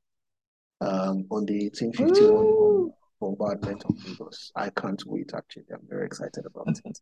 um, 0.82 1.26
on 1.30 1.46
the 1.46 1.70
1851 1.70 2.92
bombardment 3.22 3.84
of 3.86 4.04
Lagos. 4.04 4.52
I 4.56 4.70
can't 4.72 5.02
wait 5.06 5.32
actually. 5.36 5.66
I'm 5.72 5.88
very 5.88 6.06
excited 6.06 6.46
about 6.46 6.68
it. 6.84 7.00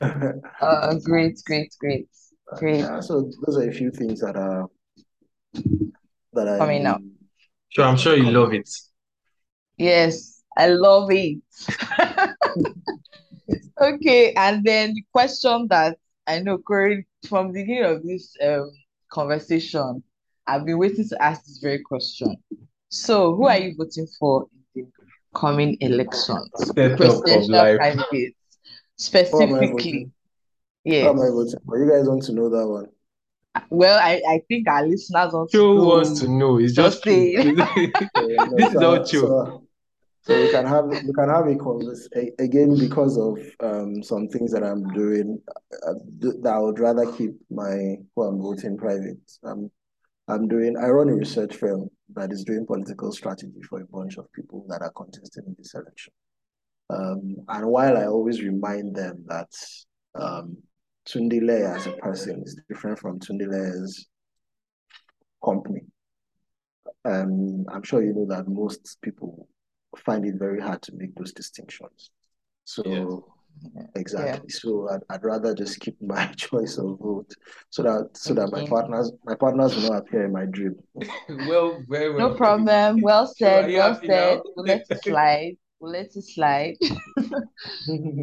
uh, 0.60 0.94
great, 1.04 1.42
great, 1.44 1.74
great. 1.80 2.08
Great. 2.56 2.78
Yeah, 2.78 3.00
so 3.00 3.30
those 3.44 3.58
are 3.58 3.68
a 3.68 3.72
few 3.72 3.90
things 3.90 4.20
that 4.20 4.36
are 4.36 4.66
that 6.32 6.48
I 6.48 6.58
coming 6.58 6.86
up. 6.86 7.02
Sure, 7.68 7.84
I'm 7.84 7.98
sure 7.98 8.16
you 8.16 8.30
love 8.30 8.54
it. 8.54 8.70
Yes, 9.76 10.37
I 10.58 10.66
love 10.68 11.08
it. 11.10 11.38
Okay, 13.80 14.32
and 14.34 14.64
then 14.64 14.94
the 14.94 15.04
question 15.12 15.68
that 15.70 15.96
I 16.26 16.40
know, 16.40 16.58
Corey, 16.58 17.06
from 17.28 17.52
the 17.52 17.60
beginning 17.62 17.84
of 17.84 18.02
this 18.02 18.34
um, 18.44 18.70
conversation, 19.10 20.02
I've 20.46 20.66
been 20.66 20.78
waiting 20.78 21.08
to 21.08 21.22
ask 21.22 21.44
this 21.44 21.58
very 21.58 21.78
question. 21.78 22.36
So, 22.88 23.34
who 23.36 23.46
are 23.46 23.58
you 23.58 23.74
voting 23.76 24.08
for 24.18 24.48
in 24.74 24.86
the 24.92 25.38
coming 25.38 25.76
elections? 25.80 26.50
Step 26.56 26.96
Presidential 26.96 27.78
candidates, 27.78 28.36
Who 29.30 29.42
am 29.42 29.54
I 29.54 29.66
specifically. 29.66 29.66
voting? 29.70 30.12
Who 30.84 31.08
am 31.08 31.20
I 31.20 31.28
voting 31.30 31.60
for? 31.64 31.78
You 31.78 31.90
guys 31.90 32.08
want 32.08 32.22
to 32.24 32.32
know 32.32 32.48
that 32.50 32.66
one? 32.66 32.88
Well, 33.70 33.98
I, 33.98 34.20
I 34.28 34.42
think 34.48 34.68
our 34.68 34.86
listeners 34.86 35.34
also 35.34 35.46
to 35.46 35.52
Joe 35.52 35.74
wants 35.86 36.18
to 36.20 36.28
know. 36.28 36.38
know. 36.38 36.58
It's 36.58 36.72
Just 36.74 37.02
just 37.02 37.02
true. 37.04 37.12
saying. 37.12 37.56
Yeah, 38.16 38.44
no, 38.50 38.56
This 38.56 38.68
is 38.74 38.80
so 38.80 38.96
all 38.96 39.04
true. 39.06 39.67
So 40.28 40.38
we 40.38 40.50
can 40.50 40.66
have 40.66 40.84
we 40.84 41.12
can 41.14 41.30
have 41.30 41.46
a 41.46 41.56
conversation 41.56 42.34
again 42.38 42.78
because 42.78 43.16
of 43.16 43.38
um 43.60 44.02
some 44.02 44.28
things 44.28 44.52
that 44.52 44.62
I'm 44.62 44.86
doing 44.90 45.40
uh, 45.86 45.94
that 46.42 46.52
I 46.54 46.58
would 46.58 46.78
rather 46.78 47.10
keep 47.12 47.30
my 47.50 47.96
who 48.14 48.22
I'm 48.22 48.38
voting 48.38 48.76
private. 48.76 49.16
Um, 49.42 49.70
I'm 50.28 50.46
doing 50.46 50.76
I 50.76 50.88
run 50.88 51.08
a 51.08 51.14
research 51.14 51.56
firm 51.56 51.88
that 52.14 52.30
is 52.30 52.44
doing 52.44 52.66
political 52.66 53.10
strategy 53.10 53.62
for 53.70 53.80
a 53.80 53.86
bunch 53.86 54.18
of 54.18 54.30
people 54.34 54.66
that 54.68 54.82
are 54.82 54.92
contesting 54.92 55.44
in 55.46 55.56
this 55.56 55.74
election. 55.74 56.12
Um, 56.90 57.36
and 57.48 57.66
while 57.66 57.96
I 57.96 58.04
always 58.04 58.42
remind 58.42 58.96
them 58.96 59.24
that 59.28 59.48
um, 60.14 60.58
Tunde 61.08 61.40
Leye 61.40 61.74
as 61.74 61.86
a 61.86 61.92
person 61.92 62.42
is 62.44 62.60
different 62.68 62.98
from 62.98 63.18
Tunde 63.18 63.46
Leye's 63.48 64.08
company, 65.42 65.82
um, 67.06 67.64
I'm 67.72 67.82
sure 67.82 68.02
you 68.02 68.12
know 68.12 68.26
that 68.28 68.46
most 68.46 68.98
people 69.00 69.48
find 69.96 70.24
it 70.26 70.34
very 70.36 70.60
hard 70.60 70.82
to 70.82 70.92
make 70.94 71.14
those 71.14 71.32
distinctions. 71.32 72.10
So 72.64 73.32
Yes. 73.74 73.86
exactly. 73.96 74.50
So 74.50 74.88
I'd, 74.88 75.00
I'd 75.10 75.24
rather 75.24 75.54
just 75.54 75.80
keep 75.80 76.00
my 76.02 76.26
choice 76.34 76.78
of 76.78 76.98
vote 77.00 77.34
so 77.70 77.82
that 77.82 78.10
so 78.14 78.34
that 78.34 78.52
my 78.52 78.62
partners 78.62 79.10
my 79.24 79.34
partners 79.34 79.74
will 79.74 79.90
not 79.90 79.98
appear 80.02 80.24
in 80.26 80.32
my 80.32 80.44
dream. 80.46 80.76
Well, 81.46 81.82
very 81.88 82.12
well 82.12 82.30
No 82.30 82.36
problem. 82.36 83.00
Well 83.02 83.26
said. 83.26 83.66
are 83.66 83.72
Well 83.72 84.00
said. 84.04 84.40
We'll 84.56 84.66
let 84.66 84.86
it 84.88 85.02
slide. 85.02 85.56
We'll 85.80 85.92
let 85.92 86.06
it 86.14 86.24
slide. 86.24 86.76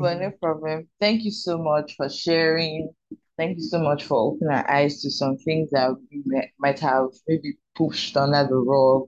But 0.01 0.19
no 0.19 0.31
problem. 0.41 0.87
Thank 0.99 1.23
you 1.23 1.31
so 1.31 1.57
much 1.57 1.95
for 1.95 2.09
sharing. 2.09 2.91
Thank 3.37 3.57
you 3.57 3.63
so 3.63 3.79
much 3.79 4.03
for 4.05 4.17
opening 4.33 4.53
our 4.53 4.69
eyes 4.69 5.01
to 5.01 5.11
some 5.11 5.37
things 5.37 5.69
that 5.71 5.91
we 6.11 6.23
might 6.59 6.79
have 6.79 7.07
maybe 7.27 7.57
pushed 7.75 8.15
under 8.15 8.47
the 8.47 8.55
rug. 8.55 9.03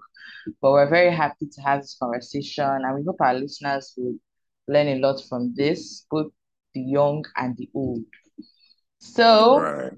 But 0.62 0.72
we're 0.72 0.90
very 0.90 1.12
happy 1.12 1.48
to 1.52 1.62
have 1.62 1.82
this 1.82 1.98
conversation, 2.00 2.66
and 2.66 2.96
we 2.96 3.04
hope 3.06 3.18
our 3.22 3.34
listeners 3.34 3.94
will 3.98 4.16
learn 4.68 4.88
a 4.88 5.00
lot 5.00 5.22
from 5.30 5.54
this, 5.56 6.06
both 6.10 6.32
the 6.74 6.82
young 6.82 7.26
and 7.36 7.56
the 7.58 7.70
old. 7.74 8.04
So, 9.00 9.60
Right. 9.60 9.94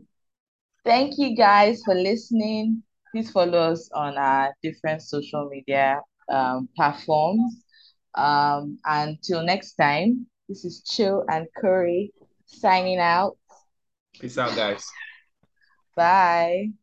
thank 0.85 1.17
you 1.17 1.35
guys 1.35 1.81
for 1.83 1.95
listening. 1.95 2.83
Please 3.11 3.31
follow 3.31 3.57
us 3.71 3.89
on 3.93 4.17
our 4.17 4.53
different 4.61 5.01
social 5.01 5.49
media 5.49 6.01
um, 6.31 6.69
platforms. 6.75 7.63
Um, 8.15 8.77
until 8.85 9.43
next 9.43 9.75
time, 9.75 10.27
this 10.47 10.65
is 10.65 10.81
Chill 10.83 11.23
and 11.29 11.47
Curry 11.57 12.11
signing 12.45 12.99
out. 12.99 13.37
Peace 14.19 14.37
out, 14.37 14.55
guys. 14.55 14.85
Bye. 15.95 16.73